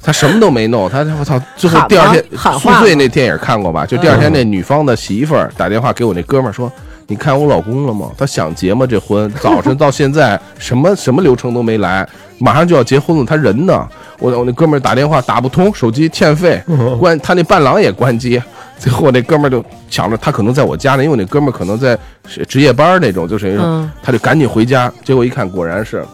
[0.00, 1.38] 他什么都没弄，他我操！
[1.56, 2.24] 最后第二天
[2.58, 3.84] 宿醉那电影看过吧？
[3.84, 6.72] 就第二天那女方的媳妇儿打电话给我那哥们儿说
[7.06, 8.10] ：“你看我老公了吗？
[8.16, 8.86] 他想结吗？
[8.86, 12.08] 这婚早晨到现在 什么什么流程都没来，
[12.38, 13.86] 马上就要结婚了，他人呢？
[14.18, 16.62] 我我那哥们儿打电话打不通，手机欠费，
[16.98, 18.40] 关他那伴郎也关机。
[18.78, 21.96] 最后我那哥们儿就抢着，他可能在我家呢，因为我那哥们儿可能在
[22.48, 23.60] 值夜班那种，就是
[24.02, 24.92] 他就赶紧回家。
[25.04, 26.04] 结果一看，果然是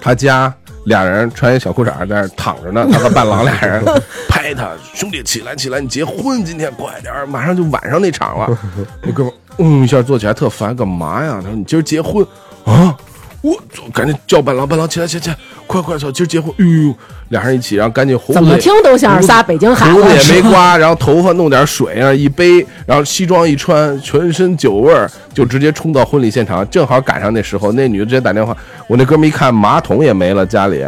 [0.00, 0.52] 他家
[0.88, 3.84] 俩人穿一小裤衩在那躺着呢，他和伴郎俩人
[4.28, 8.58] 拍他，兄弟起来起来，你结婚今天快点，马上就晚上那场了。
[9.02, 11.34] 那哥们嗯一下坐起来特烦，干嘛呀？
[11.42, 12.26] 他说你今儿结婚
[12.64, 12.96] 啊？
[13.40, 13.56] 我
[13.92, 15.36] 赶紧叫伴郎，伴郎起来起来起来，
[15.66, 16.52] 快快走，今儿结婚。
[16.58, 16.94] 哎呦，
[17.28, 20.42] 俩人一起，然后赶紧胡子怎么听都像是仨北京孩子胡子也。
[20.42, 26.68] 没刮，然后头发弄点水啊一背，然后西装一穿，全身酒味儿，就直接冲到婚礼现场。
[26.68, 28.56] 正好赶上那时候，那女的直接打电话，
[28.88, 30.84] 我那哥们一看马桶也没了，家里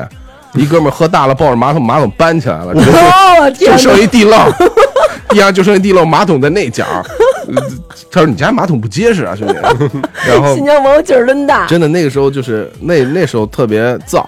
[0.54, 4.00] 一哥们喝大了，抱着马桶，马桶搬起来了，我天就剩！
[4.00, 4.36] 一地漏，
[5.30, 6.84] 地上就剩一地漏，马桶在那角
[8.10, 9.54] 他说：“你家马桶不结实啊，兄弟。”
[10.26, 11.66] 然后新疆朋友劲儿真大。
[11.66, 14.24] 真的那个时候就是那那时候特别燥。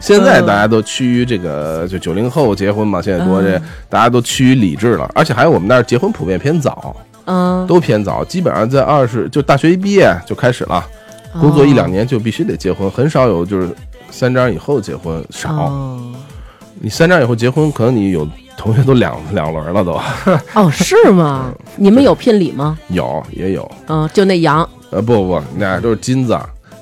[0.00, 6.94] 现在大家都趋于这个，就九零后结婚嘛，现在多这大家都趋于理智了，而且还有我们那儿结婚普遍偏早，
[7.24, 10.84] 嗯，都偏早，基本上在二十就大学一毕业就开始了，
[11.40, 13.68] 工作一两年就必须得结婚，很少有就是
[14.10, 15.50] 三张以后结婚少。
[15.52, 16.12] 哦
[16.80, 19.92] 你三张以后结婚，可能你有同学都两两轮了都，
[20.54, 21.52] 哦，是吗？
[21.76, 22.78] 你们有聘礼吗？
[22.88, 24.68] 有也有，嗯，就那羊。
[24.90, 26.32] 呃不不，那都是金子，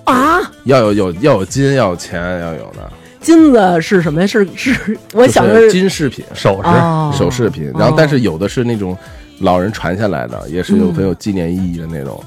[0.05, 4.27] 啊，要有有要有金要有钱要有的，金子是什么呀？
[4.27, 6.23] 是是，我想就是着金饰品。
[6.35, 8.97] 首饰，哦，首饰品，然后但是有的是那种
[9.41, 12.23] 老人传下来的，也是有很有纪念意义的那种。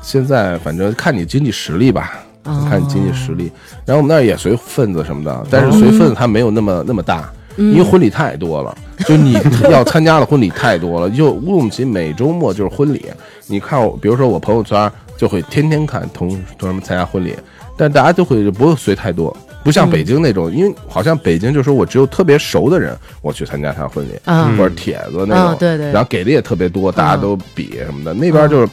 [0.00, 2.66] 现在反正看你经济实力吧，哦。
[2.70, 3.52] 看你经济实力。
[3.84, 7.30] 然后我们那儿也随份子什么的，但是随份子它没有那么那么大，
[7.60, 8.76] 因为婚礼太多了，
[9.06, 9.36] 就你
[9.70, 11.10] 要参加的婚礼太多了。
[11.10, 13.04] 就乌鲁木齐每周末就是婚礼，
[13.46, 16.28] 你看我，比如说我朋友圈就会天天看同
[16.58, 17.36] 同学们参加婚礼，
[17.76, 19.36] 但大家都会不会随太多。
[19.62, 28.14] 不像北京那种，因为好像北京就是我只有特别熟的人，我去参加他婚礼，嗯或者帖子那种，啊对对然后给的也特别多，大家都比什么的。
[28.14, 28.68] 那边就是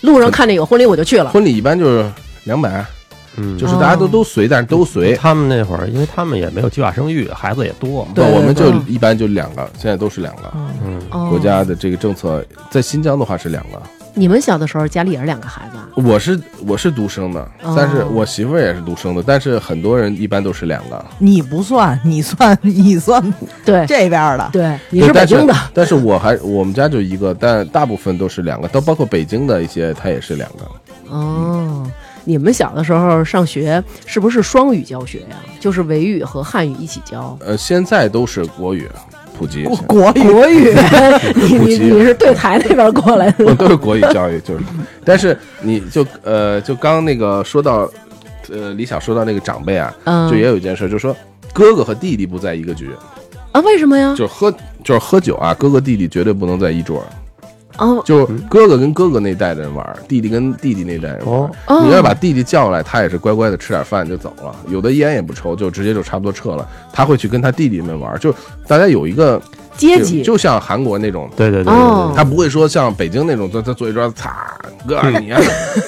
[0.00, 1.30] 路上看见有婚礼我就去了。
[1.30, 2.04] 婚礼一般就是
[2.42, 2.84] 两百，
[3.36, 5.14] 嗯，就是大家都哦都随，但是都随。
[5.16, 10.52] 他们那会儿，因为他们也没有计划生育，孩子也多，对我们就一般就两个，现在都是两个。
[10.84, 13.80] 嗯，哦国家的这个政策，在新疆的话是两个。
[14.18, 15.86] 你们小的时候家里也是两个孩子啊？
[15.96, 21.04] 我是我是独生的，哦但是我媳妇儿也是独生的，但是很多人一般都是两个。
[21.18, 23.22] 你不算，你算你算
[23.62, 24.48] 对这边的。
[24.50, 25.54] 对，你是北但京的。
[25.74, 31.14] 但是我还我们家就一个，但大部分都是两个，都包括北京的一些，他也是两个。
[31.14, 31.86] 哦，
[32.26, 35.36] 你们小的时候上学是不是双语教学呀？
[35.60, 37.38] 就是维语和汉语一起教。
[37.40, 38.86] 呃，现在都是国语
[39.38, 40.74] 普及，国国语国语，
[41.36, 43.44] 你你你是对台那边过来的？
[43.46, 44.64] 我都是国语教育，就是，
[45.04, 47.88] 但是你就呃，就刚那个说到，
[48.50, 51.14] 呃，李想说到那个长辈啊，嗯，就也有一件事，就是说
[51.52, 52.90] 哥哥和弟弟不在一个局，
[53.52, 54.14] 啊，为什么呀？
[54.16, 54.50] 就是喝
[54.82, 57.04] 就是喝酒啊，哥哥弟弟绝对不能在一桌，
[57.78, 61.34] 哦就哥哥跟哥哥那代的人玩，弟弟跟弟弟那代人玩。
[61.34, 66.68] 哦哦你要把弟弟叫来，他也是乖乖的吃点饭就走了，有的烟也不抽，就直接就差不多撤了。
[66.92, 68.34] 他会去跟他弟弟们玩，就
[68.66, 69.40] 大家有一个
[69.76, 74.46] 阶级就就像韩国那种对对对对对他不会说像北京那种，他他坐一桌，擦
[74.86, 75.40] 哥你啊，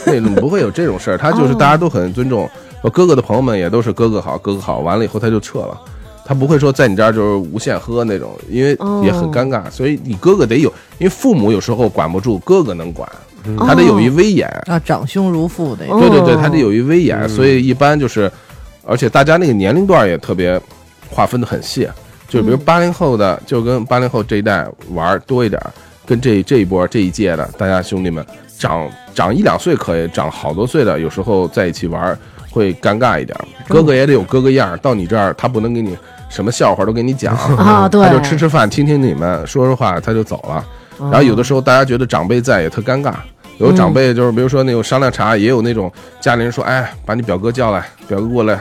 [0.05, 1.17] 那种不会有这种事儿。
[1.19, 2.49] 他就是哦大家都很尊重，
[2.83, 5.81] 我哥哥的朋友们也都是哥哥好，哥哥好，完了以后他就撤了。
[6.29, 10.69] 他不会说在你这儿就是无限喝那种，因为哦也很尴尬，所以你哥哥得有，
[10.99, 13.11] 因为父母有时候管不住，哥哥能管，
[13.47, 14.47] 嗯他得有一威严。
[14.67, 15.87] 啊，长兄如父的。
[15.87, 18.31] 哦对对对，他得有一威严，所以一般就是，
[18.85, 20.61] 而且大家那个年龄段也特别
[21.09, 21.89] 划分的很细，
[22.29, 25.59] 就比如八零后的就跟八零后这一代玩多一点，
[26.05, 28.23] 跟这这一波这一届的大家兄弟们
[28.59, 32.15] 长长一两岁可以，长好多岁的有时候在一起玩
[32.51, 33.35] 会尴尬一点。
[33.67, 35.97] 哥哥也得有哥哥样儿，到你这儿他不能给你
[36.29, 40.65] 什么笑话都给你讲 啊对他就吃吃饭，听听你们说说话，他就走了。
[40.99, 43.13] 然后有的时候大家觉得长辈在也特尴尬，
[43.59, 45.91] 有长辈就是比如说那种商量茶，也有那种
[46.21, 48.59] 家里人说，哎，把你表哥叫来，表哥过来，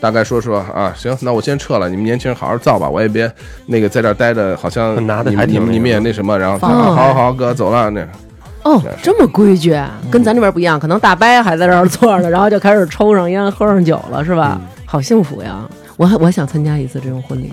[0.00, 3.30] 大概说说啊，行，那我先撤了，你们年轻人好好造吧，我也别
[3.66, 8.08] 那个在这儿待着，好像 你们你们你们也那什么，然后他、哦啊好好哥走了那个。
[8.64, 9.74] 哦，这么规矩，
[10.10, 14.60] 跟咱这边不一样，可能大伯还在这儿坐着，然后就开始抽上烟、喝上酒了，是吧？
[14.84, 15.60] 好幸福呀！
[15.98, 17.50] 我还我想参加一次这种婚礼。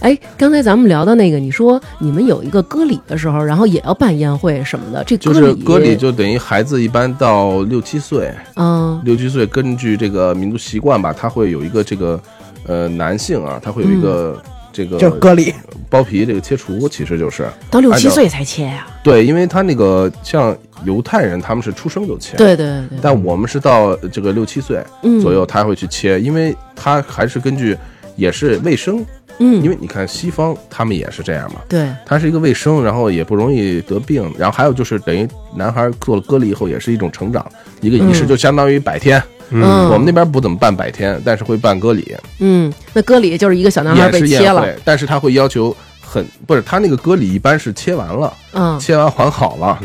[0.00, 12.20] 哎，刚才咱们聊到那个，你说你们有一个割礼的时候，然后也要办宴会什么的，这就歌是歌礼就等于孩子一般到六七岁，嗯六七岁根据这个民族习惯吧，他会有一个这个
[12.66, 14.40] 呃男性啊，他会有一个
[14.72, 15.52] 这个就是割礼，
[15.88, 25.20] 包皮这个切除，其实就是到六七岁才切呀、对，因为他那个像犹太人他们是出生就切，对对但我们是到这个六七岁嗯。
[25.20, 27.76] 左右，他会去切，因为他还是根据
[28.16, 29.04] 也是卫生，
[29.38, 31.88] 嗯，因为你看西方他们也是这样嘛，对。
[32.06, 35.26] 它是一个卫生，然后也不容易得病，然后还有就是等于
[35.56, 37.44] 男孩做了割礼以后也是一种成长，
[37.80, 39.22] 一个仪式，嗯就相当于百天。
[39.50, 39.62] 嗯。
[39.90, 45.74] 我们那边不怎么办百天，但是会办割礼，嗯，那割礼就是一个小男孩被切了，但是他会要求
[46.08, 49.78] 很不是他那个割礼一般是切完了，嗯，切完还好了，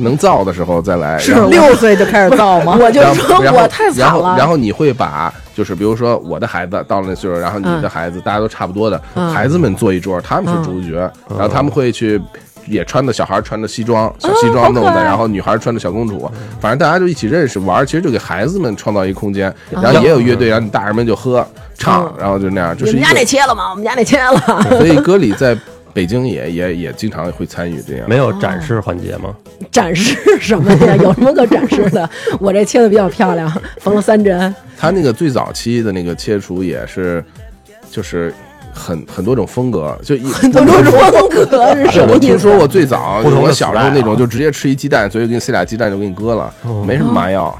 [0.00, 1.18] 能造的时候再来。
[1.18, 2.76] 是然后六岁就开始造吗？
[2.80, 12.20] 我就说我太惨然后了，然后你会把就是比如说我的孩子到了那岁数，然后你的孩子、大家都差不多的、嗯孩子们坐一桌，他们是主角，然后他们会去。
[12.66, 16.30] 也穿的小孩穿的西装，小西装弄的，然后女孩穿的小公主，
[16.60, 23.70] 反正大家就一起认识玩，其实就给孩子们创造一个空间，然后也有乐队，然后你大人们就喝唱，然后就那样，就是你们家那切了吗？
[23.70, 24.40] 我们家那切了，
[24.78, 25.56] 所以歌里在
[25.92, 28.08] 北京也也也经常会参与这样。
[28.08, 29.34] 没有展示环节吗？
[29.70, 30.96] 展示什么呀？
[30.96, 32.08] 有什么可展示的？
[32.40, 34.54] 我这切的比较漂亮，缝了三针。
[34.78, 37.22] 他那个最早期的那个切除也是，
[37.90, 38.32] 就是
[38.72, 42.12] 很很多种风格，就一很多种风格是什么意思？
[42.14, 46.52] 我听说过最早，不同的我小时候那种就直接吃一鸡蛋，所以给你塞俩鸡蛋就给你割了，
[46.86, 47.54] 没什么麻药。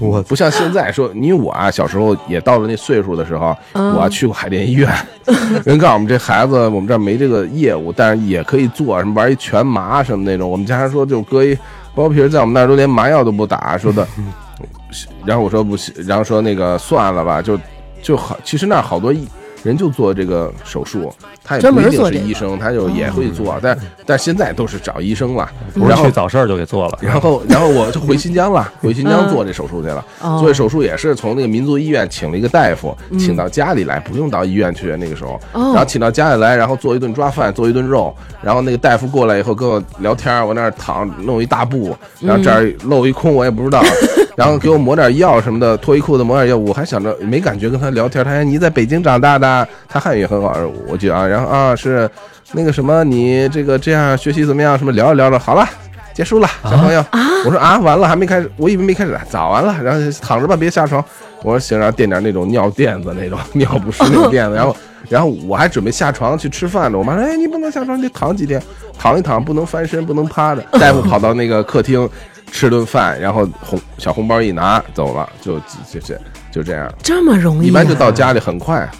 [0.00, 4.88] 我不像现在说，因为我啊小时候也到了那岁数的时候，我啊去过海淀医院，
[5.66, 10.48] 人告诉我们这孩子我们这儿没这个业务，但是也可以做什么玩一全麻什么那种。
[10.48, 11.58] 我们家人说就割一
[11.96, 14.06] 包皮，在我们那儿都连麻药都不打，说的。
[15.26, 17.58] 然后我说不行，然后说那个算了吧，就
[18.00, 18.38] 就好。
[18.44, 19.26] 其实那好多医
[19.68, 21.12] 人就做这个手术，
[21.44, 25.48] 他也不一定是医生，他就也会做，但但现在都是找医生了。
[25.74, 30.04] 然后早市儿就给做了，然后，然后我就回新疆了， 回新疆做这手术去了。
[30.22, 34.96] 哦做这手术也是从那个民族医院请了一个大夫，请到家里来，不用到医院去。
[34.96, 38.14] 那个时候，哦然后请到家里来，然后做一顿抓饭，做一顿肉。
[38.40, 43.82] 然后那个大夫过来以后跟我聊天，我那儿躺弄一大布，然后这儿漏一空，我也不知道。
[44.36, 48.24] 然后给我抹点药什么的，脱一裤子抹点药，我还想着没感觉跟他聊天。
[48.24, 49.57] 他说你在北京长大的，
[49.88, 50.56] 他汉语也很好，
[50.86, 51.26] 我记得啊。
[51.26, 52.08] 然后啊是
[52.52, 54.76] 那个什么，你这个这样学习怎么样？
[54.76, 55.68] 什么聊着聊着，好了。
[56.14, 57.04] 结束了，小朋友。
[57.44, 59.72] 我说啊，完了，还没开始，我以为没开始，早完了。
[59.80, 61.04] 然后躺着吧，别下床。
[61.44, 64.56] 我说行，然后垫点那种尿垫子，那种尿不湿那种垫子。
[64.56, 64.76] 然后，
[65.08, 66.98] 然后我还准备下床去吃饭呢。
[66.98, 68.60] 我妈说，哎，你不能下床，你得躺几天，
[68.98, 70.62] 躺一躺，不能翻身，不能趴着。
[70.72, 72.10] 大夫跑到那个客厅
[72.50, 75.56] 吃顿饭，然后红小红包一拿走了，就
[75.92, 76.16] 就就
[76.50, 76.92] 就这样。
[77.00, 77.68] 这么容易、啊？
[77.68, 78.90] 一般就到家里很快，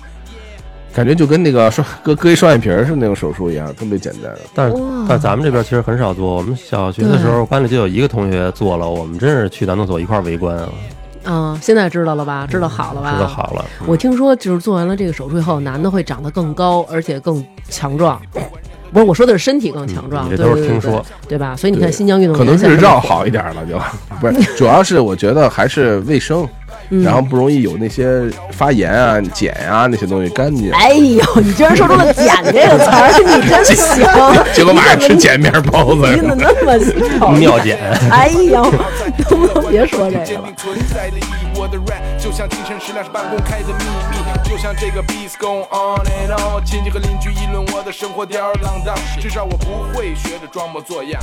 [0.95, 4.33] 感觉就跟那个双割割一双眼皮儿似的那种手术一样，特别简单。
[4.55, 4.77] 但是
[5.09, 6.37] 但咱们这边其实很少做。
[6.37, 10.69] 我们小学的时候，班里就有一个同学做了，我们真是去男厕所一块儿围观啊，
[11.25, 12.47] 嗯，现在知道了吧？
[12.51, 13.13] 知道好了吧？
[13.15, 13.65] 知道好了。
[13.87, 18.21] 我听说，就是做完了这个手术以后，男的会长得更高，而且更强壮。
[18.91, 20.29] 不是，我说的是身体更强壮。
[20.29, 21.55] 嗯这都是对对对听说对吧？
[21.55, 23.79] 所以你看新疆运动可能员现在日照好一点了就，
[24.19, 26.49] 不是，主要是我觉得还是卫生，
[26.91, 27.03] 嗯。
[27.03, 30.71] 然后不容易有那些发炎啊、碱啊那些东西干净。
[30.73, 33.11] 哎呦，你居然说出了“碱”这个词儿，
[33.41, 34.07] 你真行！
[34.55, 36.07] 结果晚上吃碱面包子。
[36.15, 36.79] 你怎么那么
[37.19, 37.77] 讨厌尿碱
[38.11, 38.63] 哎呦，
[39.31, 40.49] 能不能别说这个了
[44.59, 46.65] 像这个 beats go on and on。
[46.65, 51.21] 亲戚和邻居议论我的生活吊儿郎当，至少我不会学着装模作样。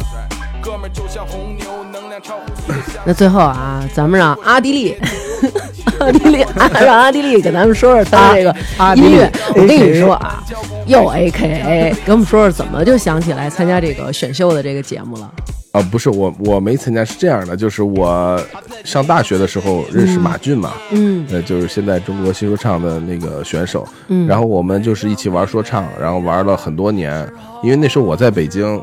[0.62, 2.74] 哥们儿就像红牛，能量超乎
[3.06, 4.98] 那最后啊，咱们让阿迪力，
[6.00, 8.56] 阿迪力，啊让阿迪力给咱们说说他的这个
[8.96, 9.32] 音乐。
[9.50, 10.42] 我跟你说啊，
[10.88, 15.30] 又 A K A，给我们说说怎么就想起来参加这个选秀的这个节目了。
[15.76, 18.42] 啊，不是我，我没参加，是这样的，就是我
[18.86, 21.26] 上大学的时候认识马俊嘛，嗯。
[21.30, 24.26] 呃，就是现在中国新说唱的那个选手，嗯。
[24.26, 27.28] 然后我们就是一起玩说唱，然后玩了很多年，
[27.62, 28.82] 因为那时候我在北京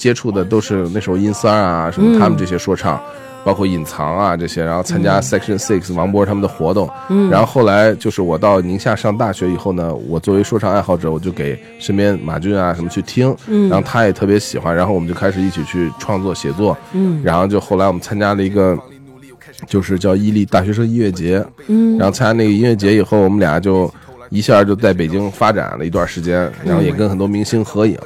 [0.00, 2.98] 接触的都是那时候音三儿啊什么他们这些说唱。
[3.42, 7.30] 包括隐藏啊这些，然后参加 Section Six 王波他们的活动，嗯。
[7.30, 13.66] 然后后来就是我到宁夏上大学以后呢，我作为说唱爱好者，我就给身边马俊啊什么去听，嗯。
[13.70, 17.22] 然后他也特别喜欢，然后我们就开始一起去创作写作，嗯。
[17.24, 18.78] 然后就后来我们参加了一个，
[19.66, 21.96] 就是叫伊利大学生音乐节，嗯。
[21.96, 23.90] 然后参加那个音乐节以后，我们俩就
[24.30, 27.98] 一下就在北京发展了一段时间，然后也跟很多明星合影，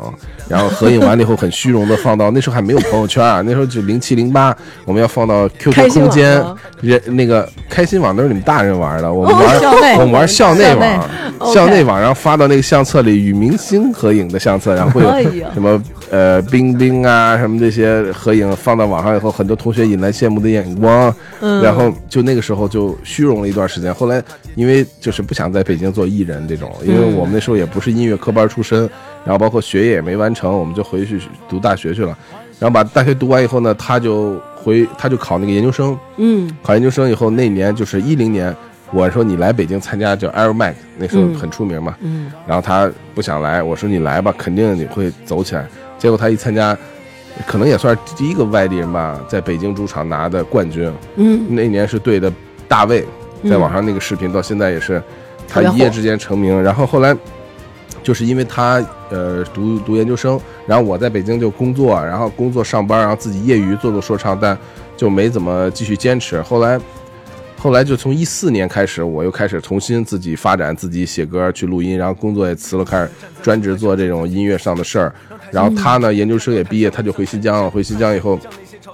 [0.48, 6.42] 然后合影完了以后很虚荣的放到那时候还没有朋友圈啊，那时候就零七零八，我们要放到 QQ 空间，
[6.80, 15.80] 人那个开心网都是你们大人玩的，我们玩我们玩校内网，校内网，然后发到那个相册里与明星合影的相册，然后会有什么
[16.10, 21.62] 呃冰冰啊什么这些合影放到网上以后，很多同学引来羡慕的眼光，嗯。
[21.62, 23.94] 然后就那个时候就虚荣了一段时间。
[23.94, 24.22] 后来
[24.54, 28.80] 因为就是不想在北京做艺人这种，因为我们那时候也不是音乐科班出身，
[29.24, 32.16] 然后包括学业也没完成，我们就回去读大学去了。
[32.60, 36.50] 然后把大学读完以后呢，他就回他就考那个研究生，嗯。
[36.62, 38.54] 考研究生以后那年就是一零年，
[38.92, 41.34] 我说你来北京参加叫 Air Mac，那时候嗯。
[41.34, 42.30] 很出名嘛，嗯。
[42.46, 45.66] 然后他不想来，我说你来吧，肯定你会走起来。
[46.04, 46.76] 结果他一参加，
[47.46, 50.92] 可能也算是第一个外地人吧，在北京主场拿的冠军。
[51.16, 52.30] 嗯那年是对的
[52.68, 53.00] 大卫，
[53.44, 55.02] 在嗯网上那个视频到现在也是
[55.48, 56.62] 他一夜之间成名。
[56.62, 57.16] 然后后来
[58.02, 64.54] 就是因为他呃读读研究生，然后我在北京就工作，然后工作上班，然后自己业余做做说唱，但
[64.98, 66.42] 就没怎么继续坚持。
[66.42, 66.78] 后来。
[67.64, 73.10] 后来就从一四年开始，我又开始重新自己发展，自己写歌去录音，然后工作也辞了，开始
[73.42, 75.14] 专职做这种音乐上的事儿。
[75.50, 77.70] 然后他呢，研究生也毕业，他就回新疆了。
[77.70, 78.38] 回新疆以后，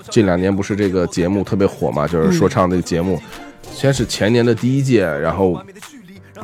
[0.08, 3.20] 这两年不是这个节目特别火嘛，就是说唱这个节目，
[3.72, 5.60] 先是前年的第一届，然后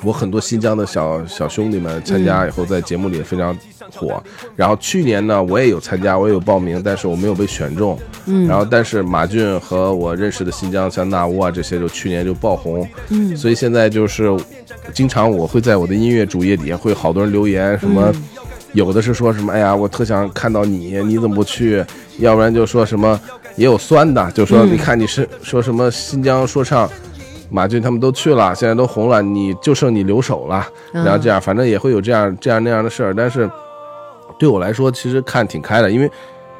[0.02, 3.56] 我很多新疆的小小兄弟们参加以后，在节目里也非常
[3.94, 4.22] 火。
[4.54, 7.98] 然后去年呢，我也有参加，我也有报名，但是我没有被选中。
[8.26, 12.86] 嗯，然后，但是马俊和我认识的新疆像纳乌啊这些，就去年就爆红。
[13.08, 14.36] 嗯所以现在就是，
[14.92, 18.12] 经常我会在我的音乐主页底下会有好多人留言，什么，
[18.72, 21.84] 有的是说什么，哎呀，我特想看到你，你怎么不去？
[22.18, 23.18] 要不然就说什么，
[23.56, 26.88] 也有酸的，就说嗯你看你是说什么新疆说唱。
[27.50, 30.66] 马俊他们都去了，现在都红了，你就剩你留守了。
[30.92, 33.14] 嗯然后这样，反正也会有这样这样那样的事儿。
[33.14, 33.48] 但是
[34.38, 36.10] 对我来说，其实看挺开的，因为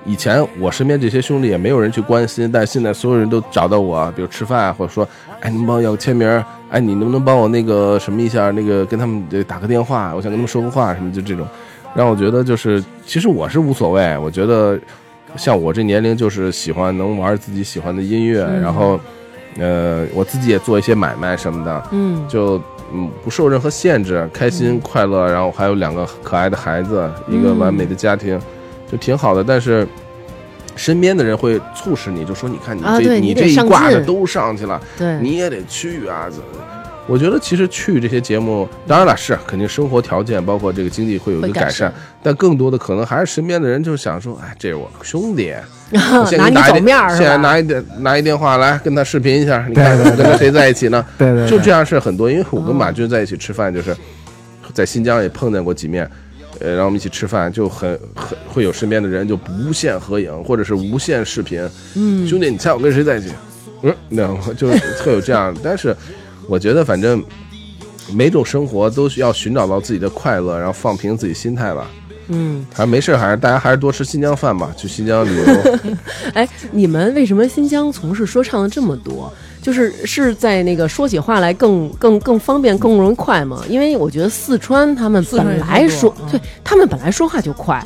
[0.05, 5.07] 以前我身边这些兄弟也没有人去关心，但现在所有人都找到我，比如吃饭或者说，
[5.41, 6.45] 哎，能帮我要个签名儿？
[6.71, 8.51] 哎，你能不能帮我那个什么一下？
[8.53, 11.47] 那个跟他们呃打个电话，我想跟他们说个话什么，就这种，
[11.95, 14.79] 让我觉得就是，其实我是无所谓，我觉得
[15.37, 18.99] 像我这年龄就是喜欢能玩自己喜欢的音乐，然后
[19.59, 22.61] 呃，我自己也做一些买卖什么的，嗯就
[22.93, 28.39] 嗯不受任何限制，开心快乐，然后还有两个可爱的孩子，一个完美的家庭，
[28.91, 29.43] 就挺好的。
[29.43, 29.87] 但是
[30.77, 36.29] 身边的人会促使你，就说你看你这、啊你你这一挂的都上去了，对，你也得去啊。
[37.09, 45.55] 我觉得其实去这些节目，当然了，是肯定生活条件包括这个经济会有一个改善善，但更多的可能还是身边的人就是想说，哎，这是我兄弟，
[45.93, 47.37] 我 现拿你打一电走面儿现在？
[47.37, 51.05] 拿一电拿一电话来跟他视频一下，你看跟他谁在一起呢？
[51.17, 53.97] 对对，就这样事很多，因为我跟马军在一起吃饭，就是
[54.73, 56.11] 在新疆也碰见过几面，
[56.59, 61.61] 呃，然后我们一起吃饭，就很很会有身边的人就无限合影或者是无限视频，
[61.95, 63.31] 嗯，兄弟，你猜我跟谁在一起？
[63.83, 64.69] 嗯，那我就
[65.05, 65.95] 会有这样，但是
[66.49, 67.23] 我觉得反正
[68.13, 71.87] 每种生活都需要寻找到自己的快乐，然后放平自己心态吧。
[72.29, 75.45] 嗯，还没事，还是大家还是多吃新疆饭吧，去新疆旅游。
[76.35, 79.33] 哎，你们为什么新疆从事说唱的这么多？
[79.63, 83.63] 就是是在那个说起话来更更更方便、更容易快吗？
[83.69, 87.85] 因为我觉得四川他们本来说对他们本来说话就快，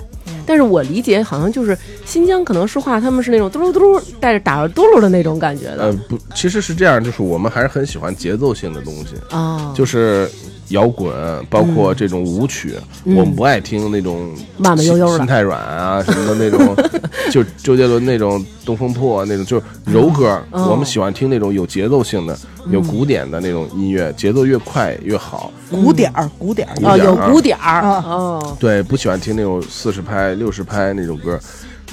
[0.51, 9.15] 但是我理解好像就是新疆可能说话他们是那种嘟噜嘟噜带着打着嘟噜的那种感觉的呃，不，其实是这样，就是我们还是很喜欢节奏性的东西。
[9.31, 10.29] 啊，就是
[10.71, 11.13] 摇滚，
[11.49, 12.75] 包括这种舞曲，
[13.05, 13.15] 嗯。
[13.17, 15.11] 我们不爱听那种慢慢悠悠的。
[15.11, 16.77] 心心太软啊什么的那种，
[17.31, 20.41] 就周杰伦那种《东风破》那种，就是柔歌。
[20.51, 20.69] 哦。
[20.71, 22.39] 我们喜欢听那种有节奏性的、
[22.71, 25.53] 有古典的那种音乐，节奏越快越好。
[25.71, 27.81] 鼓点儿，鼓点儿，啊有古典啊鼓点儿。
[27.83, 28.05] 啊。
[28.07, 31.39] 哦，对，不喜欢听那种四十拍、六十拍那种歌，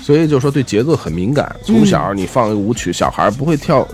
[0.01, 1.55] 所以就说对节奏很敏感。
[1.63, 3.87] 从小你放一个舞曲，小孩不会跳，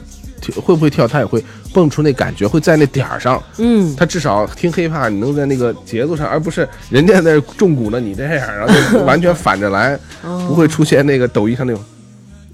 [0.51, 1.43] 跳会不会跳，他也会
[1.73, 3.41] 蹦出那感觉，会在那点儿上。
[3.57, 9.97] 嗯，他至少听 hiphop，你能在那个节奏上，而不是人家在那重鼓呢，你这样，然后就完全反着来，
[10.47, 11.83] 不会出现那个抖音上那种。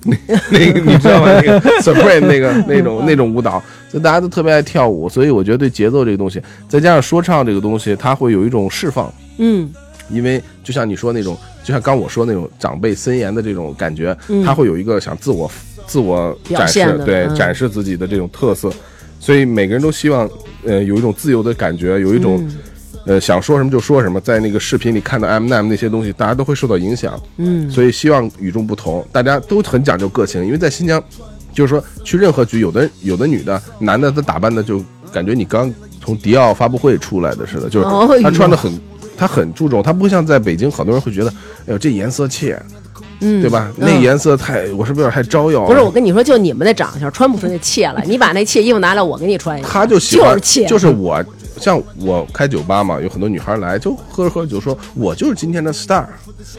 [0.05, 0.15] 那
[0.49, 1.29] 那个你知道吗？
[1.33, 3.61] 那个 Supreme 那个那种那种舞蹈，
[3.91, 9.69] 就大家都特别爱跳舞，所以我觉得对节奏这个东西，再加上说唱这个东西，它会有一种释放，嗯
[10.09, 14.43] 因为就像你说那种，就像刚我说那种长辈森严的这种感觉，嗯。
[14.43, 15.49] 他会有一个想自我
[15.87, 17.35] 自我展示对，嗯。
[17.35, 18.71] 展示自己的这种特色，
[19.19, 20.29] 所以每个人都希望，
[20.63, 22.37] 呃，有一种自由的感觉，有一种。
[22.41, 22.57] 嗯。
[23.05, 27.67] 呃，想说什么就说什么，在那个视频里看到 M M 那些东西，大家都会受到影响，嗯。
[27.71, 31.01] 所以希望与众不同，大家都很讲究个性，因为在新疆，
[31.53, 38.71] 就是说去任何局，有的有的女的、男的，他打扮的就感觉你刚从迪奥发布会出来的似的，就是哦他穿的很，
[39.19, 41.29] 他很注重，他不像在北京，很多人会觉得，
[41.67, 42.57] 哎呦这颜色怯，
[43.19, 43.69] 嗯，对吧？
[43.77, 45.67] 嗯那颜色太，我是不是有点太招摇了？
[45.67, 48.03] 不是，我跟你说，就你们那长相，穿不出那怯来。
[48.07, 49.67] 你把那怯衣服拿来，我给你穿一下。
[49.67, 51.23] 他就喜欢，就是怯，就是我，
[51.57, 56.05] 像我开酒吧嘛，有很多女孩来，就喝着喝着酒说，我就是今天的 star，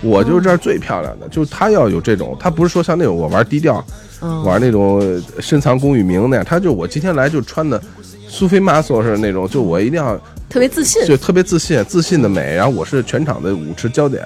[0.03, 1.27] 我就是这儿最漂亮的。
[1.29, 3.83] 就是他要有这种，他不是说像那种我玩低调，
[4.21, 7.81] 嗯玩那种呃深藏功与名那样，他就我今天来就穿的
[8.29, 10.21] 苏菲玛索似的那种，就我一定要
[10.51, 11.03] 特别自信。
[11.07, 12.55] 就特别自信，自信的美。
[12.55, 14.23] 然后我是全场的舞池焦点，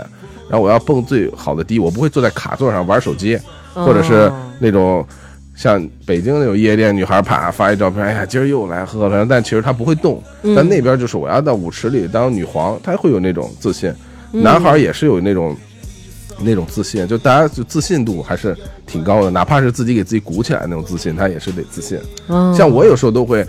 [0.49, 3.37] 然然后我要蹦最好的迪，我不会坐在卡座上玩手机，
[3.75, 5.05] 哦或者是那种
[5.57, 10.23] 像北京那种夜店女孩啪发一照片，哎呀，今儿又来喝了，但其实她不会动。
[10.45, 13.93] 嗯但那边就是我要到舞池里当女皇，她会有那种自信。
[14.33, 15.57] 嗯男孩也是有那种
[16.39, 18.57] 那种自信，就大家就自信度还是
[18.87, 21.99] 挺高的，哪怕是自己给自己鼓起来那种自信，他也是得自信。
[22.29, 23.45] 嗯像我有时候都会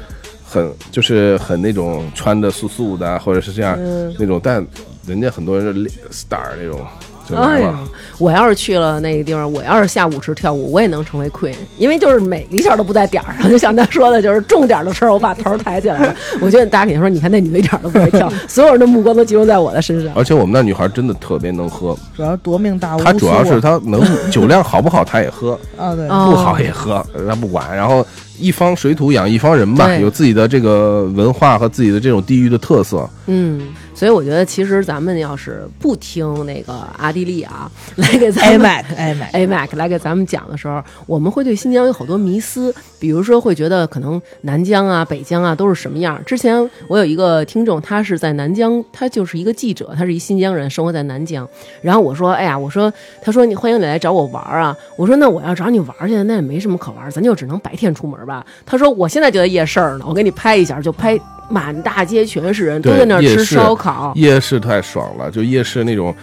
[0.45, 4.13] 很就是很那种穿的素素的，或者是这样、嗯。
[4.19, 4.65] 那种，但
[5.07, 6.85] 人家很多人是 star 那种
[7.29, 7.79] 就哎呀来了。，
[8.17, 16.15] 我要是去了那个地方，我要是下舞池跳舞，我也能成为 queen，因为就是每一下都不在点儿上，就像他说的，就是重点的时候我把头抬起来了。
[16.41, 20.13] 我觉得大家肯定说，你看那女的一点都不会跳，所有人的目光都集中在我的身上。
[20.15, 27.75] 而且我们那女孩真的特别能喝，主要夺命大巫她主要是她能酒量好不好她也喝，啊，对，哦不好也喝，她不管。
[27.75, 28.05] 然后
[28.37, 33.09] 一方水土养一方人吧，有自己的这个文化和自己的这种地域的特色。
[33.27, 33.61] 嗯，
[33.95, 46.21] 所以我觉得其实咱们要是不听那个阿地利啊， 来给咱 A 们 Mac A Mac，A Mac 来给咱们讲的时候，我们会对新疆有好多迷思，比如说会觉得可能南疆啊、北疆啊都是什么样。
[46.25, 51.47] 之前我有一个听众，他是在南疆，他就是一个记者，他是一新疆人，生活在南疆。
[51.81, 52.91] 然后我说，哎呀，我说，
[53.21, 54.75] 他说你欢迎你来找我玩啊。
[54.97, 58.45] 我说那我要找你玩去，那也没什么可玩，咱就只能白天出门吧。
[58.65, 61.17] 他说我现在就在夜市儿呢，我给你拍一下，就拍
[61.49, 64.11] 满大街全是人，都在那儿吃烧烤。
[64.15, 66.13] 夜市太爽了，就夜市那种，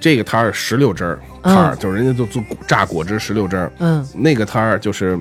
[0.00, 5.18] 这个摊儿石榴汁儿摊儿，就是人家就做榨果汁石榴汁儿，嗯，那个摊儿就是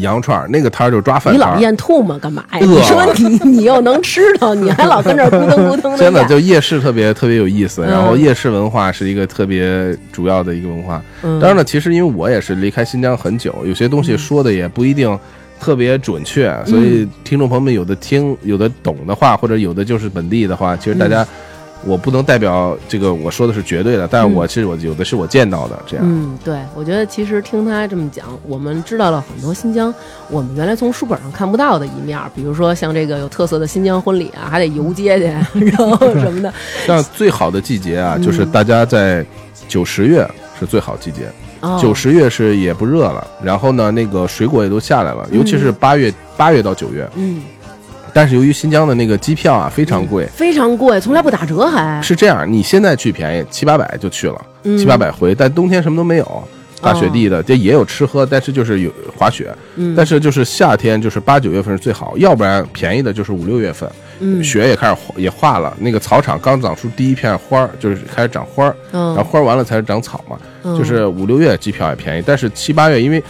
[0.00, 1.58] 羊串儿，那个摊儿就是抓饭你老。
[1.58, 2.58] 咽吐沫干嘛呀？
[2.64, 11.02] 你说你你又能吃到，你还老跟这儿咕噔咕噔真的就夜市特别特别有意思，嗯然后夜市文化是一个特别主要的一个文化。
[11.22, 15.18] 嗯当然了，其实因为我也是离开新疆很久，有些东西说的也不一定
[15.64, 21.26] 特别准确，所以听众朋友们有的听有的懂的话，或者有的就是本地的话，其实大家。
[21.86, 26.06] 我不能代表这个我说的是绝对的，但是我其实我有的是我见到的这样。
[26.08, 29.92] 嗯，对，我觉得其实听他这么讲，我们知道了很多新疆
[30.30, 36.50] 我们原来从书本上看不到的一面，比如说像这个有特色的新疆婚礼啊，还得游街去， 然后什么的。
[36.86, 39.22] 像最好的季节啊，嗯就是大家在
[39.68, 40.26] 九十月
[40.58, 41.32] 是最好季节，哦
[41.80, 47.08] 九十月是也不热了，然后呢，那个水果也都下来了，尤其是八月八月到九月。
[47.16, 47.42] 嗯，
[48.12, 52.00] 但是由于新疆的那个机票啊非常贵，非常贵，从来不打折还。
[52.02, 56.48] 是这样，你现在去便宜七八百就去了，嗯七八百回，但冬天什么都没有。
[56.84, 59.94] 大雪地的，这也有吃喝，但是就是有滑雪，嗯。
[59.96, 63.90] 但是就是夏天，就是八九月份是最好，要不然便宜的就是五六月份，
[64.20, 64.42] 嗯。
[64.44, 70.76] 雪也开始也化了，那个草场刚长出第一片花儿，就是开始长花然后花儿完了才是长草嘛，嗯。
[70.76, 73.22] 就是五六月机票也便宜，但是七八月因为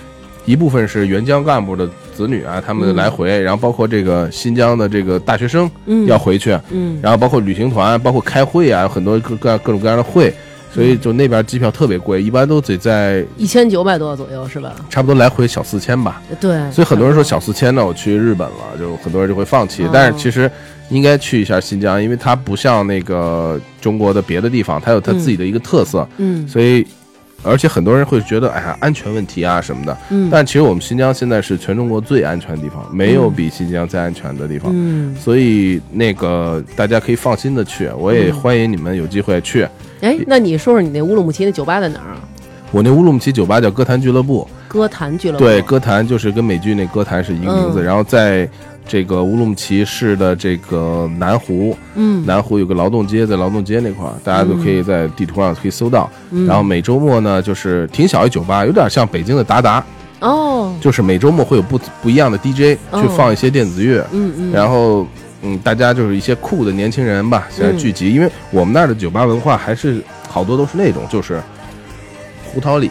[0.45, 2.97] 一部分是援疆干部的子女啊，他们嗯。
[2.97, 6.07] 来回，然后包括这个新疆的这个大学生嗯。
[6.07, 6.99] 要回去，嗯。
[7.03, 10.33] 然后包括旅行团，包括开会啊，有很多各各各种各样的会，
[10.75, 14.75] 所以就那边机票特别贵，一般都得在一千九百多左右是吧？
[14.91, 16.21] 差不多来回小四千吧。
[16.41, 19.91] 对，所以很多人说小四千呢，我去日本了，就很多人就会放弃哦。
[19.93, 20.51] 但是其实
[20.91, 26.85] 应该去一下新疆，因为它不像那个中国的别的地方，它有它自己的一个特色，嗯所以。
[27.45, 29.97] 而且很多人会觉得，哎呀，安全问题啊什么的。
[30.11, 34.73] 嗯但其实我们新疆现在是全中国最安全的地方，没有比新疆再安全的地方。
[34.75, 39.67] 嗯，所以那个大家可以放心的去，我也嗯欢迎你们有机会去。
[40.01, 42.21] 哎，那你说说你那乌鲁木齐那酒吧在哪儿啊？
[42.73, 45.45] 我那乌鲁木齐酒吧叫歌坛俱乐部，歌坛俱乐部。
[45.45, 47.81] 对，歌坛就是跟美剧那歌坛是一个名字。
[47.81, 48.49] 嗯然后在
[48.89, 56.11] 这个乌鲁木齐市的这个南湖，嗯南湖有个劳动街，在劳动街那块儿，大家都可以在地图上可以搜到。
[56.33, 59.85] 嗯然后每周末呢，就是挺小一酒吧，有点像北京的达达，
[60.19, 65.07] 哦，就是每周末会有不不一样的 DJ 哦去放一些电子乐，嗯嗯，然后。
[65.47, 71.39] 嗯，大家就是一些酷的年轻人吧，现在聚集，因为我们那儿的酒吧文化还是好多都是那种，就是
[72.47, 72.91] 胡桃里、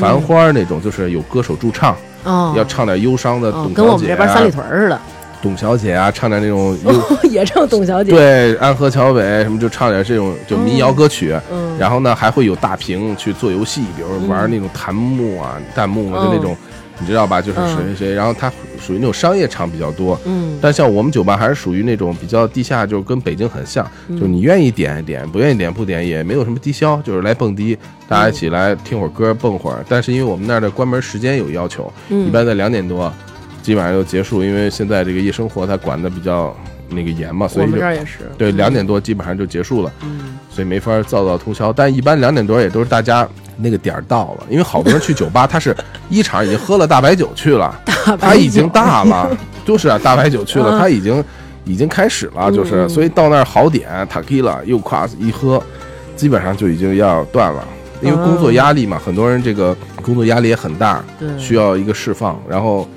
[0.00, 5.00] 繁花那种，就是有歌手驻唱，哦，要唱点忧伤的哦董，跟我们小姐啊这边三里屯似的，
[5.40, 11.34] 董小姐啊，唱点那种 忧哦，也唱董小姐。，对安河桥北什么，就唱点这种就民谣歌曲。
[11.50, 16.56] 嗯，然后呢，还会有大屏去做游戏，比如玩那种弹幕啊、弹幕啊，就那种，
[17.00, 17.40] 你知道吧？
[17.40, 20.18] 就是谁谁谁，然后它属于那种商业场比较多。
[20.24, 27.76] 嗯，但像我们酒吧还是属于那种比较地下，就是跟北京很像，嗯就你愿意点一点，不愿意点不点，也没有什么低消，就是来蹦迪，
[28.08, 29.84] 大家一起来听会儿歌，蹦会儿。
[29.88, 33.12] 但是因为我们那儿的关门时间有要求，嗯一般在两点多，
[33.62, 36.56] 基本上就结束，因为现在这个夜生活它管的比较
[36.88, 38.30] 那个严嘛，所以就们这儿也是。
[38.36, 41.72] 对嗯两点多基本上就结束了，嗯，所以没法造到通宵。
[41.72, 45.76] 但一般两点多也都是大家那个点儿到了，因为好多人去酒吧，他是
[46.08, 47.78] 一场已经喝了大白酒去了，
[48.20, 51.22] 他已经大了， 就是啊，大白酒去了，啊他已经
[51.64, 55.62] 已经开始了，就是嗯所以到那儿好点塔 q 了，又夸一喝。
[56.16, 57.64] 基本上就已经要断了，
[58.02, 62.36] 因为工作压力嘛，很多人这个工作压力也很大，对，需要一个释放。
[62.48, 62.88] 然后，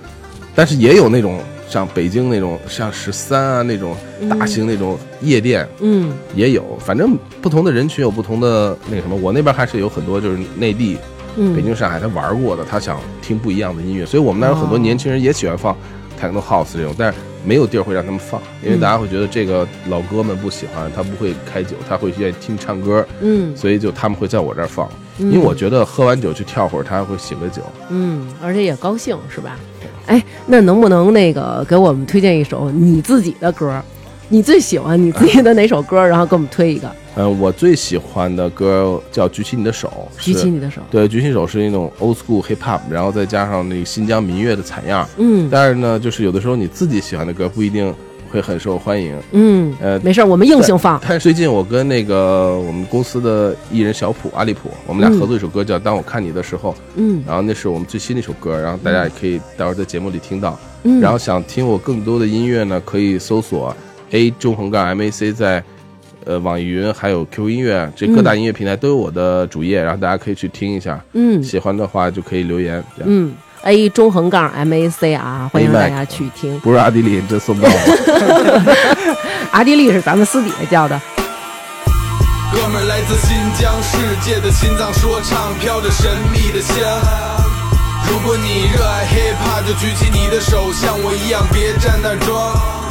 [0.56, 1.40] 但是也有那种
[1.72, 3.96] 像北京那种像十三啊那种
[4.30, 6.78] 大型那种夜店，嗯也有。
[6.80, 9.16] 反正不同的人群有不同的那个什么。
[9.16, 10.98] 我那边还是有很多就是内地、
[11.38, 15.74] 嗯，北京、上海他玩过的，他想听不一样的音乐，所以我们那有很多哦年轻人也喜欢放
[16.22, 27.62] techno house 这种，但是没有地儿会让他们放，因为嗯大家会觉得这个老哥们不喜欢，他不会开酒，他会愿意听唱歌，嗯，所以就他们会在我这儿放，因因为我觉得喝完酒去跳会儿，他还会醒个酒。
[27.90, 29.58] 嗯，而且也高兴是吧？
[30.08, 33.82] 哎，那能不能那个给我们推荐一首你自己的歌？
[34.30, 36.00] 你最喜欢你自己的哪首歌？
[36.08, 39.92] 然后给我们推一个，嗯，我最喜欢的歌叫《举起你的手》，
[40.24, 40.82] 举起你的手。
[40.90, 45.06] 对，举起手是那种 old school hip hop，然后再加上那个新疆民乐的采样。
[45.18, 47.94] 嗯但是呢，就是有的时候你自己喜欢的歌不一定
[48.32, 49.16] 会很受欢迎。
[49.34, 51.00] 嗯，呃，没事儿，我们硬性放。
[51.06, 60.58] 但是最近我跟那个我们公司的艺人小普阿里普，我们俩合作一首歌叫《当我看你的时候》，嗯然后那是我们最新的一首歌，然后大家也可以待会儿在节目里听到。
[60.84, 63.76] 嗯，然后想听我更多的音乐呢，可以搜索
[64.12, 65.64] A 中横杠 MAC 在
[66.26, 72.84] 呃网易云还有 QQ 音乐这各大音乐平台都有我的主页，然后大家可以去听一下，嗯喜欢的话就可以留言。
[72.96, 73.34] 这样嗯
[73.64, 76.60] ，A 中横杠 M A C 啊，欢迎大家去听。
[76.60, 79.16] 不是阿迪力，这送不到我。
[79.52, 81.00] 阿迪力是咱们私底下叫的。
[82.54, 86.76] 哥们儿来自新疆，世界的心脏说唱，飘着神秘的香。
[88.10, 92.82] 如果你热爱 hip hop，就举起你的手，像我一样，别站那儿装。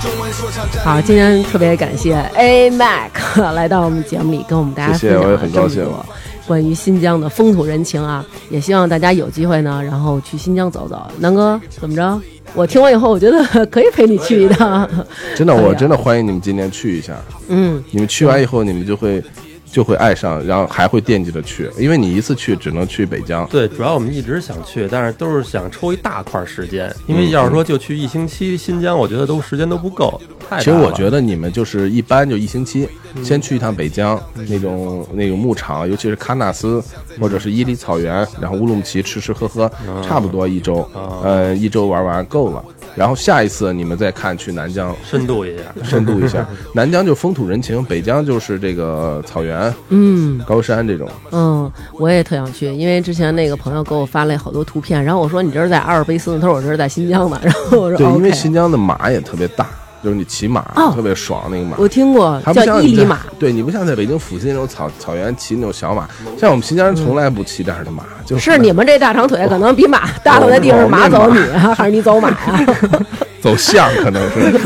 [0.00, 3.10] 中文说唱好，今天特别感谢 A Mac
[3.54, 6.14] 来到我们节目里，跟我们大家谢谢分享我也很高兴了这么多
[6.48, 11.06] 关于新疆的风土人情啊，也希望大家有机会呢，然后去新疆走走。
[11.20, 12.20] 南哥怎么着？
[12.54, 14.88] 我听完以后，我觉得可以陪你去一趟。
[15.36, 17.14] 真的，我真的欢迎你们今年去一下。
[17.48, 19.22] 嗯，你们去完以后，你们就会
[19.70, 23.46] 就会爱上，然后还会惦记着去，因为你一次去只能去北疆。
[23.48, 30.20] 对，主要我们一直想去，但是都是想抽一大块时间，因为要是说就去一星期新疆，我觉得都时间都不够。
[30.48, 32.88] 太其实我觉得得你们就是一般就一星期，
[33.22, 36.82] 先去一趟北疆那种那种牧场，尤其是喀纳斯
[37.20, 39.70] 或者是伊犁草原，然后乌鲁木齐吃吃喝喝，
[40.02, 40.88] 差不多一周，
[41.22, 42.64] 呃，一周玩完够了。
[42.94, 45.62] 然后下一次你们再看去南疆深度一下。
[45.84, 49.57] 深度一下，南疆就风土人情，北疆就是这个草原、
[49.90, 51.08] 嗯高山这种。
[51.32, 59.66] 嗯，我也特想去，因为之前那个朋友给我发了好多图片，然后我说你这是在阿尔卑斯，他说我这是在新疆的，然后我说对，因为新疆的马也特别大，
[60.02, 61.76] 就是你骑马哦特别爽，那个马。
[61.78, 66.08] 我听过它不叫伊犁马，对你不像在北京附近那种草草原骑那种小马，
[66.38, 72.66] 像我们新疆人从来不骑这样的马，就是你们这大长腿可能比马大头的地方，马走你啊，还是你走马呀？
[73.40, 74.22] 走象可能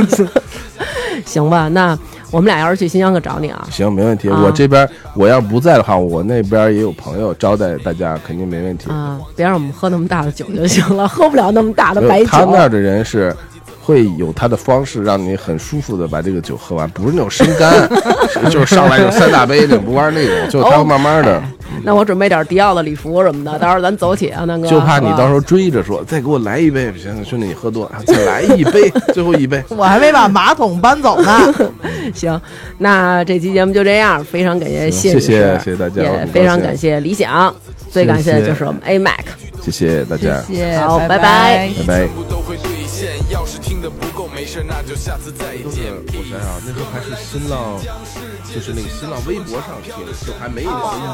[0.08, 0.28] 是。
[1.24, 1.96] 行吧，那
[2.32, 3.68] 我们俩要是去新疆可找你啊。
[3.70, 4.28] 行，没问题。
[4.28, 8.90] 啊我这边我要不在的话，我那边也有朋友招待大家，肯定没问题。
[8.90, 12.26] 啊，别让我们喝那么大的酒就行了，喝不了那么大的没有白酒。
[12.26, 13.36] 他那儿的人是
[13.84, 17.88] 会有他的方式，让你很舒服的把这个酒喝完，不是那种生干，
[18.48, 21.42] 就是上来就三大杯那，不玩那种，就他会慢慢的。
[21.82, 24.68] 那我准备点迪奥的礼服什么的，到时候咱走起啊，南哥。
[24.68, 26.90] 就怕你到时候候追着说，再给我来一杯。
[26.92, 29.62] 不行，兄弟，你喝多了，再来一杯， 最后一杯。
[29.70, 31.52] 我还没把马桶搬走呢。
[32.14, 32.40] 行。
[32.78, 36.02] 那这期节目就这样，非常感谢谢谢谢士谢谢大家
[36.32, 37.52] 非常感谢理想，
[37.90, 39.24] 最感谢的就是我们 A Mac。
[39.62, 42.08] 谢谢大家，谢谢，好拜拜拜拜
[43.02, 43.18] 会兑现。
[43.30, 45.92] 要是听得不够没事，那就下次再见。
[45.92, 47.78] 我想想，那时候还是新浪，
[48.54, 49.92] 就是那个新浪微博上听，
[50.26, 50.70] 就还没有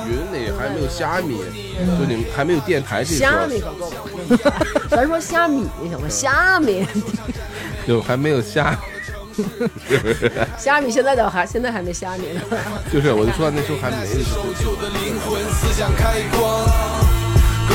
[0.07, 1.39] 云，那还没有虾米，
[1.99, 3.97] 就你们还没有电台这个，虾米可够了，
[4.91, 6.07] 咱说虾米行吗？
[6.09, 6.87] 虾米，
[7.87, 8.77] 就还没有虾，
[10.59, 12.41] 虾米现在倒还现在还没虾米呢。
[12.93, 13.97] 就是我就说那时候还没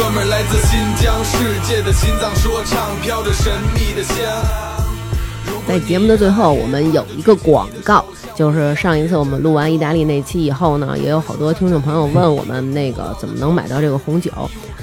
[0.03, 4.17] 哥们儿来自新疆，世界的心脏说唱，飘着神秘的香。
[5.65, 8.03] 在节目的最后，我们有一个广告，
[8.35, 14.29] 就是上一次我们录完意大利那期以后呢，也有好多听众朋友问我们那个怎么能买到这个红酒，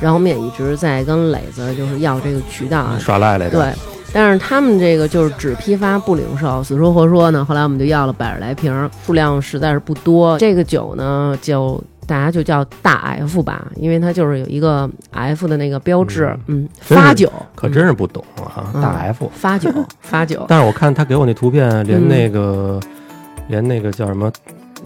[0.00, 3.58] 然后我们也一直在跟磊子就是要这个渠道啊，耍赖来着。
[3.58, 3.74] 对，
[4.14, 7.44] 但是他们这个就是只批发不零售，死说活说呢。
[7.44, 10.38] 后来我们就要了百十来瓶儿，数量实在是不多。
[10.38, 11.78] 这个酒呢，就
[12.10, 19.30] 大家就叫大 F 吧，因为它就是有一个 F 的那个标志，嗯，发酒，可真是不懂啊，嗯大 F。
[19.32, 19.70] 发酒，
[20.00, 20.44] 发酒。
[20.50, 22.80] 但是我看他给我那图片，连嗯那个，
[23.46, 24.28] 连那个叫什么《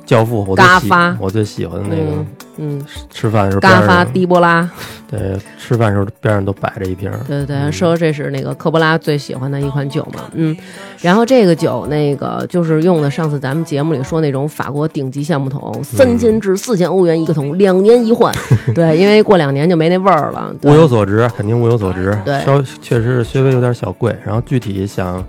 [0.04, 1.16] 教父》，我最喜嘎发。
[1.20, 2.26] 我最喜欢的那个嗯
[2.56, 4.70] 嗯，吃饭的时候边嘎发迪波拉，
[5.10, 7.18] 对，吃饭的时候边上都摆着一瓶儿。
[7.26, 10.56] 对对对，说这是那个科波拉最喜欢的一款酒嘛，嗯，
[11.00, 18.32] 然后这个酒那个就是用的上次咱们节目里说那种法国顶级橡木桶，三千至四千欧元一个桶，两年一换，
[18.74, 22.16] 对，因为过两年就没那味儿了，物有所值，肯定物有所值。
[22.24, 22.40] 对。
[22.44, 24.14] 稍确实是稍微有点小贵。
[24.24, 25.24] 然后具体想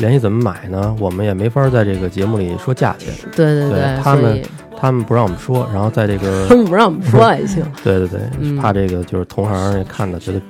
[0.00, 0.96] 联系怎么买呢？
[0.98, 4.42] 我们也没法在这个节目里说价钱，对对对他们
[4.76, 5.68] 他们不让我们说。
[5.72, 10.40] 然后在这个他 们不让我们说也行， 对对对，嗯怕这个就是同行也看的觉得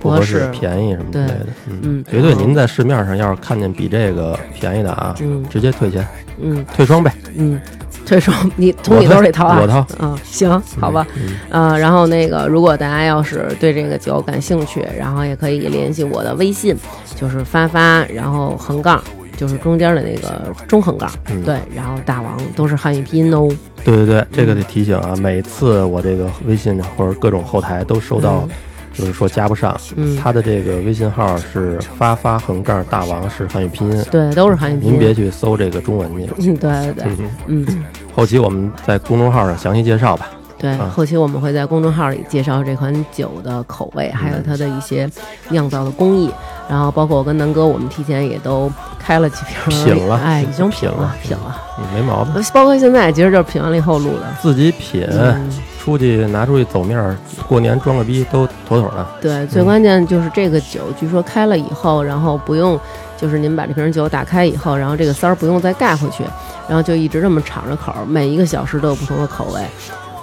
[0.00, 1.46] 不合适适、便宜什么之类的。
[1.68, 6.06] 嗯，嗯，绝对您在市面上要是看见比这个便宜的啊，嗯直接退钱
[6.40, 7.10] 嗯退双倍。
[7.36, 7.60] 嗯，
[8.06, 10.48] 退双你从你兜里掏啊，我掏啊，行，
[10.80, 11.36] 好吧，嗯。
[11.50, 16.76] 呃，然后那个，如果大家要是对这个酒感兴趣，然后也可以联系我的微信，
[17.16, 19.02] 就是发发，然后横杠，
[19.36, 21.42] 就是中间的那个中横杠，嗯。
[21.42, 23.48] 对，然后大王都是汉语拼音哦，
[23.84, 28.48] 对对对，这个得提醒啊，每次我这个微信或者各种后台都收到，
[28.96, 29.78] 就是说加不上。
[29.96, 36.30] 嗯，他的这个微信号是发发横杠大王是汉语拼音，对，都是汉语拼音，您别去搜这个中文去。
[36.38, 40.28] 嗯，对对对，嗯，嗯，后期我们在公众号上详细介绍吧。
[40.58, 40.90] 对，啊。
[40.94, 45.08] 后期我们会在公众号里介绍这款酒的口味，还有它的一些
[45.50, 46.30] 酿造的工艺，
[46.66, 51.54] 然后包括我跟南哥，我们提前也都开了几瓶儿，品了哎，已经品了品了，
[51.92, 54.22] 没毛病，包括现在，其实就是品完了以后录的。
[54.40, 55.46] 自己品，嗯，
[55.86, 59.06] 出去拿出去走面儿，过年装个逼都妥妥的。
[59.22, 62.76] 对，最关键就是这个酒，据说开了以后，然后不用，
[63.16, 66.24] 就是您把这瓶酒打开以后，然后这个塞儿不用再盖回去，
[66.66, 69.60] 然后就一直这么敞着口儿，每一个小时都有不同的口味。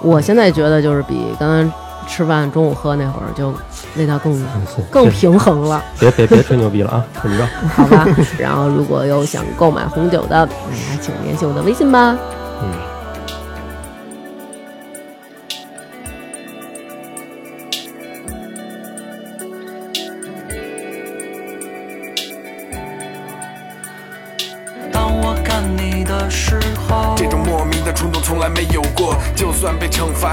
[0.02, 1.72] 我现在觉得就是比刚刚
[2.06, 3.50] 吃饭中午喝那会儿就
[3.96, 4.46] 味道更
[4.90, 5.82] 更平衡了。
[5.98, 7.06] 别别别吹牛逼了啊！
[7.22, 7.48] 怎么着？
[7.74, 8.06] 好吧。
[8.38, 12.14] 然后如果有想购买红酒的，大家请联系我的微信吧。
[12.62, 12.93] 嗯。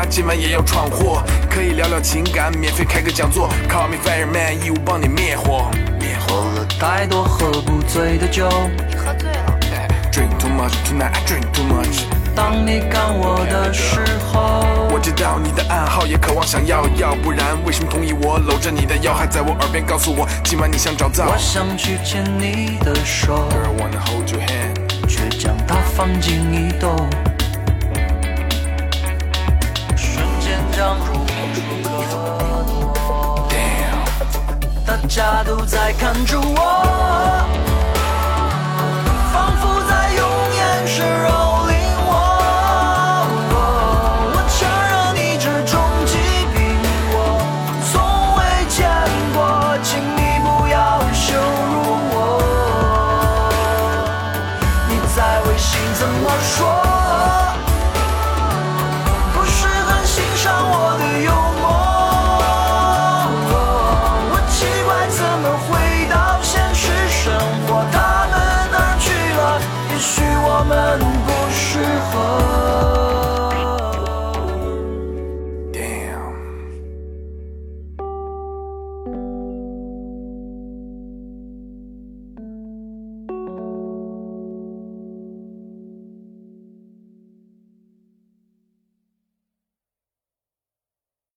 [0.05, 1.23] 今晚也要闯祸。
[1.49, 5.69] 可以聊聊情感，免费开个讲座，Call me fireman，义务帮你灭火。
[5.99, 6.49] 灭喝火。
[6.55, 8.49] 了太多喝不醉的酒。
[8.89, 9.57] 你喝醉了
[10.11, 12.03] Drink too much tonight, I drink too much。
[12.35, 14.01] 当你看我的时
[14.31, 25.07] 候，我知道你的暗号，也渴望想要，要不然为什么同意我搂着你的腰，还在我耳边告诉我，今晚你想找到我想去牵你的手，？Girl wanna hold your hand。
[25.07, 26.95] 却将它放进一兜，
[30.81, 33.47] 间将入无处可躲。
[33.51, 34.01] Damn。
[34.83, 37.70] 大家都在看着我，